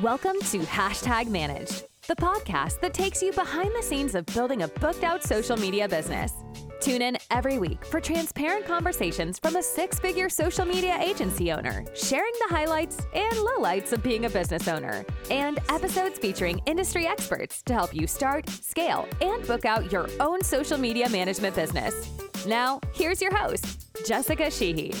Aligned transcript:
Welcome 0.00 0.40
to 0.50 0.60
Hashtag 0.60 1.28
Managed, 1.28 1.84
the 2.08 2.16
podcast 2.16 2.80
that 2.80 2.94
takes 2.94 3.22
you 3.22 3.30
behind 3.30 3.72
the 3.76 3.82
scenes 3.82 4.14
of 4.14 4.24
building 4.24 4.62
a 4.62 4.68
booked 4.68 5.04
out 5.04 5.22
social 5.22 5.54
media 5.54 5.86
business. 5.86 6.32
Tune 6.80 7.02
in 7.02 7.18
every 7.30 7.58
week 7.58 7.84
for 7.84 8.00
transparent 8.00 8.64
conversations 8.64 9.38
from 9.38 9.56
a 9.56 9.62
six 9.62 9.98
figure 9.98 10.30
social 10.30 10.64
media 10.64 10.96
agency 10.98 11.52
owner, 11.52 11.84
sharing 11.94 12.32
the 12.40 12.54
highlights 12.54 13.06
and 13.14 13.34
lowlights 13.34 13.92
of 13.92 14.02
being 14.02 14.24
a 14.24 14.30
business 14.30 14.66
owner, 14.66 15.04
and 15.30 15.58
episodes 15.68 16.18
featuring 16.18 16.62
industry 16.64 17.06
experts 17.06 17.60
to 17.64 17.74
help 17.74 17.94
you 17.94 18.06
start, 18.06 18.48
scale, 18.48 19.06
and 19.20 19.46
book 19.46 19.66
out 19.66 19.92
your 19.92 20.08
own 20.20 20.42
social 20.42 20.78
media 20.78 21.06
management 21.10 21.54
business. 21.54 22.10
Now, 22.46 22.80
here's 22.94 23.20
your 23.20 23.36
host, 23.36 23.94
Jessica 24.06 24.50
Sheehy. 24.50 24.94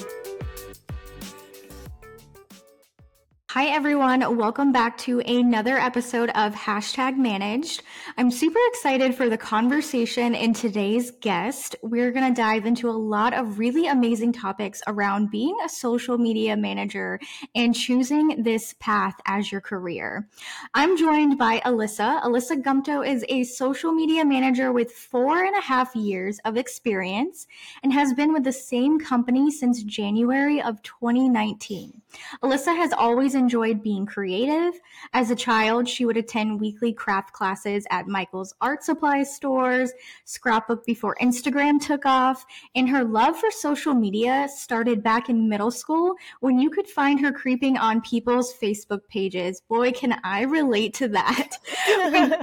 Hi, 3.52 3.66
everyone. 3.66 4.38
Welcome 4.38 4.72
back 4.72 4.96
to 5.00 5.20
another 5.20 5.76
episode 5.76 6.30
of 6.30 6.54
Hashtag 6.54 7.18
Managed. 7.18 7.82
I'm 8.16 8.30
super 8.30 8.58
excited 8.68 9.14
for 9.14 9.28
the 9.28 9.36
conversation 9.36 10.34
in 10.34 10.54
today's 10.54 11.10
guest. 11.20 11.76
We're 11.82 12.12
going 12.12 12.34
to 12.34 12.40
dive 12.40 12.64
into 12.64 12.88
a 12.88 12.96
lot 12.96 13.34
of 13.34 13.58
really 13.58 13.88
amazing 13.88 14.32
topics 14.32 14.80
around 14.86 15.30
being 15.30 15.54
a 15.62 15.68
social 15.68 16.16
media 16.16 16.56
manager 16.56 17.20
and 17.54 17.74
choosing 17.74 18.42
this 18.42 18.74
path 18.80 19.20
as 19.26 19.52
your 19.52 19.60
career. 19.60 20.30
I'm 20.72 20.96
joined 20.96 21.36
by 21.36 21.60
Alysa. 21.66 22.22
Alysa 22.22 22.62
Gumto 22.62 23.06
is 23.06 23.22
a 23.28 23.44
social 23.44 23.92
media 23.92 24.24
manager 24.24 24.72
with 24.72 24.92
four 24.92 25.44
and 25.44 25.54
a 25.54 25.60
half 25.60 25.94
years 25.94 26.40
of 26.46 26.56
experience 26.56 27.46
and 27.82 27.92
has 27.92 28.14
been 28.14 28.32
with 28.32 28.44
the 28.44 28.52
same 28.52 28.98
company 28.98 29.50
since 29.50 29.82
January 29.82 30.62
of 30.62 30.80
2019. 30.80 32.00
Alysa 32.42 32.74
has 32.74 32.94
always 32.94 33.34
enjoyed 33.42 33.82
being 33.82 34.06
creative. 34.06 34.80
As 35.12 35.30
a 35.30 35.36
child, 35.36 35.88
she 35.88 36.04
would 36.04 36.16
attend 36.16 36.60
weekly 36.60 36.92
craft 36.92 37.32
classes 37.32 37.84
at 37.90 38.06
Michael's 38.06 38.54
art 38.60 38.84
supply 38.84 39.24
stores, 39.24 39.92
scrapbook 40.24 40.86
before 40.86 41.16
Instagram 41.20 41.80
took 41.80 42.06
off, 42.06 42.44
and 42.76 42.88
her 42.88 43.02
love 43.02 43.36
for 43.36 43.50
social 43.50 43.94
media 43.94 44.48
started 44.54 45.02
back 45.02 45.28
in 45.28 45.48
middle 45.48 45.72
school 45.72 46.14
when 46.40 46.58
you 46.60 46.70
could 46.70 46.86
find 46.86 47.20
her 47.20 47.32
creeping 47.32 47.76
on 47.76 48.00
people's 48.00 48.54
Facebook 48.54 49.00
pages. 49.08 49.60
Boy, 49.68 49.90
can 49.90 50.20
I 50.22 50.42
relate 50.42 50.94
to 50.94 51.08
that. 51.08 51.58
when, 52.12 52.34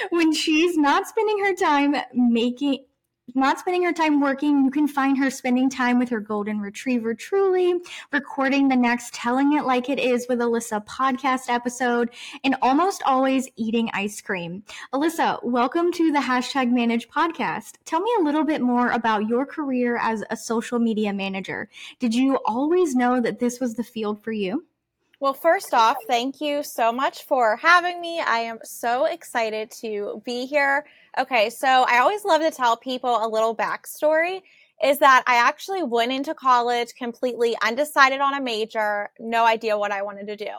when 0.10 0.32
she's 0.32 0.76
not 0.76 1.06
spending 1.06 1.38
her 1.44 1.54
time 1.54 1.96
making 2.14 2.84
not 3.34 3.58
spending 3.58 3.82
her 3.84 3.92
time 3.92 4.20
working, 4.20 4.64
you 4.64 4.70
can 4.70 4.88
find 4.88 5.18
her 5.18 5.30
spending 5.30 5.68
time 5.68 5.98
with 5.98 6.08
her 6.08 6.20
golden 6.20 6.60
retriever, 6.60 7.14
Truly, 7.14 7.74
recording 8.12 8.68
the 8.68 8.76
next 8.76 9.14
Telling 9.14 9.52
It 9.52 9.64
Like 9.64 9.88
It 9.88 9.98
Is 9.98 10.26
with 10.28 10.38
Alysa 10.38 10.84
podcast 10.86 11.48
episode, 11.48 12.10
and 12.44 12.56
almost 12.62 13.02
always 13.04 13.48
eating 13.56 13.90
ice 13.92 14.20
cream. 14.20 14.62
Alysa, 14.92 15.42
welcome 15.44 15.92
to 15.92 16.12
the 16.12 16.18
Hashtag 16.18 16.70
Manage 16.70 17.08
podcast. 17.08 17.74
Tell 17.84 18.00
me 18.00 18.10
a 18.18 18.22
little 18.22 18.44
bit 18.44 18.60
more 18.60 18.90
about 18.90 19.28
your 19.28 19.44
career 19.44 19.96
as 19.96 20.24
a 20.30 20.36
social 20.36 20.78
media 20.78 21.12
manager. 21.12 21.68
Did 21.98 22.14
you 22.14 22.38
always 22.46 22.94
know 22.94 23.20
that 23.20 23.38
this 23.38 23.60
was 23.60 23.74
the 23.74 23.84
field 23.84 24.22
for 24.22 24.32
you? 24.32 24.64
Well, 25.20 25.34
first 25.34 25.74
off, 25.74 26.04
thank 26.06 26.40
you 26.40 26.62
so 26.62 26.92
much 26.92 27.24
for 27.24 27.56
having 27.56 28.00
me. 28.00 28.20
I 28.20 28.38
am 28.38 28.58
so 28.64 29.04
excited 29.04 29.70
to 29.82 30.22
be 30.24 30.46
here. 30.46 30.86
Okay, 31.18 31.50
so 31.50 31.84
I 31.86 31.98
always 31.98 32.24
love 32.24 32.40
to 32.40 32.50
tell 32.50 32.76
people 32.76 33.22
a 33.22 33.28
little 33.28 33.54
backstory 33.54 34.40
is 34.82 34.98
that 34.98 35.22
I 35.26 35.36
actually 35.36 35.82
went 35.82 36.12
into 36.12 36.34
college 36.34 36.94
completely 36.96 37.56
undecided 37.62 38.20
on 38.20 38.34
a 38.34 38.40
major, 38.40 39.10
no 39.18 39.44
idea 39.44 39.76
what 39.76 39.92
I 39.92 40.02
wanted 40.02 40.26
to 40.28 40.36
do. 40.36 40.50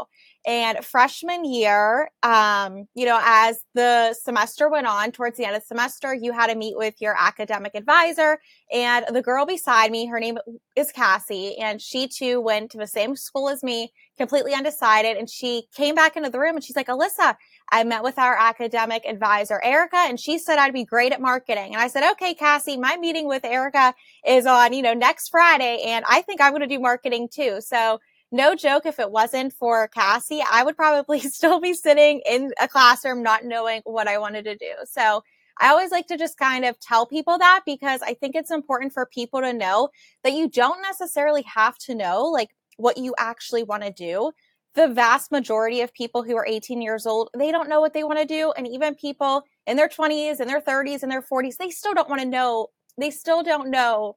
And 0.45 0.83
freshman 0.83 1.45
year, 1.45 2.09
um, 2.23 2.87
you 2.95 3.05
know, 3.05 3.19
as 3.21 3.63
the 3.73 4.13
semester 4.13 4.69
went 4.69 4.87
on, 4.87 5.11
towards 5.11 5.37
the 5.37 5.45
end 5.45 5.55
of 5.55 5.61
the 5.61 5.67
semester, 5.67 6.13
you 6.13 6.33
had 6.33 6.47
to 6.47 6.55
meet 6.55 6.77
with 6.77 6.95
your 6.99 7.15
academic 7.19 7.73
advisor. 7.75 8.39
And 8.71 9.05
the 9.11 9.21
girl 9.21 9.45
beside 9.45 9.91
me, 9.91 10.07
her 10.07 10.19
name 10.19 10.37
is 10.75 10.91
Cassie, 10.91 11.57
and 11.57 11.81
she 11.81 12.07
too 12.07 12.41
went 12.41 12.71
to 12.71 12.77
the 12.77 12.87
same 12.87 13.15
school 13.15 13.49
as 13.49 13.63
me, 13.63 13.91
completely 14.17 14.53
undecided. 14.53 15.17
And 15.17 15.29
she 15.29 15.67
came 15.75 15.95
back 15.95 16.15
into 16.15 16.29
the 16.29 16.39
room 16.39 16.55
and 16.55 16.63
she's 16.63 16.75
like, 16.75 16.87
Alysa, 16.87 17.35
I 17.71 17.83
met 17.83 18.03
with 18.03 18.19
our 18.19 18.35
academic 18.37 19.05
advisor, 19.05 19.61
Erica, 19.63 19.97
and 19.97 20.19
she 20.19 20.37
said 20.37 20.59
I'd 20.59 20.73
be 20.73 20.83
great 20.83 21.13
at 21.13 21.21
marketing. 21.21 21.73
And 21.73 21.81
I 21.81 21.87
said, 21.87 22.09
okay, 22.11 22.33
Cassie, 22.33 22.77
my 22.77 22.97
meeting 22.97 23.27
with 23.27 23.45
Erica 23.45 23.93
is 24.27 24.45
on, 24.45 24.73
you 24.73 24.81
know, 24.81 24.93
next 24.93 25.29
Friday. 25.29 25.83
And 25.85 26.03
I 26.09 26.21
think 26.21 26.41
I'm 26.41 26.51
going 26.51 26.61
to 26.61 26.67
do 26.67 26.79
marketing 26.79 27.29
too. 27.31 27.61
So 27.61 27.99
no 28.31 28.55
joke, 28.55 28.85
if 28.85 28.99
it 28.99 29.11
wasn't 29.11 29.53
for 29.53 29.87
Cassie, 29.89 30.43
I 30.49 30.63
would 30.63 30.75
probably 30.75 31.19
still 31.21 31.59
be 31.59 31.73
sitting 31.73 32.21
in 32.29 32.51
a 32.59 32.67
classroom 32.67 33.23
not 33.23 33.45
knowing 33.45 33.81
what 33.85 34.07
I 34.07 34.17
wanted 34.17 34.45
to 34.45 34.55
do. 34.55 34.73
So 34.85 35.23
I 35.59 35.69
always 35.69 35.91
like 35.91 36.07
to 36.07 36.17
just 36.17 36.37
kind 36.37 36.65
of 36.65 36.79
tell 36.79 37.05
people 37.05 37.37
that 37.37 37.61
because 37.65 38.01
I 38.01 38.15
think 38.15 38.35
it's 38.35 38.51
important 38.51 38.93
for 38.93 39.05
people 39.05 39.41
to 39.41 39.53
know 39.53 39.89
that 40.23 40.33
you 40.33 40.49
don't 40.49 40.81
necessarily 40.81 41.43
have 41.43 41.77
to 41.79 41.95
know 41.95 42.23
like 42.23 42.49
what 42.77 42.97
you 42.97 43.13
actually 43.19 43.63
want 43.63 43.83
to 43.83 43.91
do. 43.91 44.31
The 44.75 44.87
vast 44.87 45.31
majority 45.31 45.81
of 45.81 45.93
people 45.93 46.23
who 46.23 46.35
are 46.37 46.45
18 46.47 46.81
years 46.81 47.05
old, 47.05 47.29
they 47.37 47.51
don't 47.51 47.69
know 47.69 47.81
what 47.81 47.93
they 47.93 48.03
want 48.03 48.19
to 48.19 48.25
do. 48.25 48.53
And 48.55 48.67
even 48.67 48.95
people 48.95 49.43
in 49.67 49.75
their 49.75 49.89
20s 49.89 50.39
and 50.39 50.49
their 50.49 50.61
30s 50.61 51.03
and 51.03 51.11
their 51.11 51.21
40s, 51.21 51.57
they 51.57 51.69
still 51.69 51.93
don't 51.93 52.09
want 52.09 52.21
to 52.21 52.27
know. 52.27 52.67
They 52.97 53.09
still 53.09 53.43
don't 53.43 53.69
know 53.69 54.15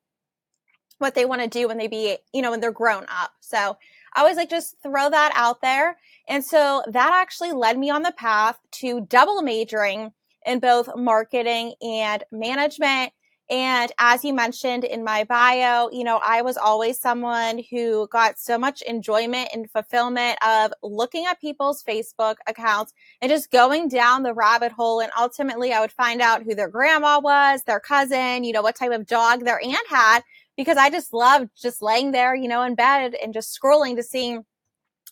what 0.98 1.14
they 1.14 1.24
want 1.24 1.42
to 1.42 1.48
do 1.48 1.68
when 1.68 1.78
they 1.78 1.88
be, 1.88 2.16
you 2.32 2.40
know, 2.40 2.50
when 2.50 2.60
they're 2.60 2.72
grown 2.72 3.04
up. 3.08 3.32
So 3.40 3.76
I 4.14 4.20
always 4.20 4.36
like 4.36 4.50
just 4.50 4.76
throw 4.82 5.10
that 5.10 5.32
out 5.34 5.60
there. 5.60 5.96
And 6.28 6.44
so 6.44 6.82
that 6.86 7.12
actually 7.12 7.52
led 7.52 7.78
me 7.78 7.90
on 7.90 8.02
the 8.02 8.12
path 8.12 8.58
to 8.72 9.00
double 9.02 9.42
majoring 9.42 10.12
in 10.46 10.60
both 10.60 10.88
marketing 10.96 11.74
and 11.82 12.22
management. 12.30 13.12
And 13.50 13.92
as 13.98 14.24
you 14.24 14.32
mentioned 14.32 14.84
in 14.84 15.04
my 15.04 15.24
bio, 15.24 15.90
you 15.92 16.02
know, 16.02 16.18
I 16.24 16.40
was 16.40 16.56
always 16.56 16.98
someone 16.98 17.60
who 17.70 18.08
got 18.08 18.38
so 18.38 18.56
much 18.56 18.80
enjoyment 18.82 19.50
and 19.52 19.70
fulfillment 19.70 20.38
of 20.42 20.72
looking 20.82 21.26
at 21.26 21.40
people's 21.42 21.82
Facebook 21.82 22.36
accounts 22.46 22.94
and 23.20 23.30
just 23.30 23.50
going 23.50 23.88
down 23.88 24.22
the 24.22 24.32
rabbit 24.32 24.72
hole. 24.72 25.00
And 25.00 25.12
ultimately, 25.18 25.74
I 25.74 25.80
would 25.80 25.92
find 25.92 26.22
out 26.22 26.42
who 26.42 26.54
their 26.54 26.70
grandma 26.70 27.20
was, 27.20 27.62
their 27.64 27.80
cousin, 27.80 28.44
you 28.44 28.52
know, 28.54 28.62
what 28.62 28.76
type 28.76 28.92
of 28.92 29.06
dog 29.06 29.44
their 29.44 29.62
aunt 29.62 29.88
had, 29.90 30.22
because 30.56 30.78
I 30.78 30.88
just 30.88 31.12
loved 31.12 31.50
just 31.60 31.82
laying 31.82 32.12
there, 32.12 32.34
you 32.34 32.48
know, 32.48 32.62
in 32.62 32.74
bed 32.74 33.14
and 33.22 33.34
just 33.34 33.58
scrolling 33.60 33.96
to 33.96 34.02
see 34.02 34.38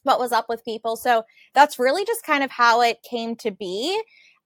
what 0.04 0.19
was 0.19 0.32
up 0.32 0.47
with 0.49 0.64
people. 0.64 0.97
So 0.97 1.25
that's 1.54 1.78
really 1.78 2.06
just 2.06 2.25
kind 2.25 2.43
of 2.43 2.50
how 2.50 2.81
it 2.81 3.03
came 3.03 3.37
to 3.37 3.50
be. 3.50 4.00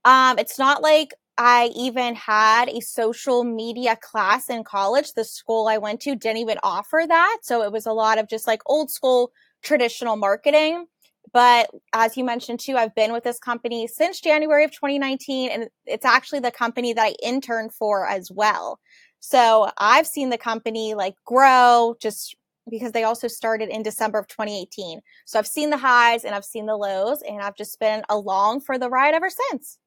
Um, 0.05 0.39
it's 0.39 0.59
not 0.59 0.83
like 0.83 1.15
I 1.39 1.71
even 1.77 2.15
had 2.15 2.69
a 2.69 2.81
social 2.81 3.45
media 3.45 3.97
class 4.01 4.49
in 4.49 4.65
college. 4.65 5.13
The 5.13 5.25
school 5.25 5.69
I 5.69 5.79
went 5.79 6.01
to 6.03 6.17
didn't 6.17 6.39
even 6.39 6.59
offer 6.63 7.05
that. 7.07 7.39
So 7.43 7.63
it 7.63 7.73
was 7.73 7.87
a 7.87 7.93
lot 7.93 8.19
of 8.19 8.29
just 8.29 8.47
like 8.47 8.63
old 8.67 8.91
school 8.91 9.33
traditional 9.63 10.17
marketing. 10.17 10.87
But 11.33 11.71
as 11.93 12.17
you 12.17 12.25
mentioned 12.25 12.61
too, 12.61 12.77
I've 12.77 12.95
been 12.95 13.13
with 13.13 13.25
this 13.25 13.39
company 13.39 13.87
since 13.87 14.21
January 14.21 14.65
of 14.65 14.71
2019, 14.73 15.51
and 15.51 15.69
it's 15.85 16.05
actually 16.05 16.41
the 16.41 16.51
company 16.51 16.93
that 16.95 17.03
I 17.03 17.15
interned 17.23 17.75
for 17.75 18.07
as 18.07 18.31
well. 18.31 18.79
So 19.21 19.71
I've 19.77 20.07
seen 20.07 20.31
the 20.31 20.39
company 20.39 20.95
like 20.95 21.17
grow 21.25 21.97
just 22.01 22.37
because 22.71 22.93
they 22.93 23.05
also 23.05 23.29
started 23.29 23.69
in 23.69 23.83
December 23.83 24.19
of 24.19 24.29
2018. 24.29 25.01
So 25.27 25.39
I've 25.39 25.47
seen 25.47 25.71
the 25.71 25.77
highs 25.77 26.25
and 26.25 26.35
I've 26.35 26.45
seen 26.45 26.67
the 26.67 26.77
lows, 26.77 27.23
and 27.23 27.43
I've 27.43 27.57
just 27.57 27.79
been 27.81 28.03
along 28.09 28.61
for 28.61 28.79
the 28.79 28.89
ride 28.89 29.15
ever 29.15 29.29
since. 29.29 29.79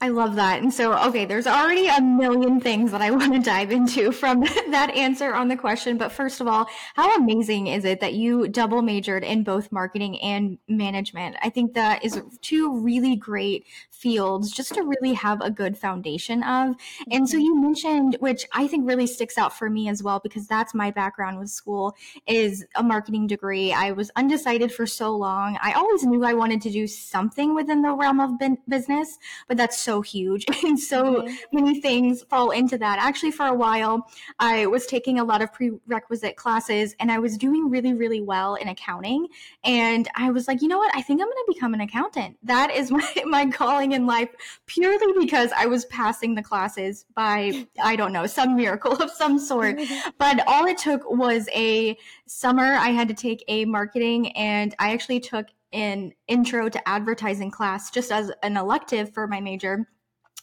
I 0.00 0.08
love 0.08 0.36
that. 0.36 0.62
And 0.62 0.72
so, 0.72 0.92
okay, 1.08 1.24
there's 1.24 1.46
already 1.46 1.88
a 1.88 2.00
million 2.00 2.60
things 2.60 2.92
that 2.92 3.02
I 3.02 3.10
want 3.12 3.32
to 3.32 3.40
dive 3.40 3.70
into 3.70 4.12
from 4.12 4.40
that 4.70 4.92
answer 4.94 5.34
on 5.34 5.48
the 5.48 5.56
question. 5.56 5.98
But 5.98 6.12
first 6.12 6.40
of 6.40 6.46
all, 6.46 6.68
how 6.94 7.16
amazing 7.16 7.68
is 7.68 7.84
it 7.84 8.00
that 8.00 8.14
you 8.14 8.48
double 8.48 8.82
majored 8.82 9.24
in 9.24 9.44
both 9.44 9.72
marketing 9.72 10.20
and 10.20 10.58
management? 10.68 11.36
I 11.42 11.50
think 11.50 11.74
that 11.74 12.04
is 12.04 12.20
two 12.40 12.78
really 12.80 13.16
great 13.16 13.66
fields 14.02 14.50
just 14.50 14.74
to 14.74 14.82
really 14.82 15.14
have 15.14 15.40
a 15.40 15.50
good 15.50 15.78
foundation 15.78 16.42
of. 16.42 16.74
And 17.10 17.28
so 17.28 17.36
mm-hmm. 17.36 17.44
you 17.44 17.60
mentioned, 17.60 18.16
which 18.18 18.44
I 18.52 18.66
think 18.66 18.86
really 18.86 19.06
sticks 19.06 19.38
out 19.38 19.56
for 19.56 19.70
me 19.70 19.88
as 19.88 20.02
well, 20.02 20.20
because 20.20 20.46
that's 20.48 20.74
my 20.74 20.90
background 20.90 21.38
with 21.38 21.50
school, 21.50 21.94
is 22.26 22.64
a 22.74 22.82
marketing 22.82 23.28
degree. 23.28 23.72
I 23.72 23.92
was 23.92 24.10
undecided 24.16 24.72
for 24.72 24.86
so 24.86 25.16
long. 25.16 25.56
I 25.62 25.72
always 25.72 26.04
knew 26.04 26.24
I 26.24 26.34
wanted 26.34 26.60
to 26.62 26.70
do 26.70 26.86
something 26.88 27.54
within 27.54 27.82
the 27.82 27.92
realm 27.92 28.18
of 28.18 28.32
business, 28.68 29.18
but 29.46 29.56
that's 29.56 29.80
so 29.80 30.00
huge. 30.00 30.44
And 30.62 30.78
so 30.78 31.02
mm-hmm. 31.02 31.34
many 31.52 31.80
things 31.80 32.22
fall 32.22 32.50
into 32.50 32.78
that. 32.78 32.98
Actually, 33.00 33.32
for 33.32 33.46
a 33.46 33.54
while, 33.54 34.08
I 34.38 34.66
was 34.66 34.86
taking 34.86 35.18
a 35.18 35.24
lot 35.24 35.42
of 35.42 35.52
prerequisite 35.52 36.36
classes 36.36 36.94
and 37.00 37.10
I 37.10 37.18
was 37.18 37.36
doing 37.36 37.68
really, 37.68 37.92
really 37.92 38.20
well 38.20 38.54
in 38.54 38.68
accounting. 38.68 39.26
And 39.64 40.08
I 40.14 40.30
was 40.30 40.48
like, 40.48 40.62
you 40.62 40.68
know 40.68 40.78
what? 40.78 40.94
I 40.94 41.02
think 41.02 41.20
I'm 41.20 41.26
going 41.26 41.44
to 41.46 41.52
become 41.52 41.74
an 41.74 41.80
accountant. 41.80 42.36
That 42.44 42.70
is 42.70 42.90
my, 42.96 43.06
my 43.26 43.46
calling 43.46 43.91
in 43.92 44.06
life 44.06 44.28
purely 44.66 45.12
because 45.18 45.50
I 45.56 45.66
was 45.66 45.84
passing 45.86 46.34
the 46.34 46.42
classes 46.42 47.04
by, 47.14 47.66
I 47.82 47.96
don't 47.96 48.12
know, 48.12 48.26
some 48.26 48.56
miracle 48.56 48.92
of 48.92 49.10
some 49.10 49.38
sort. 49.38 49.78
but 50.18 50.46
all 50.46 50.66
it 50.66 50.78
took 50.78 51.08
was 51.10 51.48
a 51.54 51.96
summer. 52.26 52.74
I 52.74 52.88
had 52.88 53.08
to 53.08 53.14
take 53.14 53.44
a 53.48 53.64
marketing 53.64 54.32
and 54.32 54.74
I 54.78 54.92
actually 54.92 55.20
took 55.20 55.46
an 55.72 56.12
intro 56.28 56.68
to 56.68 56.88
advertising 56.88 57.50
class 57.50 57.90
just 57.90 58.12
as 58.12 58.30
an 58.42 58.56
elective 58.56 59.12
for 59.14 59.26
my 59.26 59.40
major 59.40 59.88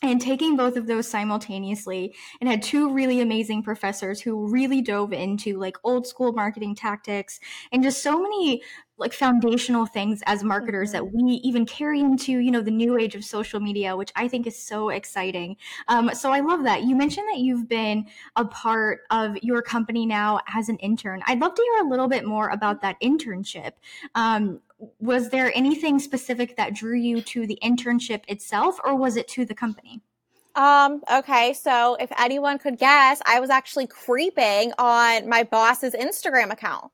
and 0.01 0.21
taking 0.21 0.55
both 0.55 0.77
of 0.77 0.87
those 0.87 1.07
simultaneously 1.07 2.15
and 2.39 2.49
had 2.49 2.61
two 2.61 2.93
really 2.93 3.19
amazing 3.19 3.61
professors 3.61 4.21
who 4.21 4.47
really 4.47 4.81
dove 4.81 5.11
into 5.11 5.57
like 5.57 5.77
old 5.83 6.07
school 6.07 6.31
marketing 6.31 6.73
tactics 6.73 7.39
and 7.71 7.83
just 7.83 8.01
so 8.01 8.21
many 8.21 8.61
like 8.99 9.13
foundational 9.13 9.85
things 9.85 10.21
as 10.25 10.43
marketers 10.43 10.89
mm-hmm. 10.89 11.05
that 11.05 11.13
we 11.13 11.33
even 11.43 11.65
carry 11.65 11.99
into 11.99 12.39
you 12.39 12.51
know 12.51 12.61
the 12.61 12.71
new 12.71 12.97
age 12.97 13.15
of 13.15 13.23
social 13.23 13.59
media 13.59 13.95
which 13.95 14.11
i 14.15 14.27
think 14.27 14.47
is 14.47 14.57
so 14.57 14.89
exciting. 14.89 15.55
Um, 15.87 16.11
so 16.13 16.31
i 16.31 16.39
love 16.39 16.63
that. 16.63 16.83
You 16.83 16.95
mentioned 16.95 17.27
that 17.29 17.39
you've 17.39 17.67
been 17.67 18.07
a 18.35 18.45
part 18.45 19.01
of 19.09 19.37
your 19.41 19.61
company 19.61 20.05
now 20.05 20.39
as 20.53 20.69
an 20.69 20.77
intern. 20.77 21.21
I'd 21.27 21.39
love 21.39 21.55
to 21.55 21.61
hear 21.61 21.85
a 21.85 21.89
little 21.89 22.07
bit 22.07 22.25
more 22.25 22.49
about 22.49 22.81
that 22.81 22.99
internship. 23.01 23.73
Um, 24.15 24.61
was 24.99 25.29
there 25.29 25.51
anything 25.55 25.99
specific 25.99 26.55
that 26.57 26.73
drew 26.73 26.95
you 26.95 27.21
to 27.21 27.45
the 27.45 27.57
internship 27.63 28.23
itself 28.27 28.79
or 28.83 28.95
was 28.95 29.17
it 29.17 29.27
to 29.29 29.45
the 29.45 29.55
company? 29.55 30.01
Um, 30.55 31.01
okay, 31.11 31.53
so 31.53 31.95
if 31.99 32.11
anyone 32.17 32.57
could 32.57 32.77
guess, 32.77 33.21
I 33.25 33.39
was 33.39 33.49
actually 33.49 33.87
creeping 33.87 34.73
on 34.77 35.29
my 35.29 35.43
boss's 35.43 35.93
Instagram 35.93 36.51
account. 36.51 36.91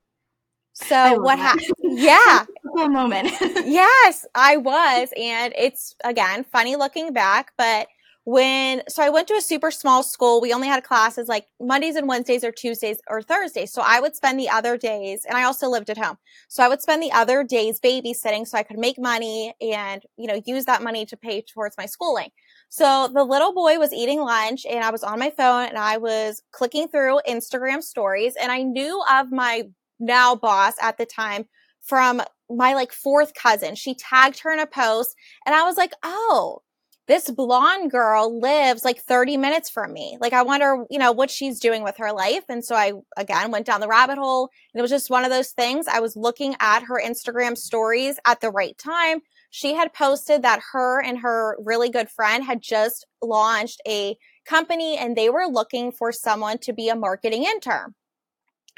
So 0.75 1.19
what 1.22 1.39
happened? 1.39 1.68
yeah. 1.80 2.45
Cool 2.75 2.89
moment. 2.89 3.31
yes, 3.42 4.25
I 4.36 4.57
was. 4.57 5.10
And 5.18 5.54
it's 5.57 5.95
again 6.04 6.44
funny 6.44 6.75
looking 6.75 7.13
back, 7.13 7.51
but 7.57 7.88
when 8.25 8.81
so 8.89 9.04
I 9.04 9.10
went 9.10 9.27
to 9.27 9.36
a 9.36 9.42
super 9.42 9.69
small 9.69 10.01
school, 10.01 10.42
we 10.42 10.51
only 10.51 10.68
had 10.68 10.83
classes 10.83 11.27
like 11.30 11.45
Mondays 11.62 11.95
and 11.95 12.07
Wednesdays 12.07 12.44
or 12.44 12.51
Tuesdays 12.51 12.98
or 13.07 13.22
Thursdays. 13.22 13.72
So 13.72 13.83
I 13.86 14.00
would 14.01 14.16
spend 14.16 14.39
the 14.39 14.50
other 14.50 14.77
days 14.77 15.25
and 15.25 15.38
I 15.38 15.44
also 15.44 15.69
lived 15.69 15.92
at 15.92 15.98
home. 15.98 16.18
So 16.48 16.63
I 16.63 16.68
would 16.68 16.81
spend 16.81 17.04
the 17.04 17.12
other 17.12 17.44
days 17.44 17.80
babysitting 17.80 18.48
so 18.48 18.57
I 18.57 18.63
could 18.63 18.80
make 18.80 18.98
money 18.98 19.54
and, 19.62 20.01
you 20.18 20.28
know, 20.28 20.42
use 20.45 20.66
that 20.66 20.81
money 20.81 21.06
to 21.06 21.16
pay 21.16 21.42
towards 21.42 21.78
my 21.78 21.86
schooling. 21.86 22.30
So 22.69 23.10
the 23.13 23.24
little 23.24 23.54
boy 23.54 23.78
was 23.78 23.94
eating 23.94 24.19
lunch 24.19 24.66
and 24.66 24.83
I 24.83 24.89
was 24.89 25.04
on 25.04 25.19
my 25.19 25.30
phone 25.30 25.68
and 25.68 25.78
I 25.78 25.98
was 25.98 26.42
clicking 26.51 26.88
through 26.88 27.19
Instagram 27.30 27.83
stories 27.83 28.33
and 28.42 28.51
I 28.51 28.63
knew 28.63 29.01
of 29.10 29.31
my 29.31 29.69
now 30.00 30.36
boss 30.36 30.74
at 30.81 30.97
the 30.97 31.06
time 31.06 31.45
from 31.81 32.21
my 32.50 32.74
like 32.74 32.92
fourth 32.92 33.33
cousin. 33.33 33.75
She 33.75 33.95
tagged 33.95 34.39
her 34.39 34.51
in 34.51 34.59
a 34.59 34.68
post 34.68 35.15
and 35.45 35.56
I 35.56 35.63
was 35.63 35.77
like, 35.77 35.94
oh, 36.03 36.62
this 37.07 37.30
blonde 37.30 37.92
girl 37.92 38.39
lives 38.39 38.83
like 38.83 39.00
30 39.00 39.38
minutes 39.38 39.69
from 39.69 39.94
me. 39.94 40.18
Like, 40.19 40.33
I 40.33 40.42
wonder, 40.42 40.86
you 40.89 40.97
know, 40.97 41.12
what 41.12 41.30
she's 41.30 41.59
doing 41.59 41.83
with 41.83 41.97
her 41.97 42.12
life. 42.12 42.44
And 42.50 42.65
so 42.65 42.75
I, 42.75 42.94
again, 43.15 43.51
went 43.51 43.68
down 43.68 43.80
the 43.80 43.88
rabbit 43.88 44.18
hole. 44.18 44.50
And 44.74 44.80
it 44.80 44.81
was 44.81 44.92
just 44.92 45.12
one 45.12 45.24
of 45.24 45.30
those 45.30 45.51
things. 45.51 45.88
I 45.88 46.00
was 46.00 46.15
looking 46.15 46.56
at 46.59 46.83
her 46.83 47.00
Instagram 47.00 47.57
stories 47.57 48.19
at 48.25 48.42
the 48.42 48.50
right 48.50 48.75
time. 48.77 49.19
She 49.51 49.75
had 49.75 49.94
posted 49.94 50.42
that 50.42 50.62
her 50.71 51.01
and 51.01 51.19
her 51.19 51.57
really 51.63 51.89
good 51.89 52.09
friend 52.09 52.44
had 52.44 52.62
just 52.62 53.06
launched 53.21 53.81
a 53.88 54.18
company 54.45 54.97
and 54.97 55.15
they 55.15 55.30
were 55.30 55.47
looking 55.47 55.92
for 55.92 56.12
someone 56.12 56.57
to 56.59 56.74
be 56.74 56.89
a 56.89 56.95
marketing 56.95 57.44
intern. 57.44 57.94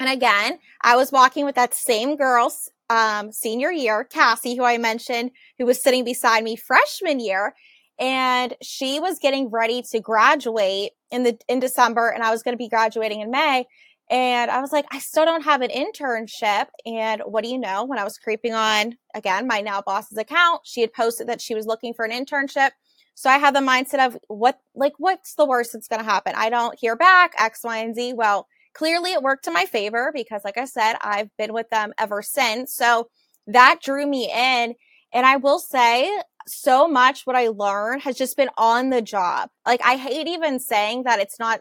And 0.00 0.08
again, 0.08 0.58
I 0.82 0.96
was 0.96 1.12
walking 1.12 1.44
with 1.44 1.56
that 1.56 1.74
same 1.74 2.16
girl's 2.16 2.70
um, 2.90 3.32
senior 3.32 3.70
year, 3.70 4.04
Cassie, 4.04 4.56
who 4.56 4.64
I 4.64 4.78
mentioned, 4.78 5.32
who 5.58 5.66
was 5.66 5.82
sitting 5.82 6.04
beside 6.04 6.44
me 6.44 6.56
freshman 6.56 7.20
year. 7.20 7.54
And 7.98 8.54
she 8.62 9.00
was 9.00 9.18
getting 9.18 9.50
ready 9.50 9.82
to 9.90 10.00
graduate 10.00 10.92
in 11.10 11.24
the, 11.24 11.36
in 11.48 11.58
December 11.58 12.10
and 12.10 12.22
I 12.22 12.30
was 12.30 12.42
going 12.42 12.52
to 12.52 12.58
be 12.58 12.68
graduating 12.68 13.20
in 13.20 13.30
May. 13.30 13.66
And 14.10 14.50
I 14.50 14.60
was 14.60 14.72
like, 14.72 14.86
I 14.90 15.00
still 15.00 15.24
don't 15.24 15.44
have 15.44 15.60
an 15.60 15.70
internship. 15.70 16.66
And 16.86 17.22
what 17.26 17.44
do 17.44 17.50
you 17.50 17.58
know? 17.58 17.84
When 17.84 17.98
I 17.98 18.04
was 18.04 18.16
creeping 18.16 18.54
on 18.54 18.96
again, 19.14 19.46
my 19.46 19.60
now 19.60 19.82
boss's 19.82 20.16
account, 20.16 20.62
she 20.64 20.80
had 20.80 20.92
posted 20.92 21.26
that 21.26 21.40
she 21.40 21.54
was 21.54 21.66
looking 21.66 21.92
for 21.92 22.04
an 22.04 22.12
internship. 22.12 22.70
So 23.14 23.28
I 23.28 23.38
had 23.38 23.54
the 23.54 23.60
mindset 23.60 24.06
of 24.06 24.16
what, 24.28 24.60
like, 24.76 24.94
what's 24.98 25.34
the 25.34 25.44
worst 25.44 25.72
that's 25.72 25.88
going 25.88 26.00
to 26.00 26.08
happen? 26.08 26.34
I 26.36 26.50
don't 26.50 26.78
hear 26.78 26.94
back 26.94 27.32
X, 27.36 27.62
Y, 27.64 27.78
and 27.78 27.94
Z. 27.94 28.12
Well, 28.14 28.46
Clearly, 28.78 29.12
it 29.12 29.22
worked 29.22 29.44
to 29.46 29.50
my 29.50 29.64
favor 29.64 30.12
because, 30.14 30.42
like 30.44 30.56
I 30.56 30.64
said, 30.64 30.94
I've 31.02 31.36
been 31.36 31.52
with 31.52 31.68
them 31.68 31.92
ever 31.98 32.22
since. 32.22 32.72
So 32.72 33.08
that 33.48 33.80
drew 33.82 34.06
me 34.06 34.30
in. 34.32 34.74
And 35.12 35.26
I 35.26 35.36
will 35.36 35.58
say, 35.58 36.08
so 36.46 36.86
much 36.86 37.22
what 37.24 37.34
I 37.34 37.48
learned 37.48 38.02
has 38.02 38.16
just 38.16 38.36
been 38.36 38.50
on 38.56 38.90
the 38.90 39.02
job. 39.02 39.48
Like, 39.66 39.80
I 39.84 39.96
hate 39.96 40.28
even 40.28 40.60
saying 40.60 41.02
that 41.02 41.18
it's 41.18 41.40
not, 41.40 41.60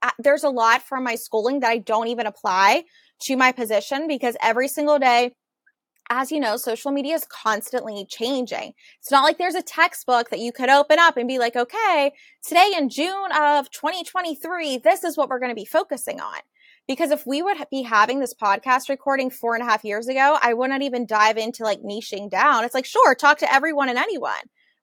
uh, 0.00 0.12
there's 0.18 0.44
a 0.44 0.48
lot 0.48 0.80
from 0.80 1.04
my 1.04 1.16
schooling 1.16 1.60
that 1.60 1.70
I 1.70 1.76
don't 1.76 2.08
even 2.08 2.26
apply 2.26 2.84
to 3.24 3.36
my 3.36 3.52
position 3.52 4.08
because 4.08 4.34
every 4.40 4.68
single 4.68 4.98
day 4.98 5.32
as 6.10 6.32
you 6.32 6.40
know, 6.40 6.56
social 6.56 6.90
media 6.90 7.14
is 7.14 7.24
constantly 7.24 8.04
changing. 8.08 8.74
It's 8.98 9.12
not 9.12 9.22
like 9.22 9.38
there's 9.38 9.54
a 9.54 9.62
textbook 9.62 10.28
that 10.30 10.40
you 10.40 10.52
could 10.52 10.68
open 10.68 10.98
up 10.98 11.16
and 11.16 11.28
be 11.28 11.38
like, 11.38 11.54
okay, 11.54 12.12
today 12.44 12.72
in 12.76 12.88
June 12.88 13.30
of 13.32 13.70
2023, 13.70 14.78
this 14.78 15.04
is 15.04 15.16
what 15.16 15.28
we're 15.28 15.38
going 15.38 15.52
to 15.52 15.54
be 15.54 15.64
focusing 15.64 16.20
on. 16.20 16.40
Because 16.88 17.12
if 17.12 17.24
we 17.24 17.42
would 17.42 17.56
be 17.70 17.82
having 17.82 18.18
this 18.18 18.34
podcast 18.34 18.88
recording 18.88 19.30
four 19.30 19.54
and 19.54 19.62
a 19.62 19.70
half 19.70 19.84
years 19.84 20.08
ago, 20.08 20.36
I 20.42 20.54
wouldn't 20.54 20.82
even 20.82 21.06
dive 21.06 21.36
into 21.36 21.62
like 21.62 21.80
niching 21.82 22.28
down. 22.28 22.64
It's 22.64 22.74
like, 22.74 22.86
sure, 22.86 23.14
talk 23.14 23.38
to 23.38 23.52
everyone 23.52 23.88
and 23.88 23.98
anyone. 23.98 24.32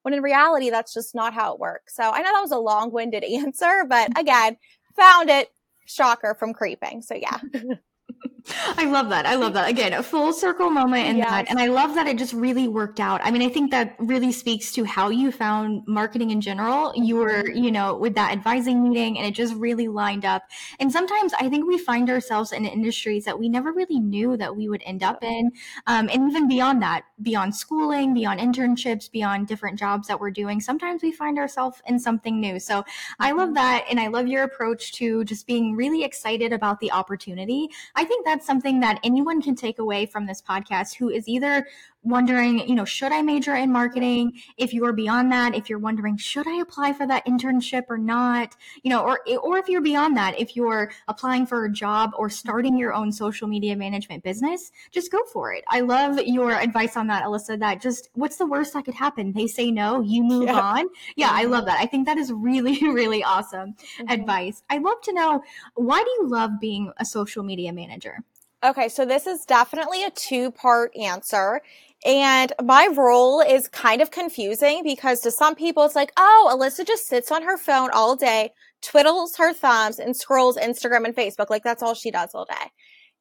When 0.04 0.14
in 0.14 0.24
reality, 0.24 0.70
that's 0.70 0.94
just 0.94 1.14
not 1.14 1.34
how 1.34 1.54
it 1.54 1.60
works. 1.60 1.94
So 1.96 2.04
I 2.04 2.20
know 2.20 2.32
that 2.32 2.42
was 2.42 2.52
a 2.52 2.58
long 2.58 2.94
winded 2.94 3.24
answer, 3.26 3.84
but 3.90 4.10
again, 4.18 4.56
found 4.96 5.30
it 5.30 5.50
shocker 5.86 6.36
from 6.40 6.54
creeping. 6.54 7.02
So 7.02 7.16
yeah. 7.16 7.40
I 8.78 8.86
love 8.86 9.10
that. 9.10 9.26
I 9.26 9.36
love 9.36 9.54
that. 9.54 9.70
Again, 9.70 9.94
a 9.94 10.04
full 10.04 10.32
circle 10.34 10.70
moment 10.70 11.08
in 11.08 11.18
yes. 11.18 11.30
that. 11.30 11.50
And 11.50 11.60
I 11.60 11.68
love 11.68 11.96
that 11.96 12.08
it 12.08 12.18
just 12.18 12.34
really 12.34 12.68
worked 12.68 13.00
out. 13.00 13.22
I 13.24 13.32
mean, 13.32 13.42
I 13.42 13.50
think 13.50 13.72
that 13.72 13.96
really 14.00 14.32
speaks 14.32 14.72
to 14.74 14.84
how 14.84 15.10
you 15.10 15.32
found 15.32 15.84
marketing 15.88 16.32
in 16.32 16.42
general. 16.42 16.94
You 16.96 17.18
were, 17.18 17.50
you 17.50 17.72
know, 17.72 17.96
with 17.96 18.16
that 18.16 18.32
advising 18.32 18.88
meeting 18.88 19.18
and 19.18 19.28
it 19.28 19.32
just 19.32 19.54
really 19.56 19.88
lined 19.88 20.26
up. 20.26 20.44
And 20.80 20.92
sometimes 20.92 21.34
I 21.40 21.50
think 21.50 21.68
we 21.68 21.78
find 21.78 22.10
ourselves 22.10 22.52
in 22.52 22.66
industries 22.66 23.26
that 23.26 23.38
we 23.38 23.50
never 23.50 23.72
really 23.72 24.00
knew 24.00 24.38
that 24.38 24.56
we 24.56 24.70
would 24.70 24.84
end 24.86 25.04
up 25.04 25.24
in. 25.24 25.52
Um, 25.88 26.10
and 26.12 26.30
even 26.30 26.48
beyond 26.48 26.82
that, 26.82 27.04
beyond 27.22 27.56
schooling, 27.56 28.14
beyond 28.14 28.40
internships, 28.40 29.12
beyond 29.12 29.48
different 29.48 29.78
jobs 29.78 30.08
that 30.08 30.20
we're 30.20 30.32
doing, 30.32 30.62
sometimes 30.62 31.02
we 31.02 31.12
find 31.12 31.38
ourselves 31.38 31.82
in 31.88 32.00
something 32.00 32.40
new. 32.40 32.60
So 32.60 32.84
I 33.20 33.32
love 33.32 33.48
mm-hmm. 33.48 33.56
that. 33.56 33.86
And 33.90 34.00
I 34.00 34.08
love 34.08 34.28
your 34.28 34.44
approach 34.44 34.94
to 34.94 35.24
just 35.26 35.48
being 35.48 35.76
really 35.76 36.04
excited 36.04 36.54
about 36.54 36.80
the 36.80 36.92
opportunity. 36.92 37.70
I 37.96 38.04
think 38.04 38.26
that's 38.38 38.46
something 38.46 38.82
that 38.82 39.00
anyone 39.04 39.42
can 39.42 39.56
take 39.56 39.80
away 39.80 40.06
from 40.06 40.28
this 40.28 40.44
podcast 40.44 40.94
who 40.94 41.10
is 41.10 41.28
either 41.28 41.66
wondering, 42.04 42.60
you 42.68 42.76
know, 42.76 42.86
should 42.86 43.12
I 43.12 43.22
major 43.22 43.56
in 43.56 43.72
marketing? 43.72 44.34
If 44.58 44.74
you 44.74 44.86
are 44.86 44.94
beyond 44.94 45.32
that, 45.32 45.56
if 45.56 45.70
you're 45.70 45.80
wondering, 45.80 46.18
should 46.18 46.48
I 46.48 46.60
apply 46.62 46.94
for 46.94 47.06
that 47.08 47.26
internship 47.26 47.84
or 47.90 47.98
not? 47.98 48.56
You 48.84 48.90
know, 48.90 49.02
or 49.02 49.20
or 49.42 49.58
if 49.58 49.68
you're 49.68 49.82
beyond 49.82 50.16
that, 50.18 50.40
if 50.40 50.56
you're 50.56 50.92
applying 51.08 51.46
for 51.46 51.66
a 51.66 51.72
job 51.72 52.12
or 52.18 52.30
starting 52.30 52.78
your 52.78 52.94
own 52.94 53.12
social 53.12 53.48
media 53.48 53.76
management 53.76 54.24
business, 54.24 54.72
just 54.92 55.12
go 55.12 55.24
for 55.32 55.54
it. 55.54 55.64
I 55.68 55.82
love 55.82 56.20
your 56.26 56.54
advice 56.54 56.96
on 56.96 57.08
that, 57.08 57.24
Alysa, 57.24 57.60
that 57.60 57.82
just 57.82 58.10
what's 58.14 58.38
the 58.38 58.46
worst 58.46 58.74
that 58.74 58.86
could 58.86 58.96
happen? 58.96 59.34
They 59.34 59.48
say 59.48 59.72
no, 59.72 60.02
you 60.02 60.24
move 60.24 60.48
yeah. 60.48 60.60
on. 60.60 60.86
Yeah, 61.16 61.30
I 61.32 61.46
love 61.46 61.66
that. 61.66 61.80
I 61.80 61.86
think 61.86 62.06
that 62.06 62.18
is 62.18 62.32
really, 62.32 62.80
really 62.82 63.24
awesome 63.24 63.74
mm-hmm. 63.74 64.10
advice. 64.10 64.64
I'd 64.70 64.84
love 64.84 65.02
to 65.04 65.14
know 65.14 65.42
why 65.76 66.00
do 66.00 66.10
you 66.22 66.30
love 66.30 66.52
being 66.60 66.92
a 66.98 67.06
social 67.06 67.44
media 67.44 67.74
manager? 67.74 68.24
Okay, 68.64 68.90
so 68.90 69.06
this 69.06 69.28
is 69.28 69.46
definitely 69.46 70.04
a 70.04 70.10
two 70.10 70.52
part 70.52 70.96
answer. 70.98 71.62
And 72.06 72.54
my 72.62 72.90
role 72.96 73.42
is 73.42 73.68
kind 73.68 74.02
of 74.02 74.12
confusing 74.12 74.82
because 74.84 75.20
to 75.22 75.32
some 75.32 75.56
people 75.56 75.84
it's 75.84 75.96
like, 75.96 76.12
oh, 76.18 76.56
Alysa 76.56 76.86
just 76.86 77.08
sits 77.08 77.32
on 77.32 77.44
her 77.44 77.58
phone 77.58 77.90
all 77.92 78.16
day, 78.16 78.52
twiddles 78.82 79.38
her 79.38 79.54
thumbs 79.54 80.00
and 80.00 80.16
scrolls 80.16 80.58
Instagram 80.58 81.06
and 81.06 81.16
Facebook. 81.16 81.50
Like 81.50 81.64
that's 81.64 81.82
all 81.82 81.96
she 81.96 82.12
does 82.12 82.30
all 82.34 82.46
day. 82.46 82.72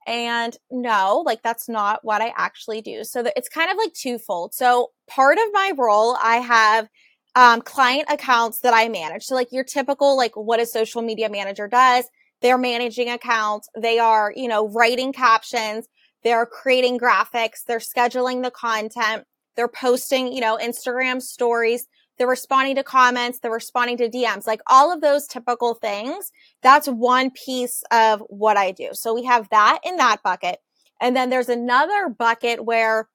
And 0.07 0.57
no, 0.71 1.23
like 1.27 1.43
that's 1.43 1.69
not 1.69 2.01
what 2.05 2.23
I 2.23 2.33
actually 2.37 2.81
do. 2.81 3.03
So 3.03 3.25
it's 3.35 3.49
kind 3.49 3.71
of 3.71 3.77
like 3.77 3.93
twofold. 3.93 4.55
So 4.55 4.93
part 5.09 5.39
of 5.39 5.45
my 5.53 5.73
role, 5.77 6.17
I 6.23 6.37
have 6.37 6.89
um, 7.35 7.61
client 7.61 8.07
accounts 8.09 8.61
that 8.61 8.73
I 8.73 8.89
manage. 8.89 9.25
So 9.25 9.35
like 9.35 9.53
your 9.53 9.65
typical, 9.65 10.17
like 10.17 10.37
what 10.37 10.61
a 10.61 10.67
social 10.67 11.03
media 11.03 11.29
manager 11.29 11.67
does. 11.67 12.05
They're 12.41 12.59
managing 12.59 13.09
accounts. 13.09 13.69
They 13.77 13.99
are, 13.99 14.33
you 14.37 14.47
know, 14.47 14.69
writing 14.69 15.13
captions. 15.13 15.89
They're 16.27 16.45
creating 16.45 16.99
graphics. 16.99 17.63
They're 17.65 17.79
scheduling 17.79 18.43
the 18.43 18.51
content. 18.51 19.23
They're 19.55 19.69
posting, 19.69 20.33
you 20.33 20.41
know, 20.41 20.59
Instagram 20.61 21.23
stories. 21.23 21.87
they're 22.19 22.27
responding 22.27 22.75
to 22.75 22.83
comments, 22.83 23.39
they're 23.39 23.53
responding 23.53 23.97
to 23.99 24.09
DMs, 24.09 24.45
like 24.45 24.61
all 24.69 24.93
of 24.93 25.03
those 25.03 25.29
typical 25.29 25.75
things. 25.75 26.33
That's 26.63 26.89
one 26.89 27.31
piece 27.31 27.85
of 27.93 28.25
what 28.29 28.57
I 28.57 28.73
do. 28.73 28.89
So 28.93 29.15
we 29.15 29.23
have 29.27 29.49
that 29.51 29.79
in 29.85 29.99
that 29.99 30.25
bucket. 30.25 30.59
And 31.01 31.15
then 31.15 31.31
there's 31.31 31.49
another 31.49 32.09
bucket 32.09 32.65
where 32.65 33.09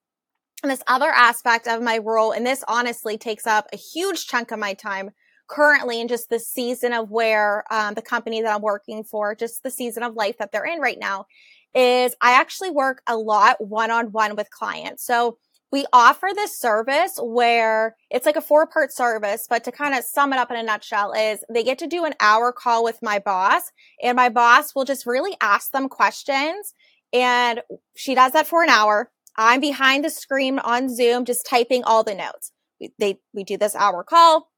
this 0.64 0.82
other 0.88 1.10
aspect 1.10 1.68
of 1.68 1.82
my 1.82 1.98
role, 1.98 2.32
and 2.32 2.46
this 2.46 2.64
honestly 2.66 3.18
takes 3.18 3.46
up 3.46 3.68
a 3.74 3.78
huge 3.78 4.26
chunk 4.26 4.52
of 4.52 4.60
my 4.60 4.74
time 4.74 5.10
currently 5.48 6.00
in 6.00 6.08
just 6.08 6.30
the 6.30 6.40
season 6.40 6.94
of 6.94 7.12
where 7.12 7.66
um, 7.70 7.94
the 7.94 8.02
company 8.02 8.42
that 8.42 8.56
I'm 8.56 8.62
working 8.62 9.04
for, 9.04 9.36
just 9.36 9.64
the 9.64 9.72
season 9.72 10.02
of 10.02 10.16
life 10.16 10.38
that 10.38 10.54
they're 10.54 10.64
in 10.64 10.80
right 10.80 10.98
now, 10.98 11.26
is 11.74 12.16
I 12.22 12.34
actually 12.34 12.72
work 12.72 13.02
a 13.08 13.18
lot 13.18 13.58
one 13.60 13.92
on 13.92 14.12
one 14.12 14.36
with 14.36 14.50
clients. 14.50 15.06
So 15.06 15.38
we 15.72 15.86
offer 15.94 16.28
this 16.36 16.58
service 16.58 17.18
where 17.22 17.96
it's 18.10 18.26
like 18.26 18.36
a 18.36 18.42
four 18.42 18.68
part 18.68 18.92
service, 18.92 19.48
but 19.50 19.64
to 19.64 19.72
kind 19.72 19.96
of 19.96 20.04
sum 20.04 20.34
it 20.34 20.40
up 20.40 20.52
in 20.52 20.58
a 20.58 20.64
nutshell 20.64 21.14
is 21.14 21.44
they 21.50 21.64
get 21.64 21.80
to 21.80 21.88
do 21.88 22.04
an 22.04 22.14
hour 22.20 22.52
call 22.52 22.84
with 22.84 23.00
my 23.02 23.20
boss 23.20 23.72
and 24.04 24.18
my 24.18 24.28
boss 24.28 24.76
will 24.76 24.84
just 24.84 25.06
really 25.06 25.36
ask 25.42 25.72
them 25.72 25.88
questions. 25.88 26.74
And 27.14 27.62
she 27.96 28.16
does 28.16 28.34
that 28.34 28.48
for 28.48 28.64
an 28.64 28.70
hour. 28.70 29.12
I'm 29.38 29.62
behind 29.62 30.04
the 30.04 30.10
screen 30.10 30.60
on 30.60 30.94
Zoom, 30.94 31.24
just 31.24 31.46
typing 31.46 31.84
all 31.86 32.04
the 32.04 32.16
notes. 32.16 32.52
We, 32.80 32.92
they, 33.00 33.20
we 33.34 33.46
do 33.46 33.58
this 33.58 33.76
hour 33.76 34.04
call. 34.04 34.50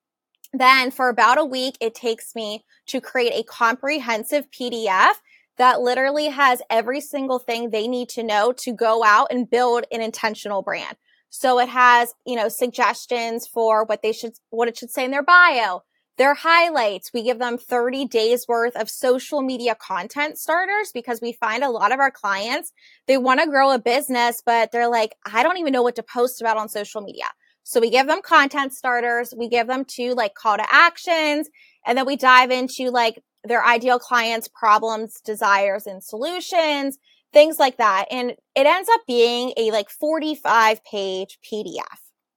Then 0.52 0.92
for 0.92 1.10
about 1.10 1.40
a 1.40 1.46
week, 1.46 1.78
it 1.80 1.96
takes 1.96 2.36
me 2.36 2.64
to 2.88 3.02
create 3.02 3.34
a 3.34 3.44
comprehensive 3.44 4.46
PDF 4.52 5.14
that 5.58 5.82
literally 5.82 6.28
has 6.28 6.62
every 6.70 7.02
single 7.02 7.40
thing 7.40 7.70
they 7.70 7.88
need 7.88 8.10
to 8.10 8.24
know 8.24 8.54
to 8.60 8.74
go 8.74 9.04
out 9.04 9.28
and 9.32 9.50
build 9.50 9.86
an 9.92 10.02
intentional 10.02 10.62
brand. 10.62 10.98
So 11.30 11.60
it 11.60 11.70
has, 11.70 12.14
you 12.26 12.36
know, 12.36 12.48
suggestions 12.48 13.48
for 13.48 13.86
what 13.86 14.02
they 14.02 14.12
should, 14.12 14.34
what 14.50 14.68
it 14.68 14.78
should 14.78 14.92
say 14.92 15.06
in 15.06 15.12
their 15.12 15.24
bio, 15.24 15.82
their 16.18 16.36
highlights. 16.36 17.12
We 17.12 17.24
give 17.24 17.40
them 17.40 17.58
30 17.58 18.06
days 18.06 18.46
worth 18.48 18.76
of 18.76 18.90
social 18.90 19.42
media 19.42 19.76
content 19.76 20.38
starters 20.38 20.92
because 20.94 21.22
we 21.22 21.34
find 21.34 21.64
a 21.64 21.72
lot 21.72 21.92
of 21.92 22.00
our 22.00 22.12
clients, 22.12 22.72
they 23.08 23.18
want 23.18 23.40
to 23.40 23.48
grow 23.48 23.72
a 23.72 23.80
business, 23.80 24.42
but 24.46 24.72
they're 24.72 24.90
like, 24.90 25.16
I 25.26 25.42
don't 25.42 25.58
even 25.58 25.74
know 25.74 25.82
what 25.82 25.96
to 25.96 26.04
post 26.04 26.40
about 26.40 26.58
on 26.58 26.70
social 26.70 27.02
media. 27.02 27.26
So 27.64 27.80
we 27.80 27.90
give 27.90 28.08
them 28.08 28.22
content 28.22 28.74
starters. 28.74 29.34
We 29.36 29.48
give 29.48 29.68
them 29.68 29.86
two 29.86 30.14
like 30.14 30.36
call 30.36 30.58
to 30.58 30.66
actions 30.70 31.50
and 31.86 31.98
then 31.98 32.06
we 32.06 32.16
dive 32.16 32.52
into 32.52 32.90
like 32.92 33.22
their 33.44 33.66
ideal 33.66 34.00
clients, 34.00 34.48
problems, 34.48 35.20
desires, 35.22 35.86
and 35.86 36.04
solutions, 36.04 36.98
things 37.34 37.60
like 37.60 37.78
that. 37.78 38.06
And 38.12 38.32
it 38.56 38.66
ends 38.66 38.90
up 38.94 39.02
being 39.08 39.54
a 39.58 39.72
like 39.72 39.90
45 39.90 40.84
page 40.86 41.40
PDF 41.44 41.84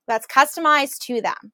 that's 0.08 0.26
customized 0.26 0.98
to 1.06 1.20
them. 1.20 1.52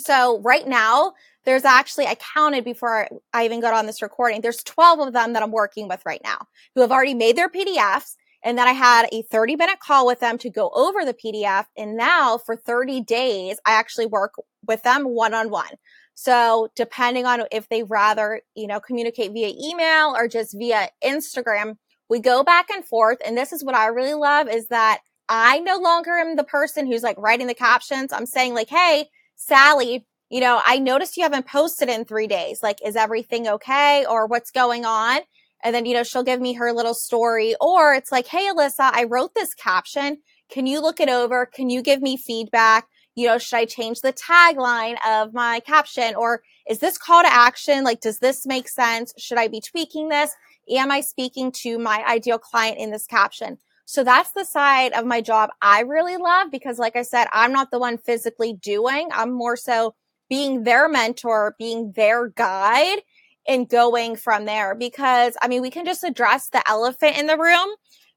So 0.00 0.40
right 0.40 0.66
now, 0.66 1.12
there's 1.44 1.64
actually, 1.64 2.06
I 2.06 2.16
counted 2.16 2.64
before 2.64 3.08
I 3.32 3.44
even 3.44 3.60
got 3.60 3.74
on 3.74 3.86
this 3.86 4.02
recording, 4.02 4.40
there's 4.40 4.62
12 4.62 5.08
of 5.08 5.12
them 5.12 5.34
that 5.34 5.42
I'm 5.42 5.52
working 5.52 5.88
with 5.88 6.02
right 6.06 6.20
now 6.24 6.46
who 6.74 6.80
have 6.80 6.90
already 6.90 7.14
made 7.14 7.36
their 7.36 7.48
PDFs. 7.48 8.16
And 8.42 8.58
then 8.58 8.66
I 8.66 8.72
had 8.72 9.06
a 9.12 9.22
30 9.22 9.56
minute 9.56 9.78
call 9.80 10.06
with 10.06 10.20
them 10.20 10.36
to 10.38 10.50
go 10.50 10.70
over 10.74 11.04
the 11.04 11.14
PDF. 11.14 11.66
And 11.76 11.96
now 11.96 12.38
for 12.38 12.56
30 12.56 13.02
days, 13.02 13.58
I 13.64 13.72
actually 13.72 14.06
work 14.06 14.34
with 14.66 14.82
them 14.82 15.04
one 15.04 15.32
on 15.34 15.50
one. 15.50 15.70
So 16.14 16.68
depending 16.76 17.26
on 17.26 17.42
if 17.50 17.68
they 17.68 17.82
rather, 17.82 18.40
you 18.54 18.66
know, 18.66 18.80
communicate 18.80 19.32
via 19.32 19.52
email 19.60 20.14
or 20.16 20.28
just 20.28 20.56
via 20.56 20.88
Instagram, 21.04 21.76
we 22.08 22.20
go 22.20 22.42
back 22.44 22.70
and 22.70 22.84
forth. 22.84 23.18
And 23.24 23.36
this 23.36 23.52
is 23.52 23.64
what 23.64 23.74
I 23.74 23.86
really 23.86 24.14
love 24.14 24.48
is 24.48 24.68
that 24.68 25.00
I 25.28 25.58
no 25.60 25.78
longer 25.78 26.12
am 26.12 26.36
the 26.36 26.44
person 26.44 26.86
who's 26.86 27.02
like 27.02 27.18
writing 27.18 27.46
the 27.46 27.54
captions. 27.54 28.12
I'm 28.12 28.26
saying 28.26 28.54
like, 28.54 28.68
Hey, 28.68 29.08
Sally, 29.36 30.06
you 30.30 30.40
know, 30.40 30.60
I 30.64 30.78
noticed 30.78 31.16
you 31.16 31.22
haven't 31.22 31.46
posted 31.46 31.88
in 31.88 32.04
three 32.04 32.26
days. 32.26 32.60
Like, 32.62 32.78
is 32.84 32.96
everything 32.96 33.48
okay? 33.48 34.04
Or 34.08 34.26
what's 34.26 34.50
going 34.50 34.84
on? 34.84 35.20
And 35.62 35.74
then, 35.74 35.86
you 35.86 35.94
know, 35.94 36.02
she'll 36.02 36.22
give 36.22 36.40
me 36.40 36.52
her 36.54 36.72
little 36.72 36.94
story 36.94 37.56
or 37.60 37.94
it's 37.94 38.12
like, 38.12 38.26
Hey, 38.26 38.48
Alysa, 38.48 38.90
I 38.92 39.04
wrote 39.04 39.34
this 39.34 39.54
caption. 39.54 40.18
Can 40.50 40.66
you 40.66 40.80
look 40.80 41.00
it 41.00 41.08
over? 41.08 41.46
Can 41.46 41.70
you 41.70 41.82
give 41.82 42.02
me 42.02 42.16
feedback? 42.16 42.86
You 43.14 43.26
know, 43.26 43.38
should 43.38 43.56
I 43.56 43.64
change 43.64 44.00
the 44.00 44.12
tagline 44.12 44.96
of 45.06 45.32
my 45.32 45.60
caption? 45.60 46.14
Or 46.16 46.42
is 46.68 46.78
this 46.78 46.98
call 46.98 47.22
to 47.22 47.32
action? 47.32 47.84
Like, 47.84 48.00
does 48.00 48.18
this 48.18 48.46
make 48.46 48.68
sense? 48.68 49.12
Should 49.18 49.38
I 49.38 49.48
be 49.48 49.60
tweaking 49.60 50.08
this? 50.08 50.30
Am 50.70 50.90
I 50.90 51.00
speaking 51.00 51.52
to 51.52 51.78
my 51.78 52.02
ideal 52.08 52.38
client 52.38 52.78
in 52.78 52.90
this 52.90 53.06
caption? 53.06 53.58
So 53.86 54.02
that's 54.02 54.30
the 54.30 54.44
side 54.44 54.92
of 54.94 55.04
my 55.04 55.20
job 55.20 55.50
I 55.60 55.80
really 55.80 56.16
love 56.16 56.50
because, 56.50 56.78
like 56.78 56.96
I 56.96 57.02
said, 57.02 57.26
I'm 57.32 57.52
not 57.52 57.70
the 57.70 57.78
one 57.78 57.98
physically 57.98 58.54
doing. 58.54 59.10
I'm 59.12 59.32
more 59.32 59.56
so 59.56 59.94
being 60.30 60.64
their 60.64 60.88
mentor, 60.88 61.54
being 61.58 61.92
their 61.92 62.28
guide 62.28 63.00
and 63.46 63.68
going 63.68 64.16
from 64.16 64.46
there. 64.46 64.74
Because 64.74 65.36
I 65.42 65.48
mean, 65.48 65.60
we 65.60 65.70
can 65.70 65.84
just 65.84 66.02
address 66.02 66.48
the 66.48 66.68
elephant 66.68 67.18
in 67.18 67.26
the 67.26 67.38
room 67.38 67.68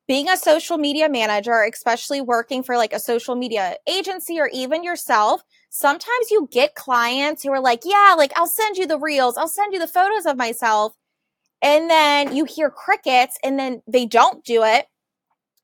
being 0.08 0.30
a 0.30 0.38
social 0.38 0.78
media 0.78 1.10
manager, 1.10 1.64
especially 1.64 2.22
working 2.22 2.64
for 2.64 2.78
like 2.78 2.94
a 2.94 3.00
social 3.00 3.36
media 3.36 3.76
agency 3.88 4.40
or 4.40 4.50
even 4.54 4.84
yourself, 4.84 5.44
sometimes 5.70 6.32
you 6.32 6.48
get 6.52 6.76
clients 6.76 7.44
who 7.44 7.52
are 7.52 7.62
like, 7.62 7.82
yeah, 7.84 8.16
like 8.18 8.32
I'll 8.38 8.48
send 8.48 8.78
you 8.78 8.88
the 8.88 9.00
reels, 9.00 9.38
I'll 9.38 9.48
send 9.48 9.74
you 9.74 9.80
the 9.80 9.88
photos 9.88 10.26
of 10.26 10.38
myself. 10.38 10.94
And 11.62 11.90
then 11.90 12.36
you 12.36 12.46
hear 12.46 12.70
crickets 12.70 13.38
and 13.44 13.60
then 13.60 13.82
they 13.88 14.06
don't 14.06 14.46
do 14.46 14.64
it. 14.64 14.86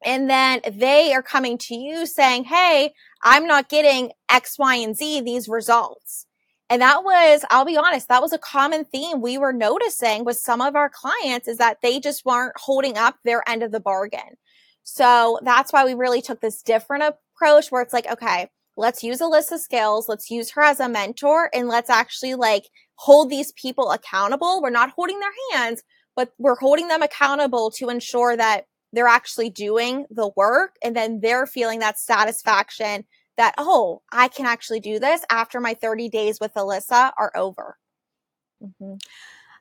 And 0.04 0.30
then 0.30 0.60
they 0.70 1.14
are 1.14 1.24
coming 1.24 1.58
to 1.60 1.76
you 1.76 2.06
saying, 2.06 2.46
Hey, 2.46 2.94
I'm 3.24 3.48
not 3.48 3.70
getting 3.70 4.12
X, 4.30 4.58
Y, 4.60 4.76
and 4.76 4.96
Z, 4.98 5.22
these 5.22 5.48
results. 5.48 6.26
And 6.70 6.82
that 6.82 7.04
was, 7.04 7.46
I'll 7.50 7.66
be 7.66 7.78
honest, 7.78 8.08
that 8.08 8.22
was 8.22 8.34
a 8.34 8.38
common 8.38 8.86
theme 8.86 9.22
we 9.22 9.38
were 9.38 9.54
noticing 9.54 10.26
with 10.26 10.38
some 10.38 10.62
of 10.62 10.76
our 10.76 10.90
clients 10.90 11.48
is 11.48 11.58
that 11.58 11.78
they 11.84 12.00
just 12.00 12.26
weren't 12.26 12.54
holding 12.58 12.98
up 12.98 13.16
their 13.24 13.48
end 13.48 13.64
of 13.64 13.72
the 13.72 13.80
bargain. 13.80 14.38
So 14.84 15.40
that's 15.44 15.72
why 15.72 15.86
we 15.86 15.94
really 15.94 16.22
took 16.22 16.42
this 16.42 16.62
different 16.62 17.04
approach 17.04 17.72
where 17.72 17.82
it's 17.82 17.94
like, 17.94 18.12
okay, 18.12 18.50
let's 18.76 19.04
use 19.04 19.20
Alysa 19.20 19.60
Skills, 19.60 20.10
Let's 20.10 20.32
use 20.32 20.52
her 20.52 20.62
as 20.62 20.80
a 20.80 20.90
mentor 20.90 21.50
and 21.54 21.68
let's 21.68 21.90
actually 21.90 22.36
like 22.36 22.64
hold 22.96 23.30
these 23.30 23.52
people 23.54 23.92
accountable. 23.92 24.62
We're 24.62 24.70
not 24.70 24.92
holding 24.96 25.20
their 25.20 25.32
hands, 25.52 25.84
but 26.16 26.32
we're 26.38 26.56
holding 26.56 26.88
them 26.88 27.02
accountable 27.02 27.72
to 27.72 27.90
ensure 27.90 28.36
that 28.38 28.66
they're 28.92 29.08
actually 29.08 29.50
doing 29.50 30.06
the 30.10 30.32
work 30.36 30.76
and 30.84 30.96
then 30.96 31.20
they're 31.22 31.48
feeling 31.48 31.80
that 31.80 32.00
satisfaction 32.00 33.06
that, 33.38 33.56
oh, 33.58 34.02
I 34.12 34.28
can 34.28 34.46
actually 34.46 34.80
do 34.80 35.00
this 35.00 35.26
after 35.30 35.60
my 35.60 35.74
30 35.74 36.10
days 36.10 36.40
with 36.40 36.54
Alysa 36.56 37.12
are 37.18 37.32
over. 37.36 37.78
Mm-hmm. 38.64 38.96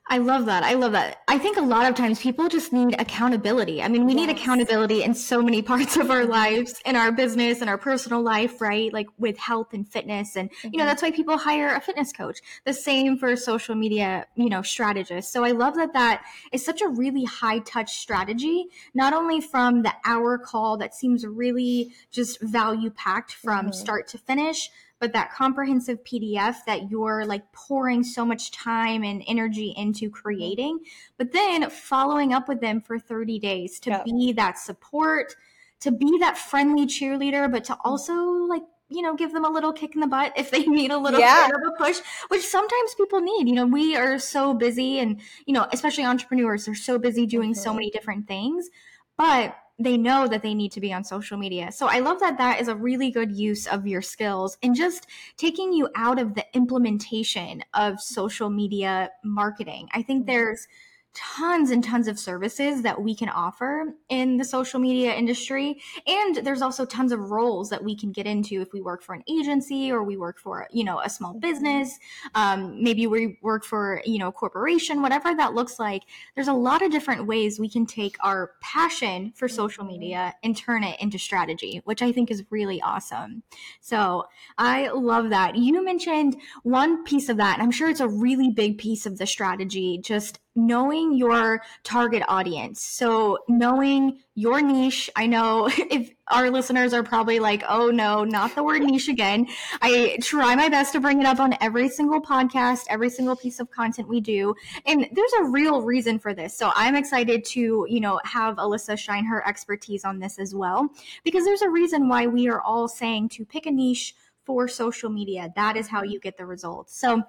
I 0.07 0.17
love 0.17 0.47
that. 0.47 0.63
I 0.63 0.73
love 0.73 0.91
that. 0.91 1.21
I 1.29 1.37
think 1.37 1.55
a 1.57 1.61
lot 1.61 1.89
of 1.89 1.95
times 1.95 2.19
people 2.19 2.49
just 2.49 2.73
need 2.73 2.99
accountability. 2.99 3.81
I 3.81 3.87
mean, 3.87 4.05
we 4.05 4.13
yes. 4.13 4.27
need 4.27 4.35
accountability 4.35 5.01
in 5.01 5.13
so 5.13 5.41
many 5.41 5.61
parts 5.73 5.95
of 5.95 6.11
our 6.11 6.25
lives, 6.25 6.81
in 6.85 6.97
our 6.97 7.11
business, 7.11 7.61
in 7.61 7.69
our 7.69 7.77
personal 7.77 8.21
life, 8.21 8.59
right? 8.59 8.91
Like 8.91 9.07
with 9.17 9.37
health 9.37 9.73
and 9.73 9.87
fitness. 9.87 10.35
And, 10.35 10.51
mm-hmm. 10.51 10.67
you 10.67 10.77
know, 10.77 10.81
mm-hmm. 10.81 10.89
that's 10.89 11.01
why 11.01 11.11
people 11.11 11.37
hire 11.37 11.73
a 11.73 11.79
fitness 11.79 12.11
coach. 12.11 12.39
The 12.65 12.73
same 12.73 13.17
for 13.17 13.33
social 13.37 13.75
media, 13.75 14.27
you 14.35 14.49
know, 14.49 14.61
strategists. 14.61 15.31
So 15.31 15.45
I 15.45 15.51
love 15.51 15.75
that 15.75 15.93
that 15.93 16.23
is 16.51 16.65
such 16.65 16.81
a 16.81 16.87
really 16.89 17.23
high 17.23 17.59
touch 17.59 17.97
strategy, 17.97 18.67
not 18.93 19.13
only 19.13 19.39
from 19.39 19.83
the 19.83 19.93
hour 20.05 20.37
call 20.37 20.77
that 20.77 20.93
seems 20.93 21.25
really 21.25 21.93
just 22.11 22.41
value 22.41 22.89
packed 22.89 23.33
from 23.33 23.67
mm-hmm. 23.67 23.71
start 23.71 24.09
to 24.09 24.17
finish, 24.17 24.69
but 25.03 25.11
that 25.11 25.33
comprehensive 25.33 26.01
PDF 26.05 26.63
that 26.65 26.89
you're 26.89 27.25
like 27.25 27.43
pouring 27.51 28.05
so 28.05 28.23
much 28.23 28.51
time 28.51 29.03
and 29.03 29.21
energy 29.27 29.73
into 29.75 30.09
creating, 30.09 30.79
but 31.17 31.33
then 31.33 31.69
following 31.69 32.31
up 32.31 32.47
with 32.47 32.61
them 32.61 32.79
for 32.79 32.97
30 32.97 33.37
days 33.37 33.81
to 33.81 33.89
yeah. 33.89 34.03
be 34.05 34.31
that 34.31 34.57
support, 34.57 35.35
to 35.81 35.91
be 35.91 36.19
that 36.21 36.37
friendly 36.37 36.85
cheerleader, 36.85 37.51
but 37.51 37.65
to 37.65 37.77
also 37.83 38.13
like 38.13 38.63
you 38.87 39.01
know, 39.01 39.13
give 39.13 39.33
them 39.33 39.43
a 39.43 39.49
little 39.49 39.73
kick 39.73 39.93
in 39.95 39.99
the 39.99 40.07
butt 40.07 40.31
if 40.37 40.51
they 40.51 40.63
need 40.67 40.91
a 40.91 40.97
little 40.97 41.19
yeah. 41.19 41.47
bit 41.47 41.55
of 41.57 41.63
a 41.67 41.71
push, 41.77 41.99
which 42.29 42.45
sometimes 42.45 42.95
people 42.95 43.19
need. 43.19 43.49
You 43.49 43.55
know, 43.55 43.65
we 43.65 43.97
are 43.97 44.17
so 44.19 44.53
busy 44.53 44.99
and, 44.99 45.19
you 45.45 45.53
know, 45.53 45.67
especially 45.73 46.05
entrepreneurs, 46.05 46.69
are 46.69 46.75
so 46.75 46.97
busy 46.97 47.25
doing 47.25 47.51
mm-hmm. 47.51 47.61
so 47.61 47.73
many 47.73 47.89
different 47.89 48.25
things. 48.25 48.69
But 49.17 49.57
they 49.79 49.97
know 49.97 50.27
that 50.27 50.43
they 50.43 50.53
need 50.53 50.71
to 50.71 50.81
be 50.81 50.93
on 50.93 51.03
social 51.03 51.37
media. 51.37 51.71
So 51.71 51.87
I 51.87 51.99
love 51.99 52.19
that 52.19 52.37
that 52.37 52.61
is 52.61 52.67
a 52.67 52.75
really 52.75 53.09
good 53.09 53.31
use 53.31 53.65
of 53.67 53.87
your 53.87 54.01
skills 54.01 54.57
and 54.61 54.75
just 54.75 55.07
taking 55.35 55.73
you 55.73 55.89
out 55.95 56.19
of 56.19 56.35
the 56.35 56.45
implementation 56.53 57.63
of 57.73 57.99
social 57.99 58.49
media 58.49 59.09
marketing. 59.23 59.89
I 59.91 60.03
think 60.03 60.21
mm-hmm. 60.21 60.31
there's 60.31 60.67
tons 61.13 61.69
and 61.69 61.83
tons 61.83 62.07
of 62.07 62.17
services 62.17 62.81
that 62.81 63.01
we 63.01 63.15
can 63.15 63.29
offer 63.29 63.93
in 64.09 64.37
the 64.37 64.43
social 64.43 64.79
media 64.79 65.13
industry. 65.13 65.81
And 66.07 66.37
there's 66.37 66.61
also 66.61 66.85
tons 66.85 67.11
of 67.11 67.31
roles 67.31 67.69
that 67.69 67.83
we 67.83 67.95
can 67.95 68.11
get 68.11 68.25
into 68.25 68.61
if 68.61 68.73
we 68.73 68.81
work 68.81 69.03
for 69.03 69.13
an 69.13 69.23
agency 69.29 69.91
or 69.91 70.03
we 70.03 70.17
work 70.17 70.39
for, 70.39 70.67
you 70.71 70.83
know, 70.83 70.99
a 71.01 71.09
small 71.09 71.33
business. 71.33 71.97
Um, 72.33 72.83
maybe 72.83 73.05
we 73.05 73.37
work 73.41 73.63
for, 73.63 74.01
you 74.05 74.17
know, 74.17 74.29
a 74.29 74.31
corporation, 74.31 75.01
whatever 75.01 75.35
that 75.35 75.53
looks 75.53 75.79
like. 75.79 76.03
There's 76.35 76.47
a 76.47 76.53
lot 76.53 76.81
of 76.81 76.91
different 76.91 77.27
ways 77.27 77.59
we 77.59 77.69
can 77.69 77.85
take 77.85 78.15
our 78.21 78.51
passion 78.61 79.33
for 79.35 79.47
social 79.47 79.85
media 79.85 80.33
and 80.43 80.57
turn 80.57 80.83
it 80.83 80.99
into 80.99 81.19
strategy, 81.19 81.81
which 81.85 82.01
I 82.01 82.11
think 82.11 82.31
is 82.31 82.43
really 82.49 82.81
awesome. 82.81 83.43
So 83.81 84.25
I 84.57 84.89
love 84.89 85.29
that. 85.29 85.55
You 85.55 85.83
mentioned 85.83 86.37
one 86.63 87.03
piece 87.03 87.29
of 87.29 87.37
that, 87.37 87.55
and 87.55 87.63
I'm 87.63 87.71
sure 87.71 87.89
it's 87.89 87.99
a 87.99 88.07
really 88.07 88.49
big 88.49 88.77
piece 88.77 89.05
of 89.05 89.17
the 89.17 89.27
strategy, 89.27 89.99
just 90.01 90.39
knowing 90.55 91.15
your 91.15 91.61
target 91.83 92.23
audience. 92.27 92.81
So 92.81 93.39
knowing 93.47 94.19
your 94.35 94.61
niche. 94.61 95.09
I 95.15 95.27
know 95.27 95.67
if 95.77 96.11
our 96.29 96.49
listeners 96.49 96.93
are 96.93 97.03
probably 97.03 97.39
like, 97.39 97.63
oh 97.67 97.89
no, 97.89 98.23
not 98.23 98.55
the 98.55 98.63
word 98.63 98.81
niche 98.81 99.07
again. 99.07 99.47
I 99.81 100.17
try 100.21 100.55
my 100.55 100.69
best 100.69 100.93
to 100.93 100.99
bring 100.99 101.19
it 101.19 101.25
up 101.25 101.39
on 101.39 101.55
every 101.61 101.89
single 101.89 102.21
podcast, 102.21 102.85
every 102.89 103.09
single 103.09 103.35
piece 103.35 103.59
of 103.59 103.69
content 103.69 104.07
we 104.07 104.21
do. 104.21 104.55
And 104.85 105.07
there's 105.11 105.33
a 105.39 105.43
real 105.43 105.81
reason 105.81 106.19
for 106.19 106.33
this. 106.33 106.57
So 106.57 106.71
I'm 106.75 106.95
excited 106.95 107.45
to, 107.45 107.85
you 107.89 107.99
know, 107.99 108.19
have 108.23 108.55
Alysa 108.57 108.97
shine 108.97 109.25
her 109.25 109.45
expertise 109.47 110.05
on 110.05 110.19
this 110.19 110.39
as 110.39 110.55
well, 110.55 110.89
because 111.23 111.45
there's 111.45 111.61
a 111.61 111.69
reason 111.69 112.07
why 112.07 112.27
we 112.27 112.47
are 112.47 112.61
all 112.61 112.87
saying 112.87 113.29
to 113.29 113.45
pick 113.45 113.65
a 113.65 113.71
niche 113.71 114.15
for 114.45 114.67
social 114.67 115.09
media. 115.09 115.51
That 115.55 115.77
is 115.77 115.87
how 115.87 116.03
you 116.03 116.19
get 116.19 116.37
the 116.37 116.45
results. 116.45 116.97
So 116.99 117.23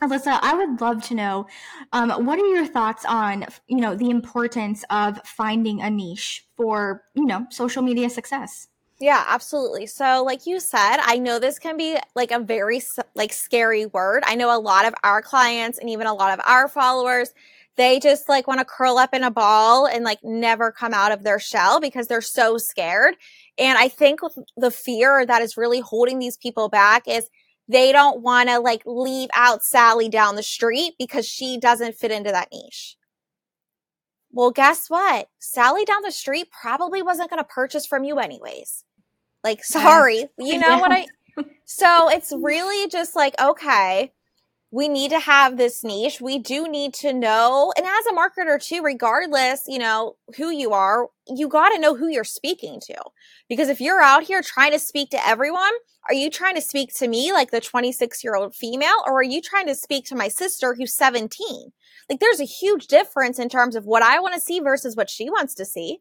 Alysa, 0.00 0.38
I 0.42 0.54
would 0.54 0.80
love 0.80 1.02
to 1.04 1.14
know 1.14 1.46
um, 1.92 2.10
what 2.24 2.38
are 2.38 2.46
your 2.46 2.66
thoughts 2.66 3.04
on 3.04 3.46
you 3.68 3.80
know 3.80 3.94
the 3.94 4.10
importance 4.10 4.84
of 4.90 5.20
finding 5.24 5.80
a 5.80 5.90
niche 5.90 6.44
for 6.56 7.04
you 7.14 7.26
know 7.26 7.46
social 7.50 7.82
media 7.82 8.10
success. 8.10 8.68
Yeah, 8.98 9.24
absolutely. 9.26 9.86
So, 9.86 10.22
like 10.24 10.46
you 10.46 10.60
said, 10.60 10.98
I 11.00 11.18
know 11.18 11.40
this 11.40 11.58
can 11.58 11.76
be 11.76 11.98
like 12.14 12.30
a 12.30 12.38
very 12.38 12.80
like 13.16 13.32
scary 13.32 13.86
word. 13.86 14.22
I 14.26 14.36
know 14.36 14.56
a 14.56 14.60
lot 14.60 14.84
of 14.84 14.94
our 15.02 15.20
clients 15.20 15.78
and 15.78 15.90
even 15.90 16.06
a 16.06 16.14
lot 16.14 16.32
of 16.32 16.44
our 16.46 16.68
followers, 16.68 17.34
they 17.76 17.98
just 17.98 18.28
like 18.28 18.46
want 18.46 18.60
to 18.60 18.64
curl 18.64 18.98
up 18.98 19.12
in 19.12 19.24
a 19.24 19.30
ball 19.30 19.86
and 19.86 20.04
like 20.04 20.22
never 20.22 20.70
come 20.70 20.94
out 20.94 21.10
of 21.10 21.24
their 21.24 21.40
shell 21.40 21.80
because 21.80 22.06
they're 22.06 22.20
so 22.20 22.58
scared. 22.58 23.16
And 23.58 23.76
I 23.76 23.88
think 23.88 24.20
the 24.56 24.70
fear 24.70 25.26
that 25.26 25.42
is 25.42 25.56
really 25.56 25.80
holding 25.80 26.20
these 26.20 26.36
people 26.36 26.68
back 26.68 27.08
is 27.08 27.28
they 27.68 27.92
don't 27.92 28.20
want 28.22 28.48
to 28.48 28.58
like 28.58 28.82
leave 28.84 29.30
out 29.34 29.64
Sally 29.64 30.08
down 30.08 30.36
the 30.36 30.42
street 30.42 30.94
because 30.98 31.26
she 31.26 31.58
doesn't 31.58 31.96
fit 31.96 32.10
into 32.10 32.30
that 32.30 32.48
niche. 32.52 32.96
Well, 34.30 34.50
guess 34.50 34.88
what? 34.88 35.28
Sally 35.38 35.84
down 35.84 36.02
the 36.02 36.10
street 36.10 36.48
probably 36.50 37.02
wasn't 37.02 37.30
going 37.30 37.40
to 37.42 37.48
purchase 37.48 37.86
from 37.86 38.04
you 38.04 38.18
anyways. 38.18 38.84
Like, 39.44 39.62
sorry, 39.64 40.26
you 40.38 40.58
know 40.58 40.68
yeah. 40.68 40.80
what 40.80 40.92
I. 40.92 41.06
So 41.64 42.10
it's 42.10 42.34
really 42.36 42.88
just 42.88 43.16
like, 43.16 43.34
okay, 43.40 44.12
we 44.72 44.88
need 44.88 45.10
to 45.10 45.20
have 45.20 45.58
this 45.58 45.84
niche. 45.84 46.22
We 46.22 46.38
do 46.38 46.66
need 46.66 46.94
to 46.94 47.12
know, 47.12 47.74
and 47.76 47.86
as 47.86 48.06
a 48.06 48.12
marketer 48.12 48.60
too, 48.60 48.82
regardless, 48.82 49.64
you 49.68 49.78
know, 49.78 50.16
who 50.38 50.48
you 50.48 50.72
are, 50.72 51.08
you 51.28 51.46
got 51.46 51.68
to 51.68 51.78
know 51.78 51.94
who 51.94 52.08
you're 52.08 52.24
speaking 52.24 52.80
to. 52.86 52.96
Because 53.50 53.68
if 53.68 53.82
you're 53.82 54.00
out 54.00 54.22
here 54.22 54.40
trying 54.40 54.72
to 54.72 54.78
speak 54.78 55.10
to 55.10 55.28
everyone, 55.28 55.72
are 56.08 56.14
you 56.14 56.30
trying 56.30 56.54
to 56.54 56.62
speak 56.62 56.92
to 56.94 57.06
me 57.06 57.32
like 57.32 57.50
the 57.50 57.60
26 57.60 58.24
year 58.24 58.34
old 58.34 58.54
female, 58.54 58.96
or 59.06 59.18
are 59.18 59.22
you 59.22 59.42
trying 59.42 59.66
to 59.66 59.74
speak 59.74 60.06
to 60.06 60.16
my 60.16 60.28
sister 60.28 60.74
who's 60.74 60.96
17? 60.96 61.70
Like 62.08 62.20
there's 62.20 62.40
a 62.40 62.44
huge 62.44 62.86
difference 62.86 63.38
in 63.38 63.50
terms 63.50 63.76
of 63.76 63.84
what 63.84 64.02
I 64.02 64.20
want 64.20 64.34
to 64.34 64.40
see 64.40 64.58
versus 64.58 64.96
what 64.96 65.10
she 65.10 65.28
wants 65.28 65.54
to 65.56 65.66
see. 65.66 65.98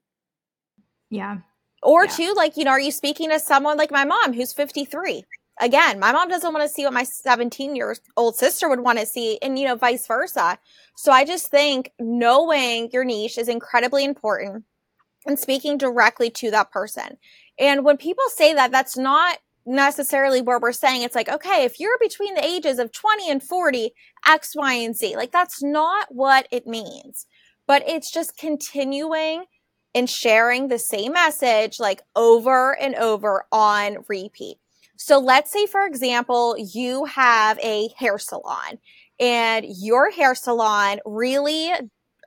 Yeah. 1.10 1.40
Or 1.84 2.06
yeah. 2.06 2.12
two, 2.12 2.34
like, 2.38 2.56
you 2.56 2.64
know, 2.64 2.72
are 2.72 2.80
you 2.80 2.92
speaking 2.92 3.32
to 3.32 3.40
someone 3.40 3.78
like 3.78 3.92
my 3.92 4.06
mom 4.06 4.32
who's 4.32 4.54
53? 4.54 5.26
Again, 5.60 6.00
my 6.00 6.12
mom 6.12 6.30
doesn't 6.30 6.54
want 6.54 6.68
to 6.68 6.74
see 6.74 6.84
what 6.84 6.94
my 6.94 7.04
17 7.04 7.76
year 7.76 7.96
old 8.18 8.36
sister 8.36 8.70
would 8.70 8.82
want 8.82 9.00
to 9.00 9.06
see, 9.06 9.38
and 9.42 9.58
you 9.58 9.68
know, 9.68 9.76
vice 9.76 10.08
versa. 10.08 10.58
So 10.96 11.12
I 11.12 11.26
just 11.26 11.48
think 11.48 11.92
knowing 12.00 12.90
your 12.92 13.04
niche 13.04 13.38
is 13.38 13.48
incredibly 13.48 14.04
important 14.04 14.66
and 15.26 15.40
speaking 15.40 15.78
directly 15.78 16.30
to 16.30 16.52
that 16.52 16.72
person. 16.72 17.18
And 17.60 17.86
when 17.86 17.98
people 17.98 18.24
say 18.36 18.54
that, 18.54 18.72
that's 18.72 18.98
not 18.98 19.38
necessarily 19.66 20.42
where 20.42 20.60
we're 20.60 20.72
saying 20.72 21.04
it's 21.04 21.16
like, 21.16 21.30
okay, 21.30 21.64
if 21.64 21.80
you're 21.80 21.98
between 22.00 22.34
the 22.34 22.44
ages 22.44 22.80
of 22.80 22.92
20 22.92 23.30
and 23.30 23.44
40, 23.44 23.92
X, 24.28 24.56
Y, 24.56 24.74
and 24.74 24.96
Z, 24.96 25.16
like 25.16 25.32
that's 25.32 25.62
not 25.62 26.08
what 26.10 26.48
it 26.52 26.66
means. 26.66 27.28
But 27.68 27.84
it's 27.88 28.12
just 28.12 28.38
continuing 28.38 29.46
and 29.94 30.10
sharing 30.10 30.68
the 30.68 30.80
same 30.80 31.14
message 31.14 31.80
like 31.80 32.02
over 32.16 32.78
and 32.80 32.96
over 32.96 33.46
on 33.52 33.98
repeat. 34.08 34.58
So 35.04 35.18
let's 35.18 35.52
say, 35.52 35.66
for 35.66 35.84
example, 35.84 36.56
you 36.60 37.06
have 37.06 37.58
a 37.58 37.90
hair 37.98 38.20
salon 38.20 38.78
and 39.20 39.66
your 39.68 40.12
hair 40.12 40.36
salon 40.36 41.00
really 41.08 41.72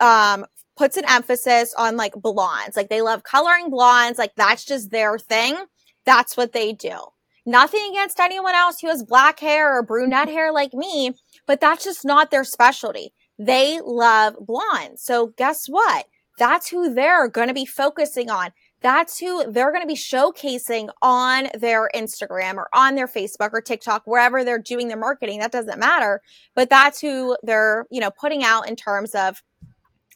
um, 0.01 0.45
puts 0.77 0.97
an 0.97 1.05
emphasis 1.09 1.73
on 1.79 1.97
like 1.97 2.15
blondes. 2.15 2.77
Like 2.77 2.89
they 2.89 3.01
love 3.01 3.23
coloring 3.23 3.71
blondes. 3.71 4.19
Like 4.19 4.33
that's 4.37 4.65
just 4.65 4.91
their 4.91 5.21
thing. 5.21 5.57
That's 6.05 6.37
what 6.37 6.53
they 6.53 6.73
do. 6.73 6.97
Nothing 7.47 7.91
against 7.91 8.19
anyone 8.19 8.57
else 8.57 8.81
who 8.81 8.89
has 8.89 9.05
black 9.05 9.39
hair 9.39 9.79
or 9.79 9.85
brunette 9.85 10.29
hair 10.29 10.51
like 10.51 10.75
me, 10.75 11.13
but 11.47 11.61
that's 11.61 11.85
just 11.85 12.05
not 12.05 12.33
their 12.33 12.43
specialty. 12.43 13.13
They 13.39 13.79
love 13.85 14.35
blondes. 14.41 15.01
So 15.05 15.29
guess 15.37 15.69
what? 15.69 16.07
That's 16.41 16.69
who 16.69 16.93
they're 16.93 17.29
going 17.29 17.49
to 17.49 17.55
be 17.55 17.67
focusing 17.67 18.31
on 18.31 18.51
that's 18.85 19.19
who 19.19 19.51
they're 19.51 19.73
going 19.73 19.83
to 19.83 19.89
be 19.89 19.95
showcasing 19.95 20.91
on 21.01 21.49
their 21.59 21.89
Instagram 21.95 22.57
or 22.57 22.69
on 22.75 22.97
their 22.97 23.09
Facebook 23.09 23.51
or 23.55 23.63
TikTok, 23.63 24.03
wherever 24.05 24.45
they're 24.45 24.59
doing 24.59 24.89
their 24.89 24.99
marketing. 24.99 25.41
That 25.41 25.53
doesn't 25.53 25.81
matter, 25.81 26.21
but 26.55 26.69
that's 26.69 27.01
who 27.01 27.35
they're, 27.43 27.87
you 27.91 27.99
know, 27.99 28.11
putting 28.11 28.45
out 28.45 28.69
in 28.69 28.77
terms 28.77 29.15
of 29.15 29.43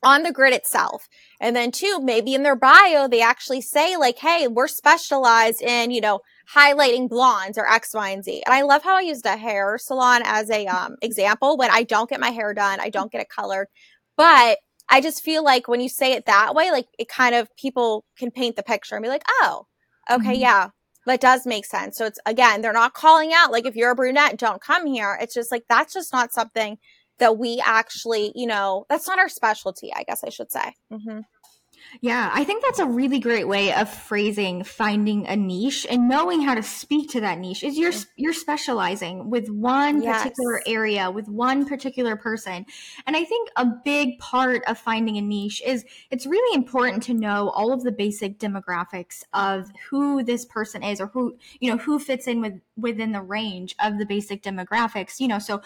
on 0.03 0.23
the 0.23 0.33
grid 0.33 0.53
itself. 0.53 1.09
And 1.41 1.57
then 1.57 1.73
two, 1.73 1.99
maybe 2.03 2.35
in 2.35 2.43
their 2.43 2.55
bio, 2.55 3.09
they 3.09 3.23
actually 3.23 3.63
say 3.63 3.97
like, 3.97 4.19
Hey, 4.19 4.47
we're 4.47 4.69
specialized 4.69 5.63
in, 5.63 5.91
you 5.91 6.03
know, 6.03 6.21
highlighting 6.55 7.09
blondes 7.09 7.57
or 7.57 7.67
X, 7.67 7.95
Y, 7.95 8.11
and 8.11 8.23
Z. 8.23 8.43
And 8.45 8.55
I 8.55 8.63
love 8.63 8.83
how 8.83 8.97
I 8.97 9.01
used 9.01 9.25
a 9.25 9.39
hair 9.39 9.79
salon 9.81 10.21
as 10.27 10.51
a 10.51 10.67
um, 10.67 10.97
example 11.01 11.57
when 11.57 11.71
I 11.71 11.85
don't 11.85 12.09
get 12.09 12.21
my 12.21 12.31
hair 12.31 12.53
done, 12.53 12.81
I 12.81 12.91
don't 12.91 13.11
get 13.11 13.23
it 13.23 13.31
colored, 13.31 13.69
but 14.19 14.59
I 14.91 15.01
just 15.01 15.23
feel 15.23 15.45
like 15.45 15.69
when 15.69 15.81
you 15.81 15.89
say 15.89 16.13
it 16.13 16.27
that 16.27 16.55
way, 16.55 16.71
like 16.71 16.87
it 16.99 17.09
kind 17.09 17.35
of 17.35 17.55
people 17.57 18.05
can 18.19 18.31
paint 18.31 18.57
the 18.57 18.63
picture 18.63 18.97
and 18.97 19.03
be 19.03 19.09
like, 19.09 19.25
oh, 19.29 19.67
okay, 20.11 20.33
mm-hmm. 20.33 20.41
yeah, 20.41 20.71
that 21.07 21.21
does 21.21 21.47
make 21.47 21.67
sense. 21.67 21.97
So 21.97 22.07
it's 22.07 22.19
again, 22.27 22.61
they're 22.61 22.73
not 22.73 22.95
calling 22.95 23.33
out 23.35 23.53
like 23.53 23.67
if 23.67 23.77
you're 23.77 23.91
a 23.91 23.95
brunette, 23.95 24.39
don't 24.39 24.63
come 24.63 24.87
here. 24.87 25.19
It's 25.21 25.35
just 25.35 25.53
like 25.53 25.65
that's 25.69 25.93
just 25.95 26.13
not 26.13 26.33
something 26.33 26.79
that 27.19 27.37
we 27.37 27.61
actually, 27.65 28.33
you 28.35 28.47
know, 28.47 28.87
that's 28.89 29.09
not 29.09 29.19
our 29.19 29.29
specialty, 29.29 29.93
I 29.95 30.05
guess 30.05 30.23
I 30.25 30.31
should 30.31 30.53
say. 30.53 30.75
Mm-hmm. 30.93 31.21
Yeah, 32.01 32.31
I 32.33 32.45
think 32.45 32.63
that's 32.63 32.79
a 32.79 32.87
really 32.87 33.19
great 33.19 33.49
way 33.49 33.73
of 33.73 33.89
phrasing 33.89 34.65
finding 34.65 35.27
a 35.27 35.37
niche 35.37 35.87
and 35.89 36.09
knowing 36.09 36.43
how 36.43 36.55
to 36.55 36.63
speak 36.63 37.11
to 37.11 37.21
that 37.21 37.39
niche. 37.39 37.63
Is 37.63 37.79
you're 37.79 37.93
you're 38.17 38.33
specializing 38.33 39.31
with 39.31 39.49
one 39.49 40.03
yes. 40.03 40.23
particular 40.23 40.63
area 40.67 41.11
with 41.11 41.29
one 41.29 41.67
particular 41.67 42.17
person. 42.17 42.67
And 43.07 43.17
I 43.17 43.25
think 43.25 43.49
a 43.57 43.67
big 43.85 44.19
part 44.19 44.63
of 44.67 44.79
finding 44.79 45.17
a 45.17 45.23
niche 45.23 45.63
is 45.65 45.85
it's 46.11 46.27
really 46.27 46.55
important 46.55 47.03
to 47.05 47.15
know 47.15 47.51
all 47.51 47.73
of 47.73 47.83
the 47.83 47.93
basic 47.93 48.39
demographics 48.39 49.25
of 49.33 49.71
who 49.91 50.23
this 50.23 50.45
person 50.45 50.83
is 50.83 51.01
or 51.01 51.09
who, 51.09 51.37
you 51.61 51.71
know, 51.71 51.79
who 51.79 51.99
fits 51.99 52.27
in 52.27 52.41
with 52.41 52.61
within 52.77 53.13
the 53.13 53.23
range 53.23 53.75
of 53.81 53.99
the 53.99 54.07
basic 54.07 54.43
demographics, 54.43 55.21
you 55.21 55.29
know, 55.29 55.39
so 55.39 55.61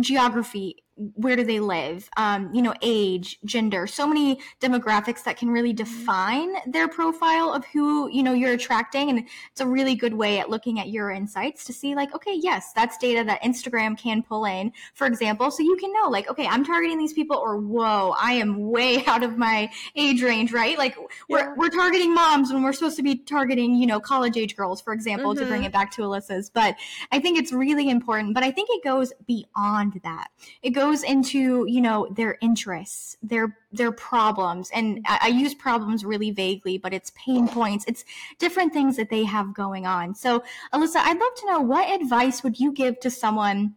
geography, 0.00 0.83
where 0.96 1.34
do 1.34 1.44
they 1.44 1.58
live 1.58 2.08
um, 2.16 2.52
you 2.54 2.62
know 2.62 2.72
age 2.80 3.38
gender 3.44 3.86
so 3.86 4.06
many 4.06 4.38
demographics 4.60 5.24
that 5.24 5.36
can 5.36 5.50
really 5.50 5.72
define 5.72 6.54
their 6.70 6.86
profile 6.86 7.52
of 7.52 7.64
who 7.66 8.08
you 8.10 8.22
know 8.22 8.32
you're 8.32 8.52
attracting 8.52 9.10
and 9.10 9.26
it's 9.50 9.60
a 9.60 9.66
really 9.66 9.96
good 9.96 10.14
way 10.14 10.38
at 10.38 10.48
looking 10.48 10.78
at 10.78 10.88
your 10.88 11.10
insights 11.10 11.64
to 11.64 11.72
see 11.72 11.94
like 11.94 12.14
okay 12.14 12.34
yes 12.40 12.72
that's 12.74 12.96
data 12.98 13.24
that 13.24 13.42
instagram 13.42 13.98
can 13.98 14.22
pull 14.22 14.44
in 14.44 14.70
for 14.94 15.06
example 15.06 15.50
so 15.50 15.62
you 15.62 15.76
can 15.80 15.92
know 15.92 16.08
like 16.08 16.28
okay 16.28 16.46
i'm 16.46 16.64
targeting 16.64 16.96
these 16.96 17.12
people 17.12 17.36
or 17.36 17.56
whoa 17.56 18.14
i 18.20 18.32
am 18.32 18.70
way 18.70 19.04
out 19.06 19.24
of 19.24 19.36
my 19.36 19.68
age 19.96 20.22
range 20.22 20.52
right 20.52 20.78
like 20.78 20.96
we're, 21.28 21.38
yeah. 21.40 21.54
we're 21.56 21.70
targeting 21.70 22.14
moms 22.14 22.52
when 22.52 22.62
we're 22.62 22.72
supposed 22.72 22.96
to 22.96 23.02
be 23.02 23.16
targeting 23.16 23.74
you 23.74 23.86
know 23.86 23.98
college 23.98 24.36
age 24.36 24.54
girls 24.54 24.80
for 24.80 24.92
example 24.92 25.32
mm-hmm. 25.32 25.42
to 25.42 25.46
bring 25.46 25.60
mm-hmm. 25.62 25.66
it 25.66 25.72
back 25.72 25.90
to 25.90 26.02
alysa's 26.02 26.50
but 26.50 26.76
i 27.10 27.18
think 27.18 27.36
it's 27.36 27.52
really 27.52 27.90
important 27.90 28.32
but 28.32 28.44
i 28.44 28.50
think 28.52 28.68
it 28.70 28.84
goes 28.84 29.12
beyond 29.26 30.00
that 30.04 30.28
it 30.62 30.70
goes 30.70 30.83
goes 30.84 31.02
into 31.02 31.64
you 31.66 31.80
know 31.80 32.08
their 32.10 32.36
interests 32.40 33.16
their 33.22 33.56
their 33.72 33.92
problems 33.92 34.70
and 34.74 35.00
I, 35.06 35.18
I, 35.22 35.28
use 35.28 35.54
problems 35.54 36.04
really 36.04 36.30
vaguely 36.30 36.78
but 36.78 36.92
it's 36.92 37.12
pain 37.14 37.48
points 37.48 37.84
it's 37.88 38.04
different 38.38 38.72
things 38.72 38.96
that 38.96 39.10
they 39.10 39.24
have 39.24 39.54
going 39.54 39.86
on 39.86 40.14
so 40.14 40.42
alysa 40.72 40.96
i'd 40.96 41.18
love 41.18 41.34
to 41.36 41.46
know 41.46 41.60
what 41.60 42.00
advice 42.00 42.42
would 42.42 42.60
you 42.60 42.72
give 42.72 43.00
to 43.00 43.10
someone 43.10 43.74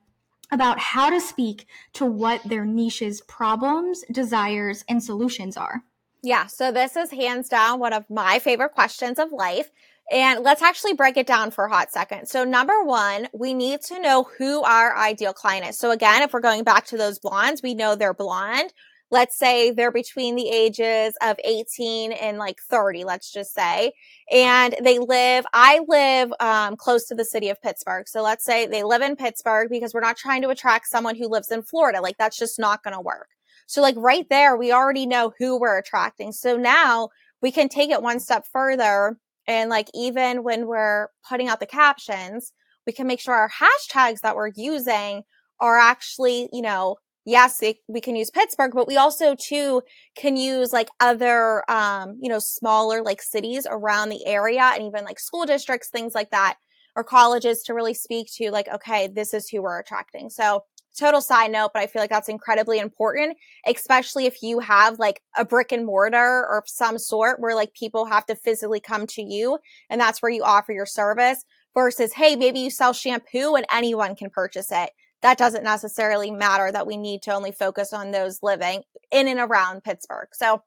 about 0.51 0.79
how 0.79 1.09
to 1.09 1.19
speak 1.19 1.67
to 1.93 2.05
what 2.05 2.41
their 2.43 2.65
niche's 2.65 3.21
problems, 3.21 4.03
desires, 4.11 4.83
and 4.87 5.03
solutions 5.03 5.57
are. 5.57 5.83
Yeah, 6.23 6.47
so 6.47 6.71
this 6.71 6.95
is 6.95 7.11
hands 7.11 7.47
down 7.47 7.79
one 7.79 7.93
of 7.93 8.09
my 8.09 8.39
favorite 8.39 8.71
questions 8.71 9.19
of 9.19 9.31
life. 9.31 9.71
And 10.09 10.43
let's 10.43 10.61
actually 10.61 10.93
break 10.93 11.17
it 11.17 11.27
down 11.27 11.51
for 11.51 11.65
a 11.65 11.69
hot 11.69 11.91
second. 11.91 12.27
So, 12.27 12.45
number 12.45 12.81
one, 12.83 13.27
we 13.33 13.53
need 13.53 13.81
to 13.81 13.99
know 13.99 14.25
who 14.37 14.63
our 14.63 14.95
ideal 14.95 15.33
client 15.33 15.67
is. 15.67 15.77
So, 15.77 15.91
again, 15.91 16.21
if 16.21 16.31
we're 16.31 16.39
going 16.39 16.63
back 16.63 16.85
to 16.87 16.97
those 16.97 17.19
blondes, 17.19 17.61
we 17.61 17.73
know 17.73 17.95
they're 17.95 18.13
blonde. 18.13 18.71
Let's 19.09 19.37
say 19.37 19.71
they're 19.71 19.91
between 19.91 20.35
the 20.35 20.49
ages 20.49 21.15
of 21.21 21.37
18 21.43 22.11
and 22.11 22.37
like 22.37 22.57
30, 22.69 23.05
let's 23.05 23.31
just 23.31 23.53
say. 23.53 23.93
And 24.31 24.75
they 24.83 24.99
live, 24.99 25.45
I 25.53 25.79
live 25.87 26.33
um, 26.41 26.75
close 26.75 27.05
to 27.05 27.15
the 27.15 27.23
city 27.23 27.49
of 27.49 27.61
Pittsburgh. 27.61 28.07
So 28.07 28.21
let's 28.21 28.43
say 28.43 28.65
they 28.65 28.83
live 28.83 29.01
in 29.01 29.15
Pittsburgh 29.15 29.69
because 29.69 29.93
we're 29.93 30.01
not 30.01 30.17
trying 30.17 30.41
to 30.41 30.49
attract 30.49 30.87
someone 30.87 31.15
who 31.15 31.29
lives 31.29 31.51
in 31.51 31.63
Florida. 31.63 32.01
Like 32.01 32.17
that's 32.17 32.37
just 32.37 32.59
not 32.59 32.83
going 32.83 32.95
to 32.95 33.01
work. 33.01 33.29
So 33.65 33.81
like 33.81 33.95
right 33.97 34.27
there, 34.29 34.57
we 34.57 34.73
already 34.73 35.05
know 35.05 35.33
who 35.39 35.57
we're 35.57 35.77
attracting. 35.77 36.33
So 36.33 36.57
now 36.57 37.09
we 37.41 37.51
can 37.51 37.69
take 37.69 37.91
it 37.91 38.01
one 38.01 38.19
step 38.19 38.45
further. 38.51 39.17
And 39.47 39.69
like 39.69 39.87
even 39.93 40.43
when 40.43 40.67
we're 40.67 41.07
putting 41.27 41.47
out 41.47 41.59
the 41.59 41.65
captions, 41.65 42.51
we 42.85 42.93
can 42.93 43.07
make 43.07 43.19
sure 43.19 43.33
our 43.33 43.49
hashtags 43.49 44.21
that 44.21 44.35
we're 44.35 44.51
using 44.55 45.23
are 45.59 45.77
actually, 45.77 46.49
you 46.53 46.61
know, 46.61 46.97
yes, 47.25 47.61
it, 47.61 47.77
we 47.87 47.99
can 47.99 48.15
use 48.15 48.31
Pittsburgh, 48.31 48.71
but 48.73 48.87
we 48.87 48.95
also 48.97 49.35
too 49.35 49.81
can 50.15 50.37
use 50.37 50.71
like 50.71 50.89
other, 50.99 51.69
um, 51.69 52.17
you 52.21 52.29
know, 52.29 52.39
smaller 52.39 53.03
like 53.03 53.21
cities 53.21 53.67
around 53.69 54.09
the 54.09 54.25
area 54.25 54.71
and 54.73 54.83
even 54.83 55.03
like 55.03 55.19
school 55.19 55.45
districts, 55.45 55.89
things 55.89 56.15
like 56.15 56.31
that, 56.31 56.55
or 56.95 57.03
colleges 57.03 57.63
to 57.63 57.73
really 57.73 57.93
speak 57.93 58.27
to 58.35 58.49
like, 58.51 58.67
okay, 58.73 59.07
this 59.07 59.33
is 59.33 59.49
who 59.49 59.61
we're 59.61 59.79
attracting. 59.79 60.29
So 60.29 60.63
total 60.97 61.21
side 61.21 61.51
note, 61.51 61.71
but 61.73 61.81
I 61.81 61.87
feel 61.87 62.01
like 62.01 62.09
that's 62.09 62.29
incredibly 62.29 62.79
important, 62.79 63.37
especially 63.65 64.25
if 64.25 64.41
you 64.41 64.59
have 64.59 64.99
like 64.99 65.21
a 65.37 65.45
brick 65.45 65.71
and 65.71 65.85
mortar 65.85 66.17
or 66.47 66.63
some 66.65 66.97
sort 66.97 67.39
where 67.39 67.55
like 67.55 67.73
people 67.73 68.05
have 68.05 68.25
to 68.27 68.35
physically 68.35 68.79
come 68.79 69.07
to 69.07 69.21
you 69.21 69.59
and 69.89 70.01
that's 70.01 70.21
where 70.21 70.31
you 70.31 70.43
offer 70.43 70.71
your 70.71 70.85
service 70.85 71.43
versus, 71.73 72.13
hey, 72.13 72.35
maybe 72.35 72.59
you 72.59 72.69
sell 72.69 72.93
shampoo 72.93 73.55
and 73.55 73.65
anyone 73.71 74.15
can 74.15 74.29
purchase 74.29 74.71
it 74.71 74.91
that 75.21 75.37
doesn't 75.37 75.63
necessarily 75.63 76.31
matter 76.31 76.71
that 76.71 76.87
we 76.87 76.97
need 76.97 77.21
to 77.23 77.33
only 77.33 77.51
focus 77.51 77.93
on 77.93 78.11
those 78.11 78.39
living 78.43 78.83
in 79.11 79.27
and 79.27 79.39
around 79.39 79.83
Pittsburgh. 79.83 80.27
So 80.33 80.61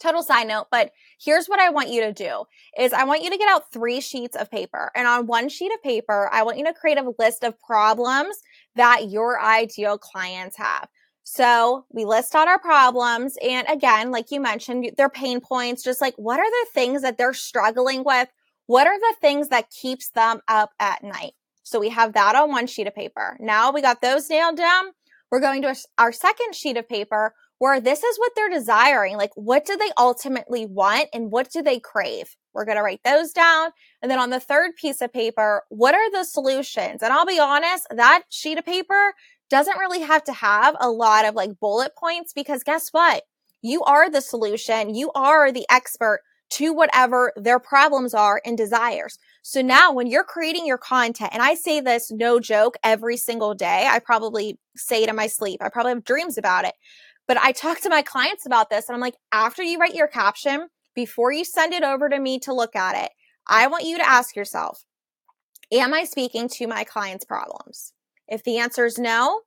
total 0.00 0.22
side 0.22 0.48
note, 0.48 0.66
but 0.70 0.92
here's 1.22 1.46
what 1.46 1.60
I 1.60 1.70
want 1.70 1.90
you 1.90 2.00
to 2.02 2.12
do 2.12 2.44
is 2.78 2.92
I 2.92 3.04
want 3.04 3.22
you 3.22 3.30
to 3.30 3.38
get 3.38 3.48
out 3.48 3.72
three 3.72 4.00
sheets 4.00 4.36
of 4.36 4.50
paper. 4.50 4.90
And 4.94 5.06
on 5.06 5.26
one 5.26 5.48
sheet 5.48 5.72
of 5.72 5.82
paper, 5.82 6.28
I 6.32 6.42
want 6.42 6.58
you 6.58 6.64
to 6.64 6.74
create 6.74 6.98
a 6.98 7.12
list 7.18 7.44
of 7.44 7.60
problems 7.60 8.36
that 8.76 9.08
your 9.10 9.40
ideal 9.40 9.98
clients 9.98 10.56
have. 10.56 10.88
So 11.22 11.84
we 11.90 12.04
list 12.04 12.34
out 12.34 12.48
our 12.48 12.58
problems. 12.58 13.36
And 13.42 13.68
again, 13.68 14.10
like 14.10 14.30
you 14.30 14.40
mentioned, 14.40 14.90
their 14.96 15.10
pain 15.10 15.40
points, 15.40 15.84
just 15.84 16.00
like 16.00 16.14
what 16.16 16.40
are 16.40 16.50
the 16.50 16.66
things 16.72 17.02
that 17.02 17.18
they're 17.18 17.34
struggling 17.34 18.02
with? 18.04 18.28
What 18.66 18.86
are 18.86 18.98
the 18.98 19.14
things 19.20 19.48
that 19.48 19.70
keeps 19.70 20.10
them 20.10 20.40
up 20.48 20.70
at 20.80 21.04
night? 21.04 21.32
So 21.62 21.78
we 21.78 21.90
have 21.90 22.14
that 22.14 22.34
on 22.34 22.50
one 22.50 22.66
sheet 22.66 22.86
of 22.86 22.94
paper. 22.94 23.36
Now 23.38 23.70
we 23.70 23.82
got 23.82 24.00
those 24.00 24.28
nailed 24.28 24.56
down. 24.56 24.86
We're 25.30 25.40
going 25.40 25.62
to 25.62 25.76
our 25.98 26.10
second 26.10 26.54
sheet 26.54 26.76
of 26.76 26.88
paper 26.88 27.34
where 27.60 27.78
this 27.78 28.02
is 28.02 28.18
what 28.18 28.32
they're 28.34 28.48
desiring. 28.48 29.18
Like, 29.18 29.32
what 29.34 29.66
do 29.66 29.76
they 29.76 29.90
ultimately 29.98 30.64
want 30.64 31.10
and 31.12 31.30
what 31.30 31.50
do 31.50 31.62
they 31.62 31.78
crave? 31.78 32.34
We're 32.54 32.64
going 32.64 32.78
to 32.78 32.82
write 32.82 33.02
those 33.04 33.32
down. 33.32 33.68
And 34.00 34.10
then 34.10 34.18
on 34.18 34.30
the 34.30 34.40
third 34.40 34.76
piece 34.76 35.02
of 35.02 35.12
paper, 35.12 35.62
what 35.68 35.94
are 35.94 36.10
the 36.10 36.24
solutions? 36.24 37.02
And 37.02 37.12
I'll 37.12 37.26
be 37.26 37.38
honest, 37.38 37.86
that 37.90 38.22
sheet 38.30 38.58
of 38.58 38.64
paper 38.64 39.12
doesn't 39.50 39.76
really 39.76 40.00
have 40.00 40.24
to 40.24 40.32
have 40.32 40.74
a 40.80 40.90
lot 40.90 41.26
of 41.26 41.34
like 41.34 41.60
bullet 41.60 41.92
points 41.96 42.32
because 42.32 42.64
guess 42.64 42.88
what? 42.92 43.24
You 43.60 43.82
are 43.82 44.08
the 44.08 44.22
solution. 44.22 44.94
You 44.94 45.12
are 45.14 45.52
the 45.52 45.66
expert 45.70 46.22
to 46.52 46.72
whatever 46.72 47.32
their 47.36 47.60
problems 47.60 48.14
are 48.14 48.40
and 48.44 48.56
desires. 48.56 49.18
So 49.42 49.60
now 49.60 49.92
when 49.92 50.06
you're 50.06 50.24
creating 50.24 50.66
your 50.66 50.78
content, 50.78 51.30
and 51.34 51.42
I 51.42 51.54
say 51.54 51.80
this 51.80 52.10
no 52.10 52.40
joke 52.40 52.76
every 52.82 53.18
single 53.18 53.54
day, 53.54 53.86
I 53.86 53.98
probably 53.98 54.58
say 54.76 55.02
it 55.02 55.10
in 55.10 55.16
my 55.16 55.26
sleep. 55.26 55.60
I 55.62 55.68
probably 55.68 55.92
have 55.92 56.04
dreams 56.04 56.38
about 56.38 56.64
it. 56.64 56.74
But 57.30 57.38
I 57.38 57.52
talk 57.52 57.80
to 57.82 57.88
my 57.88 58.02
clients 58.02 58.44
about 58.44 58.70
this 58.70 58.88
and 58.88 58.96
I'm 58.96 59.00
like, 59.00 59.14
after 59.30 59.62
you 59.62 59.78
write 59.78 59.94
your 59.94 60.08
caption, 60.08 60.66
before 60.96 61.30
you 61.30 61.44
send 61.44 61.72
it 61.72 61.84
over 61.84 62.08
to 62.08 62.18
me 62.18 62.40
to 62.40 62.52
look 62.52 62.74
at 62.74 62.96
it, 62.96 63.12
I 63.46 63.68
want 63.68 63.84
you 63.84 63.98
to 63.98 64.08
ask 64.08 64.34
yourself, 64.34 64.82
am 65.70 65.94
I 65.94 66.02
speaking 66.02 66.48
to 66.54 66.66
my 66.66 66.82
client's 66.82 67.24
problems? 67.24 67.92
If 68.26 68.42
the 68.42 68.58
answer 68.58 68.84
is 68.84 68.98
no, 68.98 69.42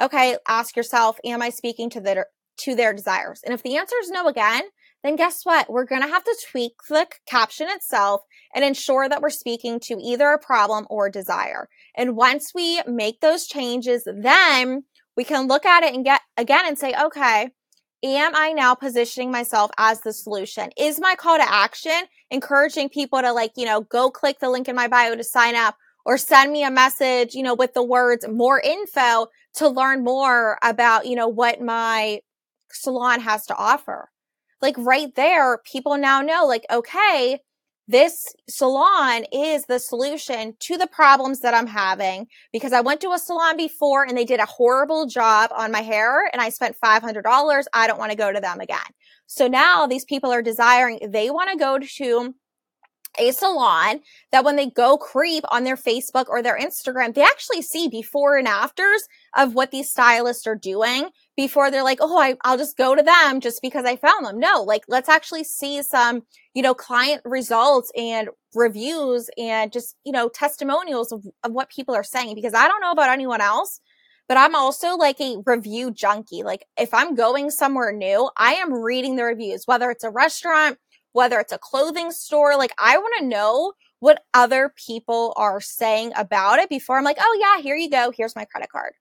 okay, 0.00 0.36
ask 0.48 0.74
yourself, 0.74 1.18
am 1.24 1.42
I 1.42 1.50
speaking 1.50 1.90
to 1.90 2.00
their, 2.00 2.26
to 2.62 2.74
their 2.74 2.92
desires? 2.92 3.40
And 3.44 3.54
if 3.54 3.62
the 3.62 3.76
answer 3.76 3.94
is 4.02 4.10
no 4.10 4.26
again, 4.26 4.64
then 5.04 5.14
guess 5.14 5.42
what? 5.44 5.70
We're 5.70 5.84
going 5.84 6.02
to 6.02 6.08
have 6.08 6.24
to 6.24 6.46
tweak 6.50 6.72
the 6.88 7.06
caption 7.28 7.68
itself 7.70 8.22
and 8.52 8.64
ensure 8.64 9.08
that 9.08 9.22
we're 9.22 9.30
speaking 9.30 9.78
to 9.84 9.96
either 10.02 10.26
a 10.30 10.40
problem 10.40 10.88
or 10.90 11.06
a 11.06 11.12
desire. 11.12 11.68
And 11.96 12.16
once 12.16 12.50
we 12.52 12.82
make 12.84 13.20
those 13.20 13.46
changes, 13.46 14.08
then 14.12 14.86
we 15.16 15.24
can 15.24 15.48
look 15.48 15.64
at 15.66 15.82
it 15.82 15.94
and 15.94 16.04
get 16.04 16.20
again 16.36 16.64
and 16.66 16.78
say, 16.78 16.94
okay, 17.00 17.50
am 18.04 18.34
I 18.34 18.52
now 18.52 18.74
positioning 18.74 19.30
myself 19.30 19.70
as 19.78 20.00
the 20.00 20.12
solution? 20.12 20.70
Is 20.76 21.00
my 21.00 21.14
call 21.14 21.38
to 21.38 21.52
action 21.52 22.02
encouraging 22.30 22.88
people 22.88 23.20
to 23.20 23.32
like, 23.32 23.52
you 23.56 23.64
know, 23.64 23.82
go 23.82 24.10
click 24.10 24.40
the 24.40 24.50
link 24.50 24.68
in 24.68 24.76
my 24.76 24.88
bio 24.88 25.14
to 25.14 25.24
sign 25.24 25.54
up 25.54 25.76
or 26.04 26.18
send 26.18 26.52
me 26.52 26.64
a 26.64 26.70
message, 26.70 27.34
you 27.34 27.42
know, 27.42 27.54
with 27.54 27.74
the 27.74 27.82
words 27.82 28.26
more 28.28 28.60
info 28.60 29.28
to 29.54 29.68
learn 29.68 30.02
more 30.02 30.58
about, 30.62 31.06
you 31.06 31.14
know, 31.14 31.28
what 31.28 31.60
my 31.60 32.20
salon 32.70 33.20
has 33.20 33.46
to 33.46 33.56
offer? 33.56 34.08
like 34.62 34.76
right 34.78 35.14
there, 35.16 35.58
people 35.58 35.98
now 35.98 36.22
know, 36.22 36.46
like, 36.46 36.64
okay, 36.72 37.40
this 37.88 38.26
salon 38.48 39.24
is 39.32 39.64
the 39.64 39.78
solution 39.78 40.54
to 40.60 40.78
the 40.78 40.86
problems 40.86 41.40
that 41.40 41.54
I'm 41.54 41.66
having 41.66 42.26
because 42.52 42.72
I 42.72 42.80
went 42.80 43.00
to 43.00 43.10
a 43.10 43.18
salon 43.18 43.56
before 43.56 44.04
and 44.04 44.16
they 44.16 44.24
did 44.24 44.40
a 44.40 44.46
horrible 44.46 45.06
job 45.06 45.50
on 45.54 45.72
my 45.72 45.80
hair 45.80 46.30
and 46.32 46.40
I 46.40 46.48
spent 46.48 46.76
$500. 46.82 47.64
I 47.72 47.86
don't 47.86 47.98
want 47.98 48.12
to 48.12 48.16
go 48.16 48.32
to 48.32 48.40
them 48.40 48.60
again. 48.60 48.78
So 49.26 49.48
now 49.48 49.86
these 49.86 50.04
people 50.04 50.30
are 50.30 50.42
desiring, 50.42 51.00
they 51.08 51.30
want 51.30 51.50
to 51.50 51.56
go 51.56 51.78
to 51.78 51.86
a 53.18 53.30
salon 53.32 54.00
that 54.30 54.44
when 54.44 54.56
they 54.56 54.68
go 54.70 54.96
creep 54.96 55.44
on 55.50 55.64
their 55.64 55.76
Facebook 55.76 56.28
or 56.28 56.42
their 56.42 56.58
Instagram, 56.58 57.14
they 57.14 57.22
actually 57.22 57.62
see 57.62 57.88
before 57.88 58.36
and 58.36 58.48
afters 58.48 59.06
of 59.36 59.54
what 59.54 59.70
these 59.70 59.90
stylists 59.90 60.46
are 60.46 60.56
doing 60.56 61.08
before 61.36 61.70
they're 61.70 61.84
like, 61.84 61.98
oh, 62.00 62.18
I, 62.18 62.36
I'll 62.44 62.58
just 62.58 62.76
go 62.76 62.94
to 62.94 63.02
them 63.02 63.40
just 63.40 63.60
because 63.62 63.84
I 63.84 63.96
found 63.96 64.26
them. 64.26 64.38
No, 64.38 64.62
like 64.62 64.82
let's 64.88 65.08
actually 65.08 65.44
see 65.44 65.82
some, 65.82 66.22
you 66.54 66.62
know, 66.62 66.74
client 66.74 67.22
results 67.24 67.90
and 67.96 68.28
reviews 68.54 69.28
and 69.38 69.72
just, 69.72 69.96
you 70.04 70.12
know, 70.12 70.28
testimonials 70.28 71.12
of, 71.12 71.24
of 71.44 71.52
what 71.52 71.70
people 71.70 71.94
are 71.94 72.04
saying 72.04 72.34
because 72.34 72.54
I 72.54 72.68
don't 72.68 72.80
know 72.80 72.92
about 72.92 73.10
anyone 73.10 73.40
else. 73.40 73.80
But 74.28 74.36
I'm 74.36 74.54
also 74.54 74.96
like 74.96 75.20
a 75.20 75.38
review 75.44 75.90
junkie. 75.90 76.42
Like 76.42 76.64
if 76.78 76.94
I'm 76.94 77.14
going 77.14 77.50
somewhere 77.50 77.92
new, 77.92 78.30
I 78.38 78.54
am 78.54 78.72
reading 78.72 79.16
the 79.16 79.24
reviews, 79.24 79.66
whether 79.66 79.90
it's 79.90 80.04
a 80.04 80.10
restaurant, 80.10 80.78
whether 81.12 81.38
it's 81.38 81.52
a 81.52 81.58
clothing 81.58 82.10
store. 82.10 82.56
Like 82.56 82.72
I 82.78 82.98
want 82.98 83.14
to 83.18 83.26
know 83.26 83.72
what 84.00 84.24
other 84.34 84.74
people 84.76 85.32
are 85.36 85.60
saying 85.60 86.12
about 86.16 86.58
it 86.58 86.68
before 86.68 86.98
I'm 86.98 87.04
like, 87.04 87.18
oh 87.20 87.38
yeah, 87.40 87.62
here 87.62 87.76
you 87.76 87.88
go. 87.88 88.12
Here's 88.16 88.34
my 88.34 88.44
credit 88.44 88.70
card. 88.70 88.94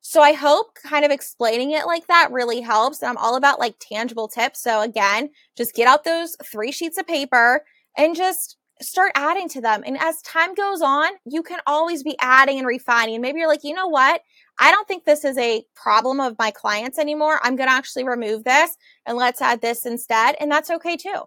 So 0.00 0.22
I 0.22 0.32
hope 0.32 0.74
kind 0.74 1.04
of 1.04 1.10
explaining 1.10 1.72
it 1.72 1.86
like 1.86 2.06
that 2.06 2.32
really 2.32 2.60
helps. 2.60 3.02
And 3.02 3.10
I'm 3.10 3.18
all 3.18 3.36
about 3.36 3.60
like 3.60 3.76
tangible 3.78 4.28
tips. 4.28 4.62
So 4.62 4.80
again, 4.80 5.30
just 5.56 5.74
get 5.74 5.86
out 5.86 6.04
those 6.04 6.36
three 6.50 6.72
sheets 6.72 6.98
of 6.98 7.06
paper 7.06 7.62
and 7.96 8.16
just 8.16 8.56
start 8.80 9.12
adding 9.14 9.48
to 9.50 9.60
them. 9.60 9.82
And 9.86 9.98
as 10.00 10.22
time 10.22 10.54
goes 10.54 10.80
on, 10.80 11.10
you 11.26 11.42
can 11.42 11.60
always 11.66 12.02
be 12.02 12.16
adding 12.20 12.58
and 12.58 12.66
refining. 12.66 13.16
And 13.16 13.22
maybe 13.22 13.38
you're 13.38 13.48
like, 13.48 13.62
you 13.62 13.74
know 13.74 13.88
what? 13.88 14.22
I 14.58 14.70
don't 14.70 14.88
think 14.88 15.04
this 15.04 15.24
is 15.24 15.36
a 15.38 15.64
problem 15.74 16.18
of 16.18 16.38
my 16.38 16.50
clients 16.50 16.98
anymore. 16.98 17.38
I'm 17.42 17.56
going 17.56 17.68
to 17.68 17.74
actually 17.74 18.04
remove 18.04 18.44
this 18.44 18.76
and 19.06 19.16
let's 19.16 19.42
add 19.42 19.60
this 19.60 19.86
instead. 19.86 20.36
And 20.40 20.50
that's 20.50 20.70
okay 20.70 20.96
too. 20.96 21.22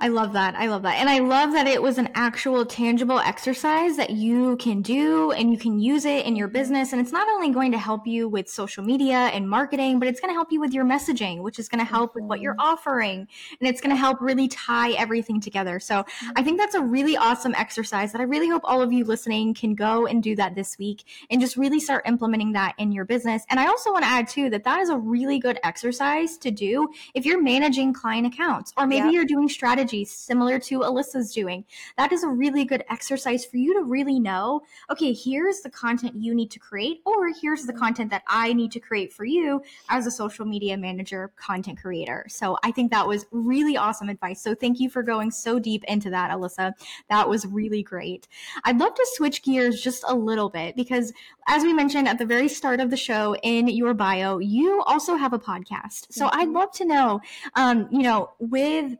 I 0.00 0.06
love 0.06 0.32
that. 0.34 0.54
I 0.54 0.68
love 0.68 0.82
that. 0.82 1.00
And 1.00 1.10
I 1.10 1.18
love 1.18 1.52
that 1.54 1.66
it 1.66 1.82
was 1.82 1.98
an 1.98 2.10
actual 2.14 2.64
tangible 2.64 3.18
exercise 3.18 3.96
that 3.96 4.10
you 4.10 4.56
can 4.58 4.80
do 4.80 5.32
and 5.32 5.50
you 5.50 5.58
can 5.58 5.80
use 5.80 6.04
it 6.04 6.24
in 6.24 6.36
your 6.36 6.46
business. 6.46 6.92
And 6.92 7.02
it's 7.02 7.10
not 7.10 7.26
only 7.26 7.50
going 7.50 7.72
to 7.72 7.78
help 7.78 8.06
you 8.06 8.28
with 8.28 8.48
social 8.48 8.84
media 8.84 9.16
and 9.16 9.50
marketing, 9.50 9.98
but 9.98 10.06
it's 10.06 10.20
going 10.20 10.30
to 10.30 10.34
help 10.34 10.52
you 10.52 10.60
with 10.60 10.72
your 10.72 10.84
messaging, 10.84 11.42
which 11.42 11.58
is 11.58 11.68
going 11.68 11.84
to 11.84 11.84
help 11.84 12.14
with 12.14 12.22
what 12.22 12.40
you're 12.40 12.52
mm-hmm. 12.52 12.72
offering. 12.72 13.26
And 13.60 13.68
it's 13.68 13.80
going 13.80 13.90
to 13.90 13.96
help 13.96 14.20
really 14.20 14.46
tie 14.46 14.92
everything 14.92 15.40
together. 15.40 15.80
So 15.80 16.04
I 16.36 16.44
think 16.44 16.60
that's 16.60 16.76
a 16.76 16.80
really 16.80 17.16
awesome 17.16 17.56
exercise 17.56 18.12
that 18.12 18.20
I 18.20 18.24
really 18.24 18.48
hope 18.48 18.62
all 18.62 18.80
of 18.80 18.92
you 18.92 19.04
listening 19.04 19.52
can 19.52 19.74
go 19.74 20.06
and 20.06 20.22
do 20.22 20.36
that 20.36 20.54
this 20.54 20.78
week 20.78 21.02
and 21.28 21.40
just 21.40 21.56
really 21.56 21.80
start 21.80 22.06
implementing 22.06 22.52
that 22.52 22.74
in 22.78 22.92
your 22.92 23.04
business. 23.04 23.42
And 23.50 23.58
I 23.58 23.66
also 23.66 23.90
want 23.90 24.04
to 24.04 24.10
add 24.10 24.28
too 24.28 24.48
that 24.50 24.62
that 24.62 24.78
is 24.78 24.90
a 24.90 24.96
really 24.96 25.40
good 25.40 25.58
exercise 25.64 26.38
to 26.38 26.52
do 26.52 26.86
if 27.14 27.26
you're 27.26 27.42
managing 27.42 27.92
client 27.92 28.32
accounts 28.32 28.72
or 28.76 28.86
maybe 28.86 29.06
yep. 29.06 29.12
you're 29.14 29.24
doing 29.24 29.48
strategy 29.48 29.87
strategy 29.88 30.04
similar 30.04 30.58
to 30.58 30.80
Alysa's 30.80 31.32
doing. 31.32 31.64
That 31.96 32.12
is 32.12 32.22
a 32.22 32.28
really 32.28 32.64
good 32.64 32.84
exercise 32.90 33.44
for 33.46 33.56
you 33.56 33.74
to 33.74 33.84
really 33.84 34.20
know 34.20 34.62
okay, 34.90 35.12
here's 35.12 35.60
the 35.60 35.70
content 35.70 36.14
you 36.16 36.34
need 36.34 36.50
to 36.50 36.58
create, 36.58 37.00
or 37.04 37.30
here's 37.40 37.64
the 37.64 37.72
content 37.72 38.10
that 38.10 38.22
I 38.28 38.52
need 38.52 38.72
to 38.72 38.80
create 38.80 39.12
for 39.12 39.24
you 39.24 39.62
as 39.88 40.06
a 40.06 40.10
social 40.10 40.44
media 40.44 40.76
manager, 40.76 41.32
content 41.36 41.80
creator. 41.80 42.26
So 42.28 42.56
I 42.62 42.70
think 42.70 42.90
that 42.90 43.06
was 43.06 43.26
really 43.30 43.76
awesome 43.76 44.08
advice. 44.08 44.42
So 44.42 44.54
thank 44.54 44.80
you 44.80 44.90
for 44.90 45.02
going 45.02 45.30
so 45.30 45.58
deep 45.58 45.84
into 45.84 46.10
that, 46.10 46.30
Alysa. 46.30 46.72
That 47.08 47.28
was 47.28 47.46
really 47.46 47.82
great. 47.82 48.28
I'd 48.64 48.78
love 48.78 48.94
to 48.94 49.06
switch 49.14 49.42
gears 49.42 49.80
just 49.80 50.04
a 50.06 50.14
little 50.14 50.50
bit 50.50 50.76
because, 50.76 51.12
as 51.46 51.62
we 51.62 51.72
mentioned 51.72 52.08
at 52.08 52.18
the 52.18 52.26
very 52.26 52.48
start 52.48 52.80
of 52.80 52.90
the 52.90 52.96
show 52.96 53.34
in 53.42 53.68
your 53.68 53.94
bio, 53.94 54.38
you 54.38 54.82
also 54.86 55.16
have 55.16 55.32
a 55.32 55.38
podcast. 55.38 56.06
So. 56.10 56.28
I'd 56.30 56.50
love 56.50 56.70
to 56.72 56.84
know, 56.84 57.20
um, 57.56 57.88
you 57.90 58.02
know, 58.02 58.30
with 58.38 58.96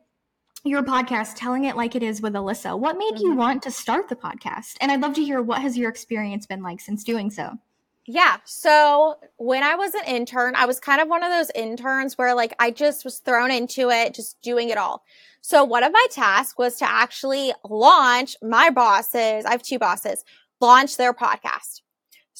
your 0.64 0.82
podcast 0.82 1.34
telling 1.36 1.64
it 1.64 1.76
like 1.76 1.94
it 1.94 2.02
is 2.02 2.20
with 2.20 2.34
alysa 2.34 2.78
what 2.78 2.98
made 2.98 3.14
mm-hmm. 3.14 3.26
you 3.26 3.34
want 3.34 3.62
to 3.62 3.70
start 3.70 4.08
the 4.08 4.16
podcast 4.16 4.74
and 4.80 4.90
i'd 4.90 5.00
love 5.00 5.14
to 5.14 5.24
hear 5.24 5.40
what 5.40 5.62
has 5.62 5.76
your 5.78 5.88
experience 5.88 6.46
been 6.46 6.62
like 6.62 6.80
since 6.80 7.04
doing 7.04 7.30
so 7.30 7.56
yeah. 8.10 8.38
So 8.46 9.16
when 9.36 9.62
I 9.62 9.74
was 9.74 9.92
an 9.92 10.04
intern, 10.06 10.54
I 10.56 10.64
was 10.64 10.80
kind 10.80 11.02
of 11.02 11.08
one 11.08 11.22
of 11.22 11.30
those 11.30 11.50
interns 11.54 12.16
where 12.16 12.34
like 12.34 12.54
I 12.58 12.70
just 12.70 13.04
was 13.04 13.18
thrown 13.18 13.50
into 13.50 13.90
it, 13.90 14.14
just 14.14 14.40
doing 14.40 14.70
it 14.70 14.78
all. 14.78 15.02
So 15.42 15.62
one 15.62 15.84
of 15.84 15.92
my 15.92 16.06
tasks 16.10 16.56
was 16.56 16.76
to 16.76 16.90
actually 16.90 17.52
launch 17.68 18.34
my 18.42 18.70
bosses. 18.70 19.44
I 19.44 19.50
have 19.50 19.62
two 19.62 19.78
bosses, 19.78 20.24
launch 20.58 20.96
their 20.96 21.12
podcast. 21.12 21.82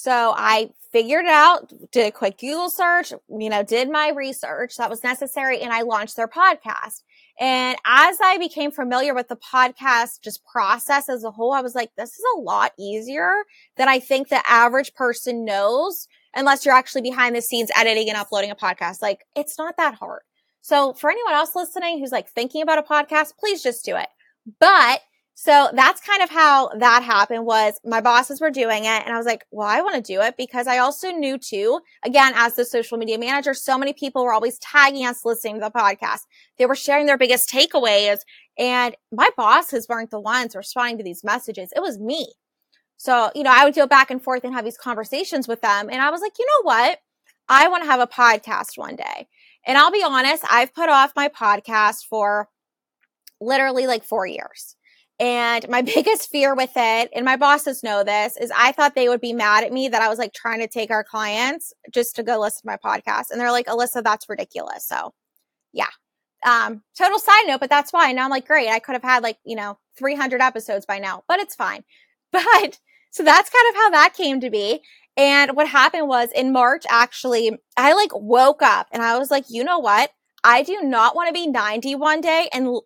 So 0.00 0.32
I 0.36 0.70
figured 0.92 1.24
it 1.24 1.32
out, 1.32 1.72
did 1.90 2.06
a 2.06 2.12
quick 2.12 2.38
Google 2.38 2.70
search, 2.70 3.12
you 3.28 3.50
know, 3.50 3.64
did 3.64 3.90
my 3.90 4.10
research 4.10 4.76
that 4.76 4.88
was 4.88 5.02
necessary 5.02 5.60
and 5.60 5.72
I 5.72 5.82
launched 5.82 6.14
their 6.14 6.28
podcast. 6.28 7.02
And 7.40 7.76
as 7.84 8.16
I 8.22 8.38
became 8.38 8.70
familiar 8.70 9.12
with 9.12 9.26
the 9.26 9.34
podcast 9.34 10.22
just 10.22 10.44
process 10.44 11.08
as 11.08 11.24
a 11.24 11.32
whole, 11.32 11.52
I 11.52 11.62
was 11.62 11.74
like, 11.74 11.90
this 11.96 12.10
is 12.10 12.24
a 12.36 12.40
lot 12.42 12.74
easier 12.78 13.42
than 13.76 13.88
I 13.88 13.98
think 13.98 14.28
the 14.28 14.40
average 14.48 14.94
person 14.94 15.44
knows 15.44 16.06
unless 16.32 16.64
you're 16.64 16.76
actually 16.76 17.02
behind 17.02 17.34
the 17.34 17.42
scenes 17.42 17.72
editing 17.76 18.08
and 18.08 18.16
uploading 18.16 18.52
a 18.52 18.54
podcast. 18.54 19.02
Like 19.02 19.24
it's 19.34 19.58
not 19.58 19.76
that 19.78 19.94
hard. 19.94 20.22
So 20.60 20.92
for 20.92 21.10
anyone 21.10 21.34
else 21.34 21.56
listening 21.56 21.98
who's 21.98 22.12
like 22.12 22.28
thinking 22.28 22.62
about 22.62 22.78
a 22.78 22.82
podcast, 22.82 23.36
please 23.36 23.64
just 23.64 23.84
do 23.84 23.96
it. 23.96 24.08
But 24.60 25.00
so 25.40 25.70
that's 25.72 26.00
kind 26.00 26.20
of 26.20 26.30
how 26.30 26.66
that 26.80 27.04
happened 27.04 27.46
was 27.46 27.78
my 27.84 28.00
bosses 28.00 28.40
were 28.40 28.50
doing 28.50 28.86
it 28.86 29.04
and 29.04 29.14
I 29.14 29.16
was 29.16 29.24
like, 29.24 29.44
well, 29.52 29.68
I 29.68 29.82
want 29.82 29.94
to 29.94 30.12
do 30.12 30.20
it 30.20 30.36
because 30.36 30.66
I 30.66 30.78
also 30.78 31.12
knew 31.12 31.38
too, 31.38 31.78
again, 32.04 32.32
as 32.34 32.56
the 32.56 32.64
social 32.64 32.98
media 32.98 33.20
manager, 33.20 33.54
so 33.54 33.78
many 33.78 33.92
people 33.92 34.24
were 34.24 34.32
always 34.32 34.58
tagging 34.58 35.06
us 35.06 35.24
listening 35.24 35.54
to 35.54 35.60
the 35.60 35.70
podcast. 35.70 36.22
They 36.56 36.66
were 36.66 36.74
sharing 36.74 37.06
their 37.06 37.16
biggest 37.16 37.48
takeaways 37.48 38.22
and 38.58 38.96
my 39.12 39.30
bosses 39.36 39.86
weren't 39.88 40.10
the 40.10 40.18
ones 40.18 40.56
responding 40.56 40.98
to 40.98 41.04
these 41.04 41.22
messages. 41.22 41.72
It 41.76 41.82
was 41.82 42.00
me. 42.00 42.32
So, 42.96 43.30
you 43.36 43.44
know, 43.44 43.54
I 43.54 43.64
would 43.64 43.76
go 43.76 43.86
back 43.86 44.10
and 44.10 44.20
forth 44.20 44.42
and 44.42 44.52
have 44.54 44.64
these 44.64 44.76
conversations 44.76 45.46
with 45.46 45.60
them. 45.60 45.88
And 45.88 46.02
I 46.02 46.10
was 46.10 46.20
like, 46.20 46.36
you 46.40 46.46
know 46.46 46.62
what? 46.64 46.98
I 47.48 47.68
want 47.68 47.84
to 47.84 47.90
have 47.90 48.00
a 48.00 48.08
podcast 48.08 48.76
one 48.76 48.96
day. 48.96 49.28
And 49.64 49.78
I'll 49.78 49.92
be 49.92 50.02
honest, 50.02 50.42
I've 50.50 50.74
put 50.74 50.88
off 50.88 51.12
my 51.14 51.28
podcast 51.28 52.06
for 52.10 52.48
literally 53.40 53.86
like 53.86 54.02
four 54.02 54.26
years. 54.26 54.74
And 55.20 55.68
my 55.68 55.82
biggest 55.94 56.30
fear 56.30 56.54
with 56.54 56.72
it, 56.76 57.10
and 57.14 57.24
my 57.24 57.36
bosses 57.36 57.82
know 57.82 58.04
this, 58.04 58.36
is 58.36 58.52
I 58.56 58.72
thought 58.72 58.94
they 58.94 59.08
would 59.08 59.20
be 59.20 59.32
mad 59.32 59.64
at 59.64 59.72
me 59.72 59.88
that 59.88 60.02
I 60.02 60.08
was 60.08 60.18
like 60.18 60.32
trying 60.32 60.60
to 60.60 60.68
take 60.68 60.90
our 60.90 61.04
clients 61.04 61.72
just 61.92 62.16
to 62.16 62.22
go 62.22 62.40
listen 62.40 62.62
to 62.62 62.66
my 62.66 62.76
podcast. 62.76 63.30
And 63.30 63.40
they're 63.40 63.50
like, 63.50 63.66
Alysa, 63.66 64.02
that's 64.02 64.28
ridiculous. 64.28 64.86
So 64.86 65.12
yeah. 65.72 65.88
Um, 66.46 66.82
total 66.96 67.18
side 67.18 67.44
note, 67.46 67.60
but 67.60 67.70
that's 67.70 67.92
why. 67.92 68.12
Now 68.12 68.24
I'm 68.24 68.30
like, 68.30 68.46
great. 68.46 68.68
I 68.68 68.78
could 68.78 68.92
have 68.94 69.02
had 69.02 69.22
like, 69.22 69.38
you 69.44 69.56
know, 69.56 69.78
300 69.98 70.40
episodes 70.40 70.86
by 70.86 70.98
now, 70.98 71.22
but 71.28 71.40
it's 71.40 71.54
fine. 71.54 71.84
But 72.30 72.78
so 73.10 73.22
that's 73.24 73.48
kind 73.48 73.70
of 73.70 73.74
how 73.76 73.90
that 73.90 74.12
came 74.14 74.40
to 74.40 74.50
be. 74.50 74.82
And 75.16 75.56
what 75.56 75.66
happened 75.66 76.08
was 76.08 76.28
in 76.34 76.52
March, 76.52 76.84
actually, 76.90 77.58
I 77.74 77.94
like 77.94 78.10
woke 78.14 78.60
up 78.60 78.86
and 78.92 79.02
I 79.02 79.16
was 79.18 79.30
like, 79.30 79.46
you 79.48 79.64
know 79.64 79.78
what? 79.78 80.10
I 80.44 80.62
do 80.62 80.82
not 80.82 81.16
want 81.16 81.28
to 81.28 81.32
be 81.32 81.46
90 81.46 81.94
one 81.94 82.20
day 82.20 82.50
and 82.52 82.78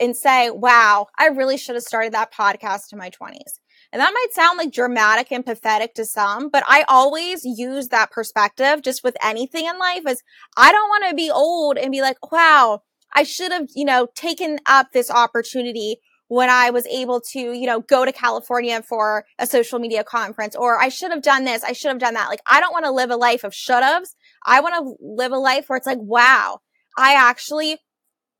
and 0.00 0.16
say, 0.16 0.50
wow, 0.50 1.06
I 1.18 1.26
really 1.26 1.58
should 1.58 1.76
have 1.76 1.84
started 1.84 2.14
that 2.14 2.32
podcast 2.32 2.92
in 2.92 2.98
my 2.98 3.10
20s. 3.10 3.60
And 3.92 4.00
that 4.00 4.14
might 4.14 4.32
sound 4.32 4.56
like 4.56 4.72
dramatic 4.72 5.30
and 5.30 5.44
pathetic 5.44 5.94
to 5.94 6.04
some, 6.04 6.48
but 6.48 6.62
I 6.66 6.84
always 6.88 7.44
use 7.44 7.88
that 7.88 8.10
perspective 8.10 8.82
just 8.82 9.04
with 9.04 9.16
anything 9.22 9.66
in 9.66 9.78
life 9.78 10.02
as 10.06 10.22
I 10.56 10.72
don't 10.72 10.88
want 10.88 11.08
to 11.08 11.14
be 11.14 11.30
old 11.30 11.76
and 11.76 11.90
be 11.90 12.00
like, 12.00 12.30
wow, 12.32 12.82
I 13.14 13.24
should 13.24 13.52
have, 13.52 13.66
you 13.74 13.84
know, 13.84 14.06
taken 14.14 14.58
up 14.66 14.88
this 14.92 15.10
opportunity 15.10 15.96
when 16.28 16.48
I 16.48 16.70
was 16.70 16.86
able 16.86 17.20
to, 17.32 17.40
you 17.40 17.66
know, 17.66 17.80
go 17.80 18.04
to 18.04 18.12
California 18.12 18.80
for 18.88 19.24
a 19.40 19.46
social 19.48 19.80
media 19.80 20.04
conference, 20.04 20.54
or 20.54 20.80
I 20.80 20.88
should 20.88 21.10
have 21.10 21.22
done 21.22 21.44
this, 21.44 21.64
I 21.64 21.72
should 21.72 21.88
have 21.88 21.98
done 21.98 22.14
that. 22.14 22.28
Like, 22.28 22.42
I 22.48 22.60
don't 22.60 22.72
want 22.72 22.84
to 22.84 22.92
live 22.92 23.10
a 23.10 23.16
life 23.16 23.42
of 23.42 23.52
should 23.52 23.82
haves. 23.82 24.14
I 24.46 24.60
want 24.60 24.76
to 24.76 24.94
live 25.04 25.32
a 25.32 25.38
life 25.38 25.64
where 25.68 25.76
it's 25.76 25.88
like, 25.88 25.98
wow, 26.00 26.60
I 26.96 27.14
actually 27.14 27.78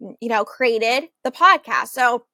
you 0.01 0.29
know, 0.29 0.45
created 0.45 1.09
the 1.25 1.31
podcast. 1.31 1.89
So 1.89 2.25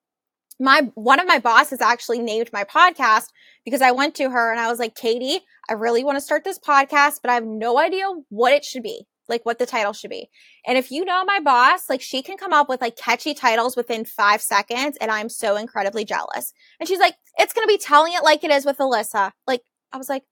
my 0.58 0.90
one 0.94 1.20
of 1.20 1.26
my 1.26 1.38
bosses 1.38 1.80
actually 1.80 2.18
named 2.18 2.50
my 2.52 2.64
podcast 2.64 3.26
because 3.64 3.82
I 3.82 3.92
went 3.92 4.14
to 4.16 4.30
her 4.30 4.50
and 4.50 4.60
I 4.60 4.70
was 4.70 4.78
like, 4.78 4.94
Katie, 4.94 5.40
I 5.68 5.74
really 5.74 6.04
want 6.04 6.16
to 6.16 6.20
start 6.20 6.44
this 6.44 6.58
podcast, 6.58 7.16
but 7.22 7.30
I 7.30 7.34
have 7.34 7.44
no 7.44 7.78
idea 7.78 8.06
what 8.30 8.52
it 8.52 8.64
should 8.64 8.82
be, 8.82 9.06
like 9.28 9.44
what 9.44 9.58
the 9.58 9.66
title 9.66 9.92
should 9.92 10.10
be. 10.10 10.30
And 10.66 10.78
if 10.78 10.90
you 10.90 11.04
know 11.04 11.24
my 11.24 11.40
boss, 11.40 11.90
like 11.90 12.00
she 12.00 12.22
can 12.22 12.38
come 12.38 12.52
up 12.52 12.68
with 12.68 12.80
like 12.80 12.96
catchy 12.96 13.34
titles 13.34 13.76
within 13.76 14.04
five 14.04 14.40
seconds, 14.40 14.96
and 15.00 15.10
I'm 15.10 15.28
so 15.28 15.56
incredibly 15.56 16.04
jealous. 16.04 16.52
And 16.80 16.88
she's 16.88 17.00
like, 17.00 17.14
it's 17.38 17.52
gonna 17.52 17.66
be 17.66 17.78
telling 17.78 18.14
it 18.14 18.24
like 18.24 18.42
it 18.44 18.50
is 18.50 18.64
with 18.64 18.78
Alysa. 18.78 19.32
Like 19.46 19.62
I 19.92 19.98
was 19.98 20.08
like, 20.08 20.22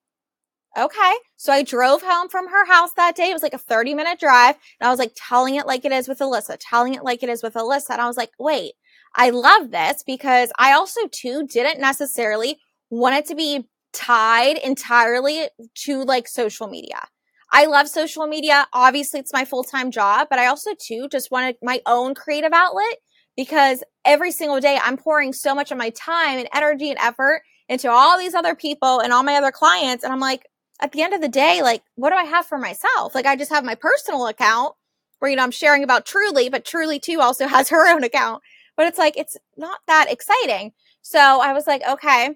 Okay. 0.76 1.14
So 1.37 1.52
I 1.52 1.62
drove 1.62 2.02
home 2.02 2.28
from 2.28 2.48
her 2.48 2.66
house 2.66 2.92
that 2.96 3.14
day. 3.14 3.30
It 3.30 3.32
was 3.32 3.42
like 3.42 3.54
a 3.54 3.58
30 3.58 3.94
minute 3.94 4.18
drive. 4.18 4.56
And 4.80 4.88
I 4.88 4.90
was 4.90 4.98
like 4.98 5.12
telling 5.14 5.54
it 5.54 5.66
like 5.66 5.84
it 5.84 5.92
is 5.92 6.08
with 6.08 6.18
Alysa, 6.18 6.56
telling 6.58 6.94
it 6.94 7.04
like 7.04 7.22
it 7.22 7.28
is 7.28 7.42
with 7.42 7.54
Alysa. 7.54 7.90
And 7.90 8.00
I 8.00 8.08
was 8.08 8.16
like, 8.16 8.32
wait, 8.38 8.72
I 9.14 9.30
love 9.30 9.70
this 9.70 10.02
because 10.04 10.50
I 10.58 10.72
also 10.72 11.00
too 11.12 11.46
didn't 11.46 11.80
necessarily 11.80 12.58
want 12.90 13.14
it 13.14 13.26
to 13.26 13.34
be 13.34 13.68
tied 13.92 14.58
entirely 14.58 15.48
to 15.84 16.02
like 16.02 16.26
social 16.26 16.66
media. 16.66 17.06
I 17.52 17.66
love 17.66 17.88
social 17.88 18.26
media. 18.26 18.66
Obviously, 18.72 19.20
it's 19.20 19.32
my 19.32 19.44
full 19.44 19.62
time 19.62 19.92
job, 19.92 20.26
but 20.28 20.40
I 20.40 20.46
also 20.46 20.70
too 20.74 21.08
just 21.08 21.30
wanted 21.30 21.56
my 21.62 21.80
own 21.87 22.14
creative 22.16 22.52
outlet 22.52 22.96
because 23.37 23.84
every 24.04 24.32
single 24.32 24.58
day 24.58 24.78
I'm 24.82 24.96
pouring 24.96 25.32
so 25.32 25.54
much 25.54 25.70
of 25.70 25.78
my 25.78 25.90
time 25.90 26.38
and 26.38 26.48
energy 26.52 26.90
and 26.90 26.98
effort 26.98 27.42
into 27.68 27.90
all 27.90 28.18
these 28.18 28.34
other 28.34 28.56
people 28.56 28.98
and 28.98 29.12
all 29.12 29.22
my 29.22 29.37
other 29.37 29.52
clients. 29.52 30.02
And 30.02 30.12
I'm 30.12 30.20
like, 30.20 30.46
at 30.80 30.92
the 30.92 31.02
end 31.02 31.14
of 31.14 31.20
the 31.20 31.28
day, 31.28 31.62
like, 31.62 31.82
what 31.94 32.10
do 32.10 32.16
I 32.16 32.24
have 32.24 32.46
for 32.46 32.58
myself? 32.58 33.14
Like, 33.14 33.26
I 33.26 33.37
just 33.37 33.52
have 33.52 33.64
my 33.64 33.74
personal 33.74 34.26
account 34.26 34.74
where, 35.18 35.30
you 35.30 35.37
know, 35.37 35.42
I'm 35.42 35.50
sharing 35.50 35.82
about 35.82 36.04
Truly, 36.06 36.48
but 36.48 36.64
Truly 36.64 36.98
too 36.98 37.20
also 37.20 37.46
has 37.48 37.68
her 37.68 37.88
own 37.88 38.04
account. 38.04 38.42
But 38.76 38.87
it's 38.87 38.98
like, 38.98 39.16
it's 39.16 39.37
not 39.56 39.78
that 39.87 40.10
exciting. 40.10 40.72
So 41.02 41.18
I 41.18 41.52
was 41.52 41.66
like, 41.66 41.82
okay, 41.88 42.30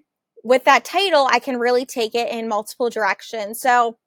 with 0.45 0.65
that 0.65 0.85
title, 0.85 1.27
I 1.31 1.41
can 1.41 1.59
really 1.59 1.85
take 1.85 2.15
it 2.15 2.31
in 2.31 2.49
multiple 2.49 2.91
directions. 2.91 3.61
So 3.61 3.99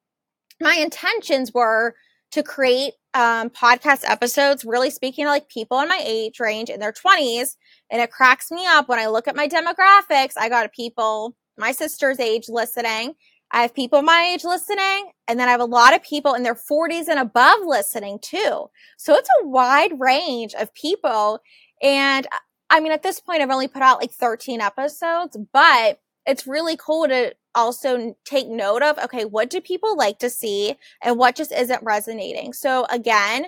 my 0.61 0.75
intentions 0.75 1.53
were 1.53 1.95
to 2.31 2.41
create 2.41 2.93
um, 3.13 3.49
podcast 3.49 4.03
episodes, 4.07 4.63
really 4.63 4.89
speaking 4.89 5.25
to 5.25 5.29
like 5.29 5.49
people 5.49 5.81
in 5.81 5.89
my 5.89 6.01
age 6.01 6.39
range 6.39 6.69
in 6.69 6.79
their 6.79 6.93
20s. 6.93 7.57
And 7.89 8.01
it 8.01 8.11
cracks 8.11 8.49
me 8.49 8.65
up 8.65 8.87
when 8.87 8.99
I 8.99 9.07
look 9.07 9.27
at 9.27 9.35
my 9.35 9.49
demographics. 9.49 10.33
I 10.37 10.47
got 10.47 10.71
people 10.71 11.35
my 11.57 11.73
sister's 11.73 12.19
age 12.19 12.45
listening 12.47 13.15
I 13.51 13.61
have 13.61 13.75
people 13.75 14.01
my 14.01 14.31
age 14.33 14.43
listening, 14.43 15.11
and 15.27 15.39
then 15.39 15.47
I 15.47 15.51
have 15.51 15.59
a 15.59 15.65
lot 15.65 15.93
of 15.93 16.01
people 16.03 16.33
in 16.33 16.43
their 16.43 16.55
40s 16.55 17.07
and 17.07 17.19
above 17.19 17.59
listening 17.65 18.19
too. 18.21 18.69
So 18.97 19.13
it's 19.15 19.29
a 19.41 19.47
wide 19.47 19.99
range 19.99 20.53
of 20.53 20.73
people. 20.73 21.39
And 21.81 22.27
I 22.69 22.79
mean, 22.79 22.91
at 22.91 23.03
this 23.03 23.19
point, 23.19 23.41
I've 23.41 23.49
only 23.49 23.67
put 23.67 23.81
out 23.81 23.99
like 23.99 24.11
13 24.11 24.61
episodes, 24.61 25.37
but 25.51 25.99
it's 26.25 26.47
really 26.47 26.77
cool 26.77 27.07
to 27.07 27.35
also 27.53 28.15
take 28.23 28.47
note 28.47 28.81
of 28.81 28.97
okay, 28.99 29.25
what 29.25 29.49
do 29.49 29.59
people 29.59 29.97
like 29.97 30.19
to 30.19 30.29
see 30.29 30.77
and 31.03 31.17
what 31.17 31.35
just 31.35 31.51
isn't 31.51 31.83
resonating? 31.83 32.53
So 32.53 32.85
again, 32.89 33.47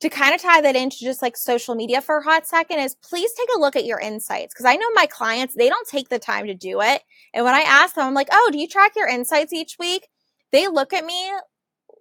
to 0.00 0.08
kind 0.08 0.34
of 0.34 0.42
tie 0.42 0.60
that 0.60 0.76
into 0.76 0.98
just 0.98 1.22
like 1.22 1.36
social 1.36 1.74
media 1.74 2.00
for 2.00 2.18
a 2.18 2.22
hot 2.22 2.46
second 2.46 2.80
is 2.80 2.96
please 2.96 3.32
take 3.32 3.48
a 3.56 3.60
look 3.60 3.76
at 3.76 3.86
your 3.86 4.00
insights. 4.00 4.52
Cause 4.54 4.66
I 4.66 4.76
know 4.76 4.90
my 4.92 5.06
clients, 5.06 5.54
they 5.54 5.68
don't 5.68 5.88
take 5.88 6.08
the 6.08 6.18
time 6.18 6.46
to 6.46 6.54
do 6.54 6.80
it. 6.80 7.02
And 7.32 7.44
when 7.44 7.54
I 7.54 7.60
ask 7.60 7.94
them, 7.94 8.06
I'm 8.06 8.14
like, 8.14 8.28
oh, 8.32 8.50
do 8.52 8.58
you 8.58 8.68
track 8.68 8.92
your 8.96 9.08
insights 9.08 9.52
each 9.52 9.76
week? 9.78 10.08
They 10.52 10.68
look 10.68 10.92
at 10.92 11.04
me 11.04 11.32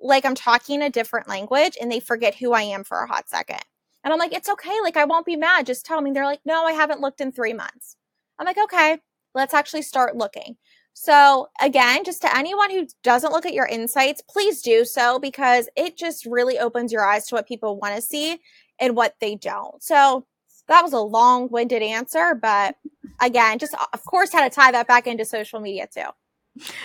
like 0.02 0.26
I'm 0.26 0.36
talking 0.36 0.82
a 0.82 0.90
different 0.90 1.28
language 1.28 1.78
and 1.80 1.92
they 1.92 2.00
forget 2.00 2.36
who 2.36 2.52
I 2.52 2.64
am 2.64 2.84
for 2.84 3.00
a 3.00 3.08
hot 3.08 3.30
second. 3.30 3.62
And 4.04 4.12
I'm 4.12 4.20
like, 4.20 4.34
it's 4.34 4.50
okay. 4.50 4.82
Like, 4.82 4.98
I 4.98 5.06
won't 5.06 5.26
be 5.26 5.38
mad. 5.38 5.66
Just 5.66 5.86
tell 5.86 6.02
me. 6.02 6.12
They're 6.12 6.26
like, 6.26 6.42
no, 6.46 6.66
I 6.66 6.74
haven't 6.74 7.00
looked 7.00 7.22
in 7.22 7.32
three 7.32 7.54
months. 7.54 7.96
I'm 8.38 8.46
like, 8.46 8.58
okay, 8.58 8.98
let's 9.34 9.54
actually 9.54 9.84
start 9.84 10.18
looking. 10.18 10.58
So 10.94 11.50
again, 11.60 12.04
just 12.04 12.22
to 12.22 12.38
anyone 12.38 12.70
who 12.72 12.88
doesn't 13.04 13.32
look 13.32 13.46
at 13.46 13.54
your 13.54 13.66
insights, 13.66 14.22
please 14.22 14.62
do 14.62 14.86
so 14.86 15.20
because 15.20 15.68
it 15.76 15.98
just 15.98 16.26
really 16.26 16.58
opens 16.60 16.92
your 16.92 17.06
eyes 17.06 17.28
to 17.28 17.36
what 17.36 17.48
people 17.48 17.78
want 17.78 17.96
to 17.96 18.02
see 18.02 18.40
and 18.80 18.96
what 18.96 19.16
they 19.20 19.36
don't. 19.36 19.82
So 19.84 20.26
that 20.68 20.82
was 20.82 20.94
a 20.94 21.00
long-winded 21.00 21.82
answer, 21.82 22.36
but 22.36 22.76
again, 23.22 23.60
just 23.60 23.76
of 23.92 24.06
course 24.06 24.32
how 24.32 24.44
to 24.44 24.50
tie 24.50 24.72
that 24.72 24.88
back 24.88 25.08
into 25.08 25.26
social 25.26 25.60
media 25.60 25.88
too. 25.94 26.08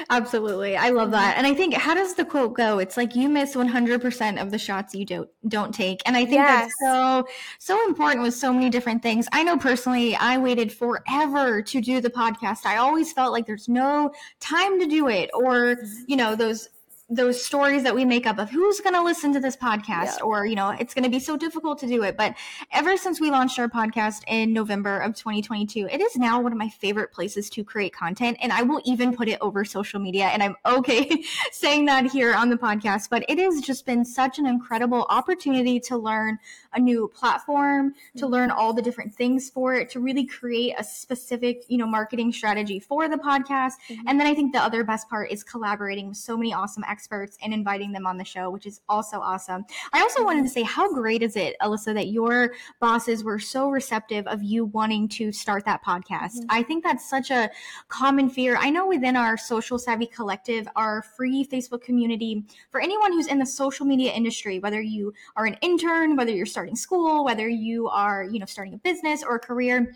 Absolutely. 0.09 0.77
I 0.77 0.91
love 0.91 1.11
that. 1.11 1.37
Mm-hmm. 1.37 1.39
And 1.39 1.47
I 1.47 1.55
think 1.55 1.75
how 1.75 1.95
does 1.95 2.15
the 2.15 2.25
quote 2.25 2.55
go? 2.55 2.79
It's 2.79 2.97
like 2.97 3.15
you 3.15 3.29
miss 3.29 3.55
100% 3.55 4.41
of 4.41 4.51
the 4.51 4.59
shots 4.59 4.95
you 4.95 5.05
don't 5.05 5.29
don't 5.47 5.75
take. 5.75 6.01
And 6.07 6.17
I 6.17 6.21
think 6.21 6.37
yes. 6.37 6.63
that's 6.63 6.75
so 6.81 7.27
so 7.59 7.87
important 7.87 8.23
with 8.23 8.35
so 8.35 8.53
many 8.53 8.71
different 8.71 9.03
things. 9.03 9.29
I 9.33 9.43
know 9.43 9.59
personally 9.59 10.17
I 10.17 10.39
waited 10.39 10.73
forever 10.73 11.61
to 11.63 11.81
do 11.81 12.01
the 12.01 12.11
podcast. 12.11 12.65
I 12.65 12.79
always 12.79 13.13
felt 13.13 13.33
like 13.33 13.47
there's 13.47 13.69
no 13.69 14.13
time 14.41 14.81
to 14.81 14.87
do 14.87 15.09
it 15.09 15.31
or, 15.35 15.77
mm-hmm. 15.77 16.05
you 16.07 16.17
know, 16.17 16.35
those 16.35 16.71
those 17.11 17.43
stories 17.43 17.83
that 17.85 17.95
we 17.95 18.05
make 18.05 18.27
up 18.27 18.39
of 18.39 18.51
who's 18.51 18.81
going 18.81 18.95
to 18.95 19.03
listen 19.03 19.33
to 19.33 19.41
this 19.41 19.57
podcast 19.57 20.19
yeah. 20.19 20.23
or 20.23 20.45
you 20.45 20.55
know 20.55 20.71
it's 20.79 20.93
going 20.93 21.05
to 21.05 21.11
be 21.11 21.19
so 21.19 21.39
difficult 21.39 21.79
to 21.79 21.87
do 21.87 22.03
it 22.03 22.19
but 22.19 22.35
ever 22.71 22.99
since 22.99 23.19
we 23.19 23.31
launched 23.31 23.59
our 23.59 23.69
podcast 23.69 24.23
in 24.27 24.53
november 24.53 24.99
of 24.99 25.15
2022 25.15 25.89
it 25.91 26.03
is 26.03 26.17
now 26.17 26.39
one 26.39 26.53
of 26.53 26.59
my 26.59 26.69
favorite 26.69 27.11
places 27.11 27.49
to 27.49 27.65
create 27.65 27.95
content 27.95 28.37
and 28.43 28.53
i 28.53 28.61
will 28.61 28.83
even 28.85 29.17
put 29.17 29.27
it 29.27 29.39
over 29.41 29.65
social 29.65 29.99
media 29.99 30.27
and 30.27 30.43
i'm 30.43 30.55
okay 30.67 31.25
saying 31.51 31.87
that 31.87 32.05
here 32.05 32.35
on 32.35 32.51
the 32.51 32.57
podcast 32.57 33.09
but 33.09 33.25
it 33.27 33.39
has 33.39 33.63
just 33.63 33.87
been 33.87 34.05
such 34.05 34.39
an 34.39 34.45
incredible 34.45 35.07
opportunity 35.09 35.81
to 35.81 35.97
learn 35.97 36.39
a 36.75 36.79
new 36.79 37.09
platform 37.15 37.95
to 38.17 38.25
mm-hmm. 38.25 38.33
learn 38.35 38.51
all 38.51 38.75
the 38.75 38.83
different 38.83 39.15
things 39.15 39.49
for 39.49 39.75
it 39.75 39.89
to 39.89 39.99
really 39.99 40.27
create 40.27 40.75
a 40.77 40.85
specific 40.85 41.65
you 41.69 41.79
know 41.79 41.87
marketing 41.87 42.31
strategy 42.31 42.79
for 42.79 43.09
the 43.09 43.17
podcast 43.17 43.73
mm-hmm. 43.89 44.07
and 44.07 44.21
then 44.21 44.27
i 44.27 44.35
think 44.35 44.53
the 44.53 44.63
other 44.63 44.85
best 44.85 45.09
part 45.09 45.31
is 45.31 45.43
collaborating 45.43 46.09
with 46.09 46.19
so 46.19 46.37
many 46.37 46.53
awesome 46.53 46.85
experts 46.99 47.39
and 47.43 47.55
inviting 47.55 47.93
them 47.93 48.09
on 48.09 48.19
the 48.19 48.25
show, 48.25 48.51
which 48.51 48.67
is 48.67 48.81
also 48.89 49.21
awesome. 49.21 49.65
I 49.93 50.01
also 50.01 50.25
wanted 50.25 50.43
to 50.43 50.49
say, 50.49 50.63
how 50.65 50.93
great 50.93 51.23
is 51.23 51.37
it, 51.37 51.55
Alysa, 51.63 51.95
that 51.95 52.09
your 52.09 52.55
bosses 52.81 53.23
were 53.23 53.39
so 53.39 53.71
receptive 53.71 54.27
of 54.27 54.43
you 54.43 54.65
wanting 54.65 55.07
to 55.11 55.31
start 55.31 55.65
that 55.67 55.85
podcast? 55.85 56.39
Mm-hmm. 56.39 56.47
I 56.51 56.65
think 56.65 56.83
that's 56.83 57.09
such 57.09 57.31
a 57.31 57.51
common 57.87 58.29
fear. 58.29 58.57
I 58.57 58.71
know 58.71 58.89
within 58.89 59.15
our 59.15 59.37
social 59.37 59.79
savvy 59.79 60.07
collective, 60.07 60.67
our 60.75 61.03
free 61.03 61.47
Facebook 61.47 61.83
community, 61.83 62.43
for 62.73 62.81
anyone 62.81 63.13
who's 63.13 63.29
in 63.29 63.39
the 63.39 63.47
social 63.47 63.87
media 63.87 64.11
industry, 64.11 64.59
whether 64.59 64.83
you 64.83 65.15
are 65.37 65.47
an 65.47 65.57
intern, 65.61 66.17
whether 66.17 66.33
you're 66.33 66.47
starting 66.47 66.75
school, 66.75 67.25
whether 67.25 67.49
you 67.49 67.89
are, 67.89 68.25
you 68.25 68.41
know, 68.41 68.47
starting 68.47 68.75
a 68.75 68.79
business 68.79 69.23
or 69.23 69.37
a 69.37 69.41
career, 69.41 69.95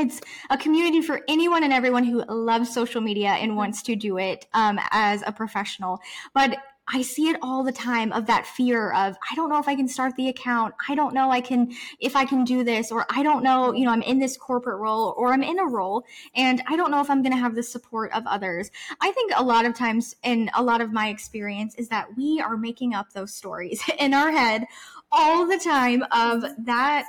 it's 0.00 0.20
a 0.50 0.58
community 0.58 1.02
for 1.02 1.20
anyone 1.28 1.62
and 1.62 1.72
everyone 1.72 2.04
who 2.04 2.24
loves 2.28 2.72
social 2.72 3.00
media 3.00 3.30
and 3.30 3.56
wants 3.56 3.82
to 3.82 3.96
do 3.96 4.18
it 4.18 4.46
um, 4.54 4.78
as 4.90 5.22
a 5.26 5.32
professional. 5.32 6.00
But 6.34 6.58
I 6.92 7.02
see 7.02 7.28
it 7.28 7.36
all 7.40 7.62
the 7.62 7.70
time 7.70 8.12
of 8.12 8.26
that 8.26 8.46
fear 8.46 8.92
of, 8.92 9.16
I 9.30 9.34
don't 9.36 9.48
know 9.48 9.60
if 9.60 9.68
I 9.68 9.76
can 9.76 9.86
start 9.86 10.16
the 10.16 10.28
account. 10.28 10.74
I 10.88 10.96
don't 10.96 11.14
know 11.14 11.30
I 11.30 11.40
can, 11.40 11.72
if 12.00 12.16
I 12.16 12.24
can 12.24 12.42
do 12.42 12.64
this, 12.64 12.90
or 12.90 13.06
I 13.08 13.22
don't 13.22 13.44
know, 13.44 13.72
you 13.72 13.84
know, 13.84 13.92
I'm 13.92 14.02
in 14.02 14.18
this 14.18 14.36
corporate 14.36 14.80
role 14.80 15.14
or 15.16 15.32
I'm 15.32 15.44
in 15.44 15.60
a 15.60 15.66
role 15.66 16.04
and 16.34 16.62
I 16.66 16.76
don't 16.76 16.90
know 16.90 17.00
if 17.00 17.08
I'm 17.08 17.22
going 17.22 17.32
to 17.32 17.38
have 17.38 17.54
the 17.54 17.62
support 17.62 18.12
of 18.12 18.26
others. 18.26 18.72
I 19.00 19.12
think 19.12 19.32
a 19.36 19.44
lot 19.44 19.66
of 19.66 19.74
times 19.74 20.16
in 20.24 20.50
a 20.54 20.62
lot 20.62 20.80
of 20.80 20.92
my 20.92 21.08
experience 21.08 21.76
is 21.76 21.88
that 21.90 22.16
we 22.16 22.40
are 22.40 22.56
making 22.56 22.94
up 22.94 23.12
those 23.12 23.32
stories 23.32 23.80
in 23.98 24.12
our 24.12 24.32
head 24.32 24.66
all 25.12 25.46
the 25.46 25.58
time 25.58 26.04
of 26.10 26.44
that 26.58 27.06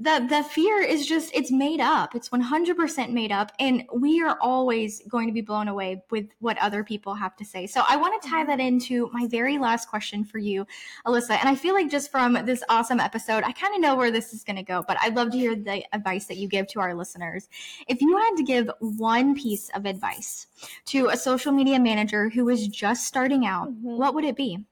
the 0.00 0.26
the 0.28 0.42
fear 0.42 0.80
is 0.80 1.06
just 1.06 1.30
it's 1.34 1.52
made 1.52 1.80
up. 1.80 2.14
It's 2.14 2.30
100% 2.30 3.10
made 3.10 3.30
up. 3.30 3.52
And 3.60 3.84
we 3.94 4.22
are 4.22 4.38
always 4.40 5.02
going 5.08 5.26
to 5.26 5.32
be 5.32 5.42
blown 5.42 5.68
away 5.68 6.02
with 6.10 6.26
what 6.38 6.56
other 6.58 6.82
people 6.82 7.14
have 7.14 7.36
to 7.36 7.44
say. 7.44 7.66
So 7.66 7.82
i 7.88 7.96
want 7.96 8.20
to 8.20 8.28
tie 8.28 8.44
that 8.44 8.60
into 8.60 9.10
my 9.12 9.26
very 9.26 9.58
last 9.58 9.88
question 9.88 10.24
for 10.24 10.38
you 10.38 10.66
alysa. 11.06 11.38
And 11.38 11.48
i 11.48 11.54
feel 11.54 11.74
like 11.74 11.90
just 11.90 12.10
from 12.10 12.32
this 12.46 12.62
awesome 12.68 12.98
episode 13.00 13.44
i 13.44 13.52
kind 13.52 13.74
of 13.74 13.80
know 13.80 13.94
where 13.94 14.10
this 14.10 14.32
is 14.32 14.42
going 14.42 14.56
to 14.56 14.62
go 14.62 14.82
but 14.86 14.96
i'd 15.02 15.14
love 15.14 15.30
to 15.32 15.38
hear 15.38 15.54
the 15.54 15.84
advice 15.92 16.26
that 16.26 16.38
you 16.38 16.48
give 16.48 16.66
to 16.68 16.80
our 16.80 16.94
listeners. 16.94 17.48
If 17.86 18.00
you 18.00 18.16
had 18.16 18.36
to 18.36 18.42
give 18.42 18.70
one 18.80 19.34
piece 19.34 19.68
of 19.74 19.84
advice 19.84 20.46
to 20.86 21.08
a 21.08 21.16
social 21.16 21.52
media 21.52 21.78
manager 21.78 22.30
who 22.30 22.48
is 22.48 22.68
just 22.68 23.06
starting 23.06 23.44
out 23.44 23.68
mm-hmm. 23.68 23.96
what 23.98 24.14
would 24.14 24.24
it 24.24 24.36
be 24.36 24.64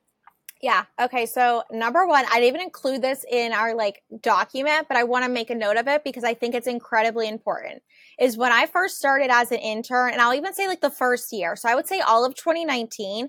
yeah. 0.60 0.84
Okay. 1.00 1.26
So 1.26 1.62
number 1.70 2.06
one, 2.06 2.24
I 2.26 2.40
didn't 2.40 2.48
even 2.48 2.60
include 2.62 3.00
this 3.00 3.24
in 3.30 3.52
our 3.52 3.74
like 3.74 4.02
document, 4.20 4.88
but 4.88 4.96
I 4.96 5.04
want 5.04 5.24
to 5.24 5.30
make 5.30 5.50
a 5.50 5.54
note 5.54 5.76
of 5.76 5.86
it 5.86 6.02
because 6.02 6.24
I 6.24 6.34
think 6.34 6.54
it's 6.54 6.66
incredibly 6.66 7.28
important. 7.28 7.82
Is 8.18 8.36
when 8.36 8.50
I 8.50 8.66
first 8.66 8.98
started 8.98 9.30
as 9.30 9.52
an 9.52 9.58
intern, 9.58 10.12
and 10.12 10.20
I'll 10.20 10.34
even 10.34 10.54
say 10.54 10.66
like 10.66 10.80
the 10.80 10.90
first 10.90 11.32
year. 11.32 11.54
So 11.54 11.68
I 11.68 11.74
would 11.74 11.86
say 11.86 12.00
all 12.00 12.24
of 12.24 12.34
2019. 12.34 13.28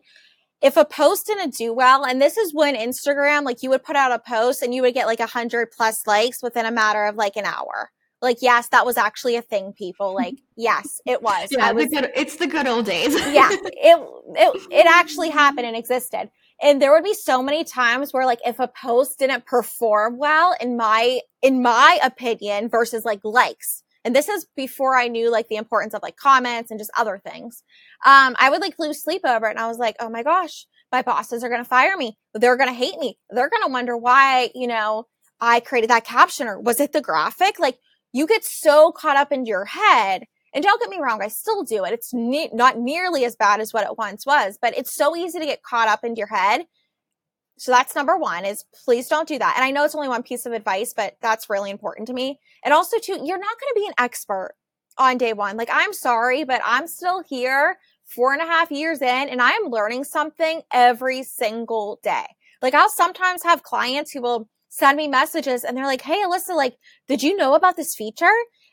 If 0.61 0.75
a 0.75 0.83
post 0.83 1.27
didn't 1.27 1.55
do 1.55 1.73
well, 1.73 2.03
and 2.03 2.21
this 2.21 2.35
is 2.35 2.53
when 2.53 2.75
Instagram, 2.75 3.43
like 3.45 3.63
you 3.63 3.69
would 3.69 3.83
put 3.83 3.95
out 3.95 4.11
a 4.11 4.19
post 4.19 4.61
and 4.61 4.75
you 4.75 4.81
would 4.81 4.93
get 4.93 5.07
like 5.07 5.21
a 5.21 5.25
hundred 5.25 5.71
plus 5.71 6.05
likes 6.05 6.43
within 6.43 6.65
a 6.65 6.71
matter 6.71 7.05
of 7.05 7.15
like 7.15 7.37
an 7.37 7.45
hour 7.45 7.91
like 8.21 8.37
yes 8.41 8.67
that 8.69 8.85
was 8.85 8.97
actually 8.97 9.35
a 9.35 9.41
thing 9.41 9.71
people 9.71 10.13
like 10.13 10.35
yes 10.57 10.99
it 11.05 11.21
was 11.21 11.47
yeah 11.51 11.71
was, 11.71 11.85
the 11.85 12.01
good, 12.01 12.11
it's 12.15 12.35
the 12.35 12.47
good 12.47 12.67
old 12.67 12.85
days 12.85 13.13
yeah 13.13 13.49
it, 13.51 13.73
it 13.73 14.67
it 14.71 14.85
actually 14.89 15.29
happened 15.29 15.65
and 15.65 15.77
existed 15.77 16.29
and 16.61 16.81
there 16.81 16.91
would 16.91 17.03
be 17.03 17.13
so 17.13 17.41
many 17.41 17.63
times 17.63 18.11
where 18.11 18.25
like 18.25 18.39
if 18.45 18.59
a 18.59 18.67
post 18.67 19.19
didn't 19.19 19.45
perform 19.45 20.17
well 20.17 20.55
in 20.59 20.77
my 20.77 21.21
in 21.41 21.61
my 21.61 21.99
opinion 22.03 22.69
versus 22.69 23.05
like 23.05 23.21
likes. 23.23 23.83
And 24.05 24.15
this 24.15 24.29
is 24.29 24.47
before 24.55 24.95
i 24.95 25.07
knew 25.07 25.31
like 25.31 25.47
the 25.47 25.55
importance 25.55 25.93
of 25.93 26.01
like 26.03 26.17
comments 26.17 26.71
and 26.71 26.79
just 26.79 26.91
other 26.97 27.17
things. 27.17 27.63
Um 28.05 28.35
i 28.39 28.49
would 28.49 28.61
like 28.61 28.75
lose 28.79 29.03
sleep 29.03 29.21
over 29.25 29.47
it 29.47 29.51
and 29.51 29.59
i 29.59 29.67
was 29.67 29.77
like 29.77 29.95
oh 29.99 30.09
my 30.09 30.23
gosh 30.23 30.65
my 30.91 31.01
bosses 31.03 31.43
are 31.43 31.49
going 31.49 31.61
to 31.61 31.69
fire 31.69 31.95
me. 31.95 32.17
They're 32.33 32.57
going 32.57 32.69
to 32.69 32.73
hate 32.73 32.97
me. 32.97 33.19
They're 33.29 33.49
going 33.49 33.63
to 33.63 33.71
wonder 33.71 33.95
why 33.95 34.49
you 34.55 34.67
know 34.67 35.05
i 35.39 35.59
created 35.59 35.89
that 35.89 36.05
caption 36.05 36.47
or 36.47 36.59
was 36.59 36.79
it 36.79 36.91
the 36.93 37.01
graphic? 37.01 37.59
Like 37.59 37.77
you 38.11 38.25
get 38.25 38.43
so 38.43 38.91
caught 38.91 39.17
up 39.17 39.31
in 39.31 39.45
your 39.45 39.65
head 39.65 40.25
and 40.53 40.63
don't 40.63 40.79
get 40.79 40.89
me 40.89 40.99
wrong, 40.99 41.21
I 41.21 41.27
still 41.27 41.63
do 41.63 41.83
it. 41.85 41.93
It's 41.93 42.13
ne- 42.13 42.49
not 42.53 42.77
nearly 42.77 43.25
as 43.25 43.35
bad 43.35 43.59
as 43.59 43.73
what 43.73 43.85
it 43.85 43.97
once 43.97 44.25
was, 44.25 44.57
but 44.61 44.77
it's 44.77 44.93
so 44.93 45.15
easy 45.15 45.39
to 45.39 45.45
get 45.45 45.63
caught 45.63 45.87
up 45.87 46.03
into 46.03 46.19
your 46.19 46.27
head. 46.27 46.65
So 47.57 47.71
that's 47.71 47.95
number 47.95 48.17
one 48.17 48.45
is 48.45 48.63
please 48.85 49.07
don't 49.07 49.27
do 49.27 49.37
that. 49.37 49.53
And 49.57 49.65
I 49.65 49.71
know 49.71 49.83
it's 49.83 49.95
only 49.95 50.07
one 50.07 50.23
piece 50.23 50.45
of 50.45 50.53
advice, 50.53 50.93
but 50.95 51.17
that's 51.21 51.49
really 51.49 51.69
important 51.69 52.07
to 52.07 52.13
me. 52.13 52.39
And 52.63 52.73
also 52.73 52.97
too, 52.97 53.19
you're 53.23 53.37
not 53.37 53.57
going 53.59 53.73
to 53.73 53.75
be 53.75 53.87
an 53.87 53.93
expert 53.97 54.53
on 54.97 55.17
day 55.17 55.33
one. 55.33 55.57
Like 55.57 55.69
I'm 55.71 55.93
sorry, 55.93 56.43
but 56.45 56.61
I'm 56.63 56.87
still 56.87 57.21
here 57.27 57.77
four 58.05 58.33
and 58.33 58.41
a 58.41 58.45
half 58.45 58.71
years 58.71 59.01
in 59.01 59.29
and 59.29 59.41
I'm 59.41 59.65
learning 59.65 60.05
something 60.05 60.61
every 60.73 61.23
single 61.23 61.99
day. 62.01 62.25
Like 62.61 62.73
I'll 62.73 62.89
sometimes 62.89 63.43
have 63.43 63.63
clients 63.63 64.11
who 64.11 64.21
will 64.21 64.49
send 64.69 64.97
me 64.97 65.07
messages 65.07 65.63
and 65.63 65.75
they're 65.75 65.85
like, 65.85 66.01
Hey, 66.01 66.23
Alysa, 66.23 66.55
like, 66.55 66.77
did 67.07 67.23
you 67.23 67.35
know 67.35 67.55
about 67.55 67.75
this 67.75 67.95
feature? 67.95 68.31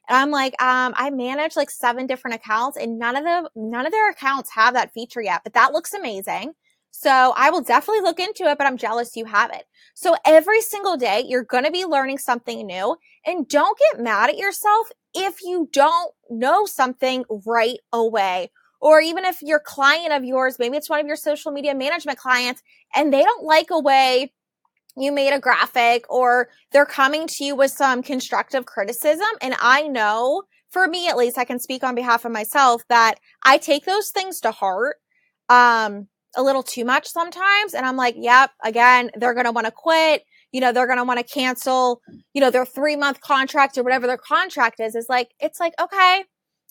And 0.09 0.17
I'm 0.17 0.31
like, 0.31 0.61
um, 0.63 0.95
I 0.97 1.11
manage 1.11 1.57
like 1.57 1.71
seven 1.71 2.07
different 2.07 2.37
accounts 2.37 2.77
and 2.77 2.99
none 2.99 3.17
of 3.17 3.25
them, 3.25 3.49
none 3.55 3.87
of 3.87 3.93
their 3.93 4.11
accounts 4.11 4.51
have 4.55 4.75
that 4.75 4.93
feature 4.93 5.21
yet, 5.21 5.43
but 5.45 5.55
that 5.55 5.73
looks 5.73 5.93
amazing. 5.93 6.53
So 6.91 7.35
I 7.37 7.51
will 7.51 7.61
definitely 7.61 8.01
look 8.03 8.19
into 8.19 8.45
it, 8.45 8.57
but 8.57 8.67
I'm 8.67 8.79
jealous 8.79 9.17
you 9.17 9.27
have 9.27 9.51
it. 9.53 9.65
So 9.95 10.17
every 10.25 10.63
single 10.63 10.97
day, 10.97 11.25
you're 11.27 11.45
going 11.45 11.65
to 11.65 11.71
be 11.71 11.85
learning 11.85 12.19
something 12.19 12.67
new 12.67 12.97
and 13.27 13.47
don't 13.47 13.79
get 13.79 14.03
mad 14.03 14.31
at 14.31 14.39
yourself 14.39 14.89
if 15.13 15.43
you 15.43 15.69
don't 15.73 16.13
know 16.31 16.65
something 16.65 17.25
right 17.45 17.79
away. 17.93 18.51
Or 18.81 19.01
even 19.01 19.25
if 19.25 19.43
your 19.43 19.61
client 19.61 20.13
of 20.13 20.25
yours, 20.25 20.59
maybe 20.59 20.77
it's 20.77 20.89
one 20.89 21.01
of 21.01 21.07
your 21.07 21.17
social 21.17 21.53
media 21.53 21.75
management 21.75 22.19
clients 22.19 22.63
and 22.95 23.13
they 23.13 23.23
don't 23.23 23.45
like 23.45 23.69
a 23.71 23.81
way 23.81 24.33
you 24.97 25.13
made 25.13 25.33
a 25.33 25.41
graphic 25.41 26.05
or 26.09 26.49
they're 26.73 26.87
coming 26.87 27.27
to 27.27 27.45
you 27.45 27.55
with 27.55 27.71
some 27.71 28.03
constructive 28.03 28.67
criticism. 28.67 29.27
And 29.43 29.55
I 29.61 29.89
know 29.89 30.45
for 30.71 30.89
me, 30.89 31.09
at 31.09 31.17
least 31.17 31.39
I 31.39 31.45
can 31.45 31.61
speak 31.61 31.85
on 31.85 31.95
behalf 31.95 32.25
of 32.25 32.33
myself 32.33 32.83
that 32.89 33.17
I 33.43 33.59
take 33.59 33.85
those 33.85 34.11
things 34.11 34.41
to 34.41 34.51
heart. 34.51 34.97
Um, 35.49 36.09
a 36.37 36.43
little 36.43 36.63
too 36.63 36.85
much 36.85 37.09
sometimes. 37.09 37.75
And 37.75 37.85
I'm 37.87 37.97
like, 37.97 38.15
yep, 38.19 38.51
again, 38.63 39.11
they're 39.15 39.35
going 39.35 39.47
to 39.47 39.53
want 39.53 39.67
to 39.67 39.73
quit. 39.73 40.23
You 40.53 40.61
know, 40.61 40.71
they're 40.71 40.87
going 40.87 40.99
to 40.99 41.05
want 41.05 41.19
to 41.19 41.25
cancel, 41.25 42.01
you 42.35 42.41
know, 42.41 42.51
their 42.51 42.67
three 42.67 42.95
month 42.95 43.21
contract 43.21 43.77
or 43.77 43.83
whatever 43.83 44.07
their 44.07 44.19
contract 44.19 44.79
is. 44.79 44.95
Is 44.95 45.07
like, 45.09 45.31
it's 45.41 45.59
like, 45.59 45.73
okay, 45.81 46.25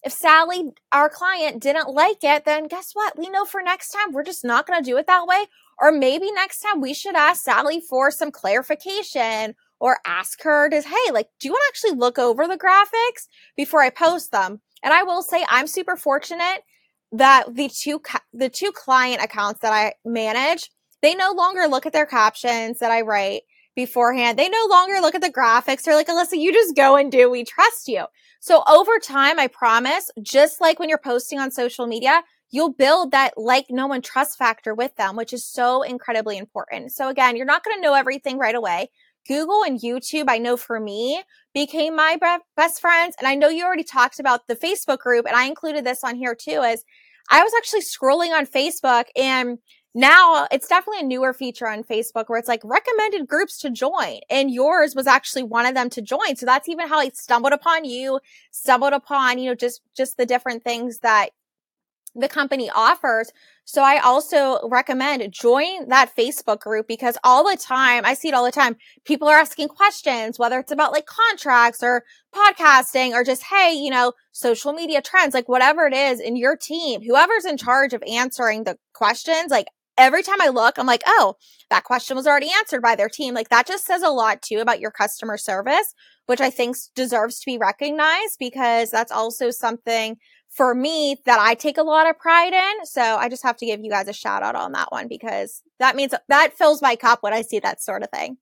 if 0.03 0.13
Sally, 0.13 0.71
our 0.91 1.09
client, 1.09 1.61
didn't 1.61 1.89
like 1.89 2.23
it, 2.23 2.45
then 2.45 2.67
guess 2.67 2.91
what? 2.93 3.17
We 3.17 3.29
know 3.29 3.43
for 3.43 3.61
next 3.61 3.89
time, 3.89 4.13
we're 4.13 4.23
just 4.23 4.45
not 4.45 4.67
going 4.67 4.81
to 4.81 4.89
do 4.89 4.97
it 4.97 5.07
that 5.07 5.27
way. 5.27 5.45
Or 5.79 5.91
maybe 5.91 6.31
next 6.31 6.59
time 6.59 6.81
we 6.81 6.93
should 6.93 7.15
ask 7.15 7.43
Sally 7.43 7.81
for 7.81 8.11
some 8.11 8.31
clarification 8.31 9.55
or 9.79 9.97
ask 10.05 10.41
her 10.43 10.69
to, 10.69 10.81
hey, 10.81 11.11
like, 11.11 11.27
do 11.39 11.47
you 11.47 11.51
want 11.51 11.63
to 11.65 11.69
actually 11.69 11.99
look 11.99 12.17
over 12.17 12.47
the 12.47 12.57
graphics 12.57 13.27
before 13.57 13.81
I 13.81 13.89
post 13.89 14.31
them? 14.31 14.61
And 14.83 14.93
I 14.93 15.03
will 15.03 15.21
say 15.21 15.45
I'm 15.49 15.67
super 15.67 15.95
fortunate 15.97 16.61
that 17.11 17.53
the 17.53 17.69
two, 17.69 18.01
the 18.33 18.49
two 18.49 18.71
client 18.71 19.21
accounts 19.21 19.61
that 19.61 19.73
I 19.73 19.93
manage, 20.05 20.69
they 21.01 21.15
no 21.15 21.31
longer 21.31 21.67
look 21.67 21.85
at 21.85 21.93
their 21.93 22.05
captions 22.05 22.79
that 22.79 22.91
I 22.91 23.01
write 23.01 23.41
beforehand. 23.75 24.39
They 24.39 24.49
no 24.49 24.67
longer 24.69 24.99
look 25.01 25.15
at 25.15 25.21
the 25.21 25.31
graphics. 25.31 25.83
They're 25.83 25.95
like, 25.95 26.07
Alysa, 26.07 26.39
you 26.39 26.53
just 26.53 26.75
go 26.75 26.95
and 26.95 27.11
do. 27.11 27.29
We 27.29 27.43
trust 27.43 27.87
you. 27.87 28.05
So 28.39 28.63
over 28.67 28.99
time, 28.99 29.39
I 29.39 29.47
promise, 29.47 30.09
just 30.21 30.61
like 30.61 30.79
when 30.79 30.87
you're 30.87 30.97
posting 30.97 31.39
on 31.39 31.51
social 31.51 31.85
media, 31.85 32.21
you'll 32.51 32.73
build 32.73 33.11
that 33.11 33.33
like, 33.37 33.65
no 33.69 33.87
one 33.87 34.01
trust 34.01 34.37
factor 34.37 34.73
with 34.73 34.95
them, 34.95 35.15
which 35.15 35.33
is 35.33 35.45
so 35.45 35.81
incredibly 35.81 36.37
important. 36.37 36.91
So 36.91 37.09
again, 37.09 37.35
you're 37.35 37.45
not 37.45 37.63
going 37.63 37.75
to 37.77 37.81
know 37.81 37.93
everything 37.93 38.37
right 38.37 38.55
away. 38.55 38.89
Google 39.27 39.63
and 39.63 39.79
YouTube, 39.79 40.25
I 40.27 40.37
know 40.37 40.55
for 40.55 40.79
me, 40.79 41.23
became 41.53 41.95
my 41.95 42.17
best 42.55 42.79
friends. 42.79 43.15
And 43.19 43.27
I 43.27 43.35
know 43.35 43.49
you 43.49 43.65
already 43.65 43.83
talked 43.83 44.19
about 44.19 44.47
the 44.47 44.55
Facebook 44.55 44.99
group, 44.99 45.25
and 45.25 45.35
I 45.35 45.45
included 45.45 45.83
this 45.83 46.03
on 46.03 46.15
here 46.15 46.35
too, 46.35 46.61
as 46.63 46.83
I 47.31 47.41
was 47.43 47.51
actually 47.57 47.81
scrolling 47.81 48.37
on 48.37 48.45
Facebook 48.45 49.05
and 49.15 49.57
now 49.97 50.45
it's 50.51 50.67
definitely 50.67 50.99
a 50.99 51.07
newer 51.07 51.33
feature 51.33 51.69
on 51.69 51.81
Facebook 51.81 52.25
where 52.27 52.37
it's 52.37 52.49
like 52.49 52.59
recommended 52.65 53.29
groups 53.29 53.57
to 53.59 53.69
join. 53.69 54.19
And 54.29 54.51
yours 54.51 54.93
was 54.93 55.07
actually 55.07 55.43
one 55.43 55.65
of 55.65 55.73
them 55.73 55.89
to 55.91 56.01
join. 56.01 56.35
So 56.35 56.45
that's 56.45 56.67
even 56.67 56.89
how 56.89 56.99
I 56.99 57.09
stumbled 57.13 57.53
upon 57.53 57.85
you, 57.85 58.19
stumbled 58.51 58.91
upon, 58.91 59.39
you 59.39 59.45
know, 59.45 59.55
just, 59.55 59.81
just 59.95 60.17
the 60.17 60.25
different 60.25 60.65
things 60.65 60.99
that 60.99 61.29
the 62.15 62.29
company 62.29 62.69
offers. 62.73 63.31
So 63.65 63.81
I 63.81 63.97
also 63.97 64.59
recommend 64.67 65.31
join 65.31 65.89
that 65.89 66.15
Facebook 66.15 66.59
group 66.59 66.87
because 66.87 67.17
all 67.23 67.49
the 67.49 67.57
time, 67.57 68.05
I 68.05 68.13
see 68.13 68.29
it 68.29 68.33
all 68.33 68.45
the 68.45 68.51
time. 68.51 68.77
People 69.05 69.27
are 69.27 69.37
asking 69.37 69.69
questions, 69.69 70.39
whether 70.39 70.59
it's 70.59 70.71
about 70.71 70.91
like 70.91 71.05
contracts 71.05 71.83
or 71.83 72.03
podcasting 72.33 73.11
or 73.13 73.23
just, 73.23 73.43
Hey, 73.43 73.73
you 73.73 73.89
know, 73.89 74.13
social 74.31 74.71
media 74.71 75.01
trends, 75.01 75.33
like 75.33 75.49
whatever 75.49 75.87
it 75.87 75.93
is 75.93 76.19
in 76.19 76.35
your 76.35 76.55
team, 76.55 77.01
whoever's 77.01 77.45
in 77.45 77.57
charge 77.57 77.93
of 77.93 78.03
answering 78.07 78.63
the 78.63 78.77
questions, 78.93 79.51
like 79.51 79.67
every 79.97 80.23
time 80.23 80.41
I 80.41 80.49
look, 80.49 80.77
I'm 80.77 80.85
like, 80.85 81.03
oh, 81.07 81.35
that 81.69 81.83
question 81.83 82.15
was 82.15 82.27
already 82.27 82.49
answered 82.57 82.81
by 82.81 82.95
their 82.95 83.09
team. 83.09 83.33
Like 83.33 83.49
that 83.49 83.67
just 83.67 83.85
says 83.85 84.01
a 84.01 84.09
lot 84.09 84.41
too 84.41 84.59
about 84.59 84.79
your 84.79 84.91
customer 84.91 85.37
service, 85.37 85.93
which 86.25 86.41
I 86.41 86.49
think 86.49 86.77
deserves 86.95 87.39
to 87.39 87.45
be 87.45 87.57
recognized 87.57 88.37
because 88.39 88.91
that's 88.91 89.11
also 89.11 89.51
something 89.51 90.17
for 90.55 90.73
me 90.73 91.17
that 91.25 91.37
I 91.37 91.53
take 91.53 91.77
a 91.77 91.83
lot 91.83 92.09
of 92.09 92.17
pride 92.17 92.53
in. 92.53 92.85
So 92.85 93.01
I 93.01 93.27
just 93.27 93.43
have 93.43 93.57
to 93.57 93.65
give 93.65 93.81
you 93.81 93.91
guys 93.91 94.07
a 94.07 94.13
shout 94.13 94.41
out 94.41 94.55
on 94.55 94.71
that 94.71 94.89
one 94.89 95.09
because 95.09 95.61
that 95.79 95.97
means 95.97 96.13
that 96.29 96.57
fills 96.57 96.81
my 96.81 96.95
cup 96.95 97.21
when 97.21 97.33
I 97.33 97.41
see 97.41 97.59
that 97.59 97.81
sort 97.81 98.03
of 98.03 98.09
thing. 98.09 98.37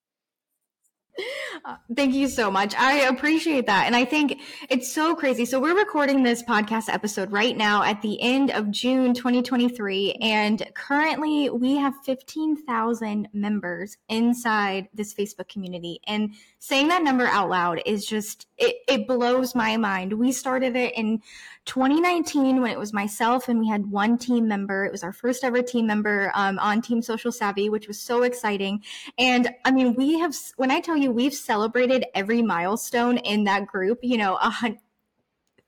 Uh, 1.63 1.75
thank 1.95 2.15
you 2.15 2.27
so 2.27 2.49
much. 2.49 2.73
I 2.75 3.01
appreciate 3.01 3.67
that. 3.67 3.85
And 3.85 3.95
I 3.95 4.03
think 4.03 4.41
it's 4.69 4.91
so 4.91 5.15
crazy. 5.15 5.45
So, 5.45 5.59
we're 5.59 5.77
recording 5.77 6.23
this 6.23 6.41
podcast 6.41 6.91
episode 6.91 7.31
right 7.31 7.55
now 7.55 7.83
at 7.83 8.01
the 8.01 8.19
end 8.19 8.49
of 8.49 8.71
June 8.71 9.13
2023. 9.13 10.13
And 10.21 10.67
currently, 10.73 11.51
we 11.51 11.75
have 11.75 11.93
15,000 12.03 13.29
members 13.31 13.97
inside 14.09 14.89
this 14.93 15.13
Facebook 15.13 15.47
community. 15.47 15.99
And 16.07 16.33
saying 16.57 16.87
that 16.87 17.03
number 17.03 17.27
out 17.27 17.49
loud 17.49 17.81
is 17.85 18.05
just, 18.05 18.47
it, 18.57 18.77
it 18.87 19.07
blows 19.07 19.53
my 19.53 19.77
mind. 19.77 20.13
We 20.13 20.31
started 20.31 20.75
it 20.75 20.95
in 20.95 21.21
2019 21.65 22.61
when 22.61 22.71
it 22.71 22.77
was 22.77 22.93
myself 22.93 23.47
and 23.47 23.59
we 23.59 23.67
had 23.67 23.89
one 23.89 24.17
team 24.17 24.47
member. 24.47 24.85
It 24.85 24.91
was 24.91 25.03
our 25.03 25.13
first 25.13 25.43
ever 25.43 25.61
team 25.61 25.87
member 25.87 26.31
um, 26.35 26.59
on 26.59 26.81
Team 26.81 27.01
Social 27.01 27.31
Savvy, 27.31 27.69
which 27.69 27.87
was 27.87 27.99
so 27.99 28.23
exciting. 28.23 28.83
And 29.17 29.49
I 29.63 29.71
mean, 29.71 29.95
we 29.95 30.19
have, 30.19 30.35
when 30.57 30.71
I 30.71 30.81
tell 30.81 30.97
you, 30.97 31.11
we've 31.11 31.33
celebrated 31.33 32.05
every 32.13 32.41
milestone 32.41 33.17
in 33.17 33.45
that 33.45 33.67
group, 33.67 33.99
you 34.01 34.17
know, 34.17 34.35
a 34.35 34.49
hundred. 34.49 34.79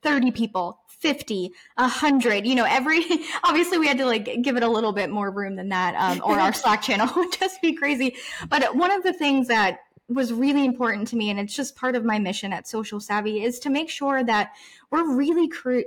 30 0.02 0.30
people 0.30 0.78
50 1.00 1.50
100 1.76 2.46
you 2.46 2.54
know 2.54 2.64
every 2.64 3.02
obviously 3.44 3.78
we 3.78 3.88
had 3.88 3.98
to 3.98 4.06
like 4.06 4.40
give 4.42 4.56
it 4.56 4.62
a 4.62 4.68
little 4.68 4.92
bit 4.92 5.10
more 5.10 5.32
room 5.32 5.56
than 5.56 5.70
that 5.70 5.94
um, 5.96 6.22
or 6.24 6.38
our 6.38 6.52
slack 6.52 6.82
channel 6.82 7.08
would 7.16 7.32
just 7.32 7.60
be 7.60 7.72
crazy 7.72 8.14
but 8.48 8.76
one 8.76 8.92
of 8.92 9.02
the 9.02 9.12
things 9.12 9.48
that 9.48 9.80
was 10.08 10.32
really 10.32 10.64
important 10.64 11.08
to 11.08 11.16
me 11.16 11.30
and 11.30 11.40
it's 11.40 11.54
just 11.54 11.74
part 11.74 11.96
of 11.96 12.04
my 12.04 12.18
mission 12.18 12.52
at 12.52 12.68
social 12.68 13.00
savvy 13.00 13.42
is 13.42 13.58
to 13.58 13.70
make 13.70 13.90
sure 13.90 14.22
that 14.22 14.52
we're 14.90 15.16
really 15.16 15.48
cre- 15.48 15.80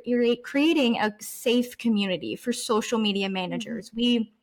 creating 0.43 0.99
a 0.99 1.13
safe 1.21 1.77
community 1.77 2.35
for 2.35 2.51
social 2.51 2.99
media 2.99 3.29
managers 3.29 3.89
mm-hmm. 3.89 3.97
we 3.97 4.33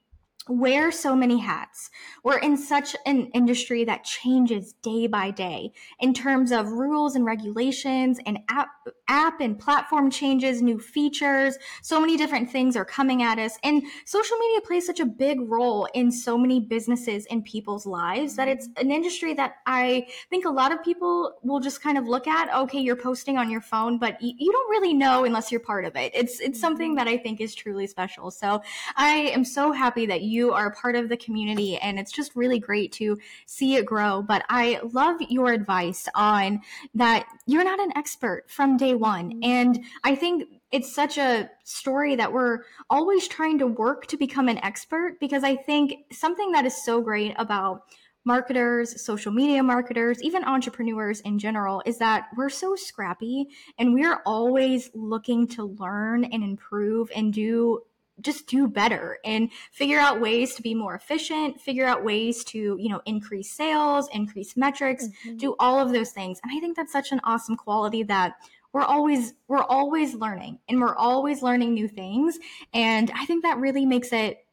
wear 0.49 0.93
so 0.93 1.17
many 1.17 1.39
hats. 1.39 1.91
We're 2.23 2.39
in 2.39 2.57
such 2.57 2.95
an 3.05 3.27
industry 3.35 3.85
that 3.85 4.05
changes 4.05 4.75
day 4.75 5.07
by 5.07 5.31
day 5.31 5.73
in 6.01 6.15
terms 6.15 6.53
of 6.53 6.69
rules 6.69 7.17
and 7.17 7.25
regulations 7.25 8.21
and 8.27 8.39
app, 8.49 8.69
app 9.09 9.41
and 9.41 9.59
platform 9.59 10.11
changes, 10.11 10.63
new 10.63 10.79
features. 10.79 11.57
So 11.83 12.01
many 12.01 12.17
different 12.17 12.51
things 12.51 12.77
are 12.77 12.85
coming 12.85 13.23
at 13.23 13.39
us. 13.39 13.59
And 13.63 13.83
social 14.05 14.37
media 14.39 14.61
plays 14.63 14.87
such 14.87 15.01
a 15.01 15.07
big 15.07 15.41
role 15.41 15.89
in 15.95 16.11
so 16.11 16.37
many 16.37 16.61
businesses 16.61 17.27
and 17.31 17.45
people's 17.45 17.87
lives 17.87 18.37
that 18.37 18.49
it's 18.49 18.69
an 18.77 18.91
industry 18.91 19.35
that 19.35 19.57
I 19.67 20.09
think 20.31 20.45
a 20.45 20.51
lot 20.51 20.73
of 20.73 20.83
people 20.83 21.35
will 21.43 21.61
just 21.61 21.83
kind 21.83 21.99
of 21.99 22.07
look 22.07 22.27
at, 22.27 22.55
okay, 22.55 22.81
you're 22.81 22.97
posting 22.97 23.39
on 23.39 23.51
your 23.51 23.61
phone, 23.61 23.99
but 23.99 24.21
you, 24.21 24.33
you 24.39 24.53
don't 24.53 24.71
really 24.71 24.95
know 24.95 25.25
unless 25.25 25.51
you're 25.51 25.61
part 25.61 25.85
of 25.85 25.97
it. 25.97 26.13
It's, 26.15 26.41
it's 26.41 26.61
something 26.61 26.95
that 26.97 27.09
I 27.09 27.17
think 27.17 27.41
is 27.41 27.55
truly 27.55 27.87
special. 27.87 28.31
So 28.31 28.63
I 28.97 29.09
am 29.09 29.45
so 29.45 29.73
happy 29.73 30.07
that 30.07 30.23
you 30.23 30.53
are 30.53 30.73
part 30.73 30.97
of 30.97 31.09
the 31.09 31.17
community 31.17 31.77
and 31.79 31.99
it's 31.99 32.13
just 32.13 32.35
really 32.37 32.59
great 32.59 32.93
to 32.93 33.19
see 33.47 33.77
it 33.77 33.87
grow. 33.87 34.23
But 34.23 34.45
I 34.49 34.81
love 34.93 35.21
your 35.29 35.53
advice 35.53 36.09
on 36.15 36.61
that 36.95 37.27
you're 37.47 37.65
not 37.65 37.81
an 37.81 37.93
expert 37.97 38.45
from 38.49 38.76
day 38.77 38.95
one. 38.95 39.31
Mm-hmm. 39.31 39.45
And 39.45 39.85
I 40.05 40.15
think 40.15 40.45
it's 40.73 40.93
such 40.93 41.19
a 41.19 41.51
story 41.65 42.17
that 42.17 42.33
we're 42.33 42.61
always 42.91 43.29
trying 43.29 43.59
to 43.59 43.67
work 43.67 44.07
to 44.09 44.17
become 44.17 44.49
an 44.49 44.59
expert 44.59 45.19
because 45.21 45.45
I 45.45 45.57
think 45.57 45.95
something 46.13 46.53
that 46.53 46.67
is 46.67 46.85
so 46.85 47.01
great 47.01 47.35
about 47.39 47.83
marketers, 48.25 49.01
social 49.03 49.33
media 49.33 49.63
marketers, 49.63 50.21
even 50.23 50.45
entrepreneurs 50.45 51.21
in 51.21 51.39
general 51.39 51.81
is 51.87 51.99
that 51.99 52.27
we're 52.37 52.51
so 52.51 52.75
scrappy 52.75 53.47
and 53.79 53.95
we're 53.95 54.21
always 54.27 54.91
looking 54.95 55.47
to 55.47 55.65
learn 55.65 56.25
and 56.25 56.43
improve 56.43 57.11
and 57.15 57.33
do 57.33 57.83
just 58.21 58.47
do 58.47 58.67
better 58.67 59.19
and 59.25 59.51
figure 59.73 59.99
out 59.99 60.21
ways 60.21 60.55
to 60.55 60.63
be 60.63 60.75
more 60.75 60.95
efficient 60.95 61.61
figure 61.61 61.85
out 61.85 62.03
ways 62.03 62.45
to 62.45 62.77
you 62.81 62.89
know 62.89 63.01
increase 63.05 63.53
sales 63.53 64.09
increase 64.13 64.57
metrics 64.57 65.07
mm-hmm. 65.07 65.37
do 65.37 65.55
all 65.59 65.79
of 65.79 65.93
those 65.93 66.13
things 66.13 66.41
and 66.43 66.51
i 66.57 66.59
think 66.59 66.77
that's 66.77 66.93
such 66.93 67.13
an 67.13 67.21
awesome 67.25 67.57
quality 67.57 68.03
that 68.03 68.37
we're 68.77 68.83
always 68.83 69.33
we're 69.49 69.63
always 69.63 70.15
learning 70.15 70.59
and 70.69 70.79
we're 70.79 70.95
always 70.95 71.43
learning 71.43 71.73
new 71.73 71.89
things 71.89 72.39
and 72.75 73.11
i 73.17 73.25
think 73.25 73.43
that 73.43 73.57
really 73.57 73.87
makes 73.87 74.13
it 74.13 74.45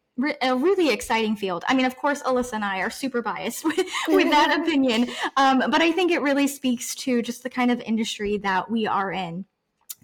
a 0.44 0.56
really 0.56 0.92
exciting 0.92 1.36
field. 1.36 1.64
I 1.68 1.74
mean, 1.74 1.88
of 1.88 1.96
course, 1.96 2.22
Alysa 2.22 2.54
and 2.54 2.64
I 2.64 2.82
are 2.82 2.92
super 2.92 3.24
biased 3.24 3.66
with, 3.66 3.80
with 4.08 4.30
that 4.30 4.60
opinion, 4.62 5.10
um, 5.38 5.64
but 5.72 5.82
I 5.82 5.92
think 5.92 6.12
it 6.12 6.22
really 6.22 6.46
speaks 6.46 6.94
to 6.98 7.24
just 7.24 7.42
the 7.42 7.50
kind 7.50 7.72
of 7.72 7.82
industry 7.82 8.38
that 8.38 8.70
we 8.70 8.86
are 8.86 9.12
in. 9.12 9.46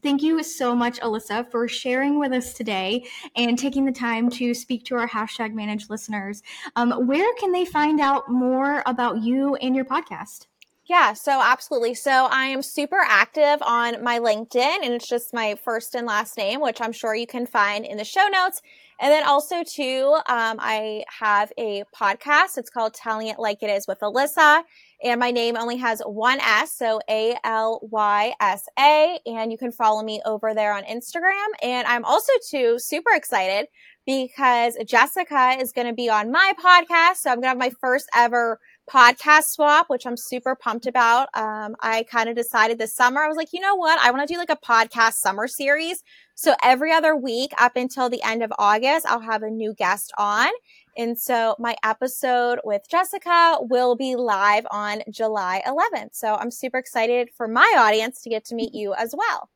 Thank 0.02 0.24
you 0.24 0.42
so 0.42 0.76
much, 0.76 1.00
Alysa, 1.00 1.52
for 1.52 1.68
sharing 1.68 2.18
with 2.18 2.32
us 2.32 2.54
today 2.54 3.06
and 3.36 3.56
taking 3.56 3.86
the 3.86 3.92
time 3.92 4.32
to 4.32 4.56
speak 4.56 4.84
to 4.86 4.96
our 4.96 5.08
hashtag 5.08 5.54
managed 5.54 5.92
listeners. 5.92 6.42
Um, 6.76 7.06
where 7.06 7.32
can 7.36 7.52
they 7.52 7.66
find 7.66 8.02
out 8.02 8.32
more 8.32 8.82
about 8.88 9.22
you 9.22 9.58
and 9.58 9.76
your 9.76 9.86
podcast? 9.86 10.48
Yeah, 10.90 11.14
so 11.14 11.40
absolutely. 11.40 11.94
So 11.94 12.28
I 12.32 12.46
am 12.46 12.64
super 12.64 12.98
active 13.08 13.60
on 13.62 14.04
my 14.04 14.18
LinkedIn 14.20 14.80
and 14.84 14.92
it's 14.96 15.08
just 15.08 15.36
my 15.36 15.54
first 15.64 15.94
and 15.94 16.08
last 16.08 16.36
name, 16.36 16.62
which 16.62 16.82
I'm 16.82 16.94
sure 16.94 17.14
you 17.14 17.28
can 17.28 17.46
find 17.46 17.86
in 17.86 17.98
the 17.98 18.04
show 18.04 18.28
notes. 18.28 18.60
And 19.00 19.12
then 19.12 19.24
also 19.24 19.64
too, 19.64 20.16
um, 20.28 20.58
I 20.60 21.04
have 21.20 21.54
a 21.60 21.84
podcast. 21.96 22.58
It's 22.58 22.72
called 22.72 22.96
Telling 22.96 23.28
It 23.28 23.38
Like 23.38 23.62
It 23.62 23.70
Is 23.70 23.86
with 23.88 24.00
Alysa. 24.00 24.64
And 25.04 25.20
my 25.20 25.30
name 25.30 25.56
only 25.58 25.78
has 25.78 26.02
one 26.08 26.40
S, 26.42 26.74
so 26.74 27.00
A 27.08 27.38
L 27.44 27.80
Y 27.84 28.34
S 28.42 28.64
A. 28.80 29.20
And 29.28 29.52
you 29.52 29.60
can 29.60 29.72
follow 29.72 30.02
me 30.02 30.22
over 30.26 30.56
there 30.56 30.74
on 30.74 30.84
Instagram. 30.86 31.48
And 31.62 31.88
I'm 31.88 32.04
also 32.04 32.34
too 32.50 32.80
super 32.80 33.12
excited 33.14 33.68
because 34.08 34.76
Jessica 34.88 35.56
is 35.60 35.72
going 35.72 35.88
to 35.88 35.94
be 35.94 36.10
on 36.10 36.32
my 36.32 36.54
podcast. 36.60 37.18
So 37.18 37.30
I'm 37.30 37.36
going 37.38 37.44
to 37.44 37.50
have 37.50 37.58
my 37.60 37.72
first 37.80 38.08
ever 38.16 38.60
podcast 38.90 39.46
swap, 39.46 39.90
which 39.90 40.06
I'm 40.06 40.18
super 40.18 40.56
pumped 40.56 40.88
about. 40.88 41.30
Um, 41.34 41.76
I 41.82 42.04
kind 42.04 42.30
of 42.30 42.36
decided 42.36 42.78
this 42.78 42.96
summer, 42.96 43.22
I 43.22 43.28
was 43.28 43.38
like, 43.38 43.54
you 43.54 43.60
know 43.60 43.76
what? 43.76 44.00
I 44.00 44.12
want 44.12 44.28
to 44.28 44.34
do 44.34 44.38
like 44.38 44.50
a 44.50 44.56
podcast 44.56 45.14
summer 45.14 45.48
series. 45.48 46.04
So 46.36 46.56
every 46.64 46.92
other 46.92 47.16
week 47.16 47.52
up 47.58 47.76
until 47.76 48.10
the 48.10 48.24
end 48.24 48.44
of 48.44 48.52
August, 48.58 49.06
I'll 49.08 49.20
have 49.20 49.44
a 49.44 49.50
new 49.50 49.74
guest 49.74 50.14
on. 50.18 50.50
And 50.98 51.18
so 51.18 51.56
my 51.60 51.76
episode 51.84 52.60
with 52.64 52.82
Jessica 52.90 53.58
will 53.62 53.96
be 53.96 54.16
live 54.16 54.66
on 54.72 55.02
July 55.10 55.62
11th. 55.68 56.14
So 56.14 56.36
I'm 56.36 56.52
super 56.52 56.78
excited 56.78 57.30
for 57.36 57.48
my 57.48 57.76
audience 57.78 58.22
to 58.24 58.30
get 58.30 58.46
to 58.46 58.56
meet 58.56 58.74
you 58.74 58.94
as 58.94 59.14
well. 59.16 59.50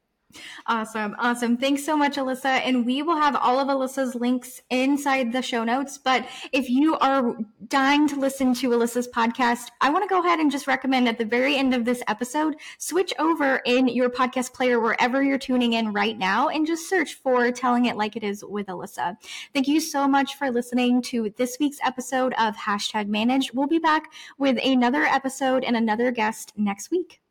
Awesome. 0.68 1.16
Awesome. 1.20 1.58
Thanks 1.58 1.86
so 1.86 1.98
much, 1.98 2.16
Alysa. 2.16 2.46
And 2.46 2.86
we 2.86 3.02
will 3.02 3.18
have 3.18 3.36
all 3.36 3.60
of 3.60 3.68
Alysa's 3.68 4.16
links 4.16 4.62
inside 4.70 5.32
the 5.32 5.42
show 5.42 5.64
notes. 5.64 5.98
But 5.98 6.28
if 6.52 6.70
you 6.70 6.98
are 6.98 7.36
dying 7.68 8.08
to 8.10 8.16
listen 8.16 8.54
to 8.56 8.70
Alysa's 8.70 9.08
podcast, 9.08 9.68
I 9.82 9.90
want 9.90 10.04
to 10.04 10.14
go 10.14 10.20
ahead 10.22 10.40
and 10.40 10.52
just 10.52 10.68
recommend 10.68 11.08
at 11.08 11.18
the 11.18 11.26
very 11.26 11.58
end 11.58 11.74
of 11.74 11.86
this 11.86 12.04
episode, 12.08 12.56
switch 12.78 13.14
over 13.20 13.62
in 13.66 13.88
your 13.88 14.10
podcast 14.10 14.54
player 14.54 14.80
wherever 14.80 15.24
you're 15.24 15.38
tuning 15.38 15.74
in 15.74 15.94
right 15.94 16.18
now 16.18 16.50
and 16.50 16.68
just 16.68 16.90
search 16.90 17.16
for 17.16 17.52
Telling 17.52 17.86
It 17.86 17.96
Like 17.96 18.16
It 18.16 18.24
Is 18.24 18.44
with 18.44 18.68
Alysa. 18.68 19.18
Thank 19.54 19.68
you 19.68 19.80
so 19.80 20.08
much 20.08 20.36
for 20.36 20.52
listening 20.52 21.02
to 21.04 21.34
this 21.38 21.58
week's 21.60 21.80
episode 21.84 22.34
of 22.40 22.56
Hashtag 22.56 23.08
Managed. 23.08 23.52
We'll 23.54 23.68
be 23.68 23.80
back 23.80 24.12
with 24.38 24.58
another 24.64 25.04
episode 25.04 25.64
and 25.64 25.76
another 25.76 26.12
guest 26.12 26.54
next 26.56 26.92
week. 26.92 27.22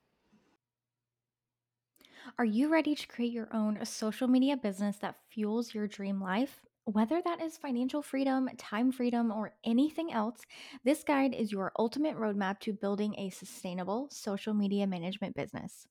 Are 2.39 2.45
you 2.45 2.69
ready 2.69 2.95
to 2.95 3.07
create 3.07 3.33
your 3.33 3.49
own 3.55 3.79
uh, 3.79 3.85
social 3.85 4.29
media 4.29 4.57
business 4.57 4.97
that 4.99 5.17
fuels 5.31 5.75
your 5.75 5.87
dream 5.87 6.21
life? 6.21 6.61
Whether 6.85 7.23
that 7.23 7.41
is 7.41 7.57
financial 7.59 8.03
freedom, 8.03 8.49
time 8.59 8.91
freedom, 8.91 9.31
or 9.31 9.55
anything 9.65 10.13
else, 10.13 10.41
this 10.85 11.05
guide 11.05 11.35
is 11.35 11.53
your 11.53 11.73
ultimate 11.79 12.17
roadmap 12.17 12.59
to 12.61 12.73
building 12.73 13.15
a 13.19 13.31
sustainable 13.31 14.09
social 14.11 14.53
media 14.53 14.87
management 14.87 15.37
business. 15.37 15.87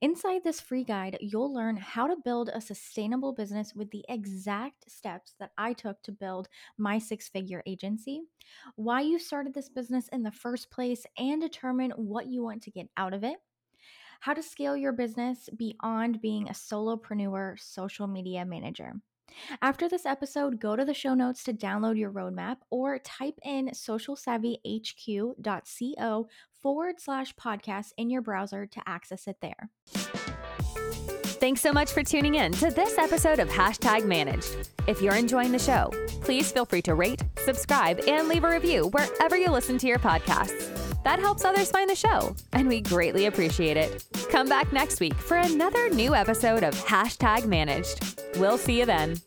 Inside 0.00 0.42
this 0.44 0.60
free 0.60 0.84
guide, 0.84 1.16
you'll 1.20 1.54
learn 1.54 1.76
how 1.76 2.06
to 2.06 2.16
build 2.24 2.50
a 2.52 2.60
sustainable 2.60 3.32
business 3.32 3.74
with 3.74 3.90
the 3.90 4.04
exact 4.08 4.90
steps 4.90 5.34
that 5.38 5.52
I 5.56 5.72
took 5.72 6.02
to 6.02 6.12
build 6.12 6.48
my 6.76 6.98
six 6.98 7.28
figure 7.28 7.62
agency, 7.66 8.22
why 8.76 9.02
you 9.02 9.18
started 9.18 9.54
this 9.54 9.68
business 9.68 10.08
in 10.08 10.22
the 10.22 10.32
first 10.32 10.70
place, 10.70 11.06
and 11.16 11.40
determine 11.40 11.92
what 11.92 12.26
you 12.26 12.42
want 12.42 12.62
to 12.64 12.70
get 12.70 12.88
out 12.96 13.14
of 13.14 13.24
it, 13.24 13.38
how 14.20 14.34
to 14.34 14.42
scale 14.42 14.76
your 14.76 14.92
business 14.92 15.48
beyond 15.56 16.20
being 16.20 16.48
a 16.48 16.52
solopreneur 16.52 17.58
social 17.58 18.06
media 18.06 18.44
manager. 18.44 18.92
After 19.62 19.88
this 19.88 20.06
episode, 20.06 20.60
go 20.60 20.76
to 20.76 20.84
the 20.84 20.94
show 20.94 21.14
notes 21.14 21.42
to 21.44 21.52
download 21.52 21.98
your 21.98 22.12
roadmap 22.12 22.58
or 22.70 23.00
type 23.00 23.40
in 23.42 23.66
socialsavvyhq.co 23.68 26.28
forward 26.62 27.00
slash 27.00 27.34
podcast 27.34 27.88
in 27.96 28.10
your 28.10 28.22
browser 28.22 28.66
to 28.66 28.80
access 28.86 29.26
it 29.26 29.38
there. 29.42 29.70
Thanks 31.44 31.60
so 31.60 31.72
much 31.72 31.92
for 31.92 32.02
tuning 32.02 32.36
in 32.36 32.52
to 32.52 32.70
this 32.70 32.96
episode 32.96 33.38
of 33.38 33.50
Hashtag 33.50 34.06
Managed. 34.06 34.70
If 34.86 35.02
you're 35.02 35.14
enjoying 35.14 35.52
the 35.52 35.58
show, 35.58 35.90
please 36.22 36.50
feel 36.50 36.64
free 36.64 36.80
to 36.82 36.94
rate, 36.94 37.22
subscribe, 37.36 38.00
and 38.06 38.28
leave 38.28 38.44
a 38.44 38.50
review 38.50 38.88
wherever 38.88 39.36
you 39.36 39.50
listen 39.50 39.76
to 39.78 39.86
your 39.86 39.98
podcasts. 39.98 40.83
That 41.04 41.18
helps 41.18 41.44
others 41.44 41.70
find 41.70 41.88
the 41.88 41.94
show, 41.94 42.34
and 42.52 42.66
we 42.66 42.80
greatly 42.80 43.26
appreciate 43.26 43.76
it. 43.76 44.04
Come 44.30 44.48
back 44.48 44.72
next 44.72 45.00
week 45.00 45.14
for 45.14 45.36
another 45.36 45.90
new 45.90 46.14
episode 46.14 46.62
of 46.64 46.74
Hashtag 46.74 47.46
Managed. 47.46 48.14
We'll 48.36 48.58
see 48.58 48.78
you 48.80 48.86
then. 48.86 49.20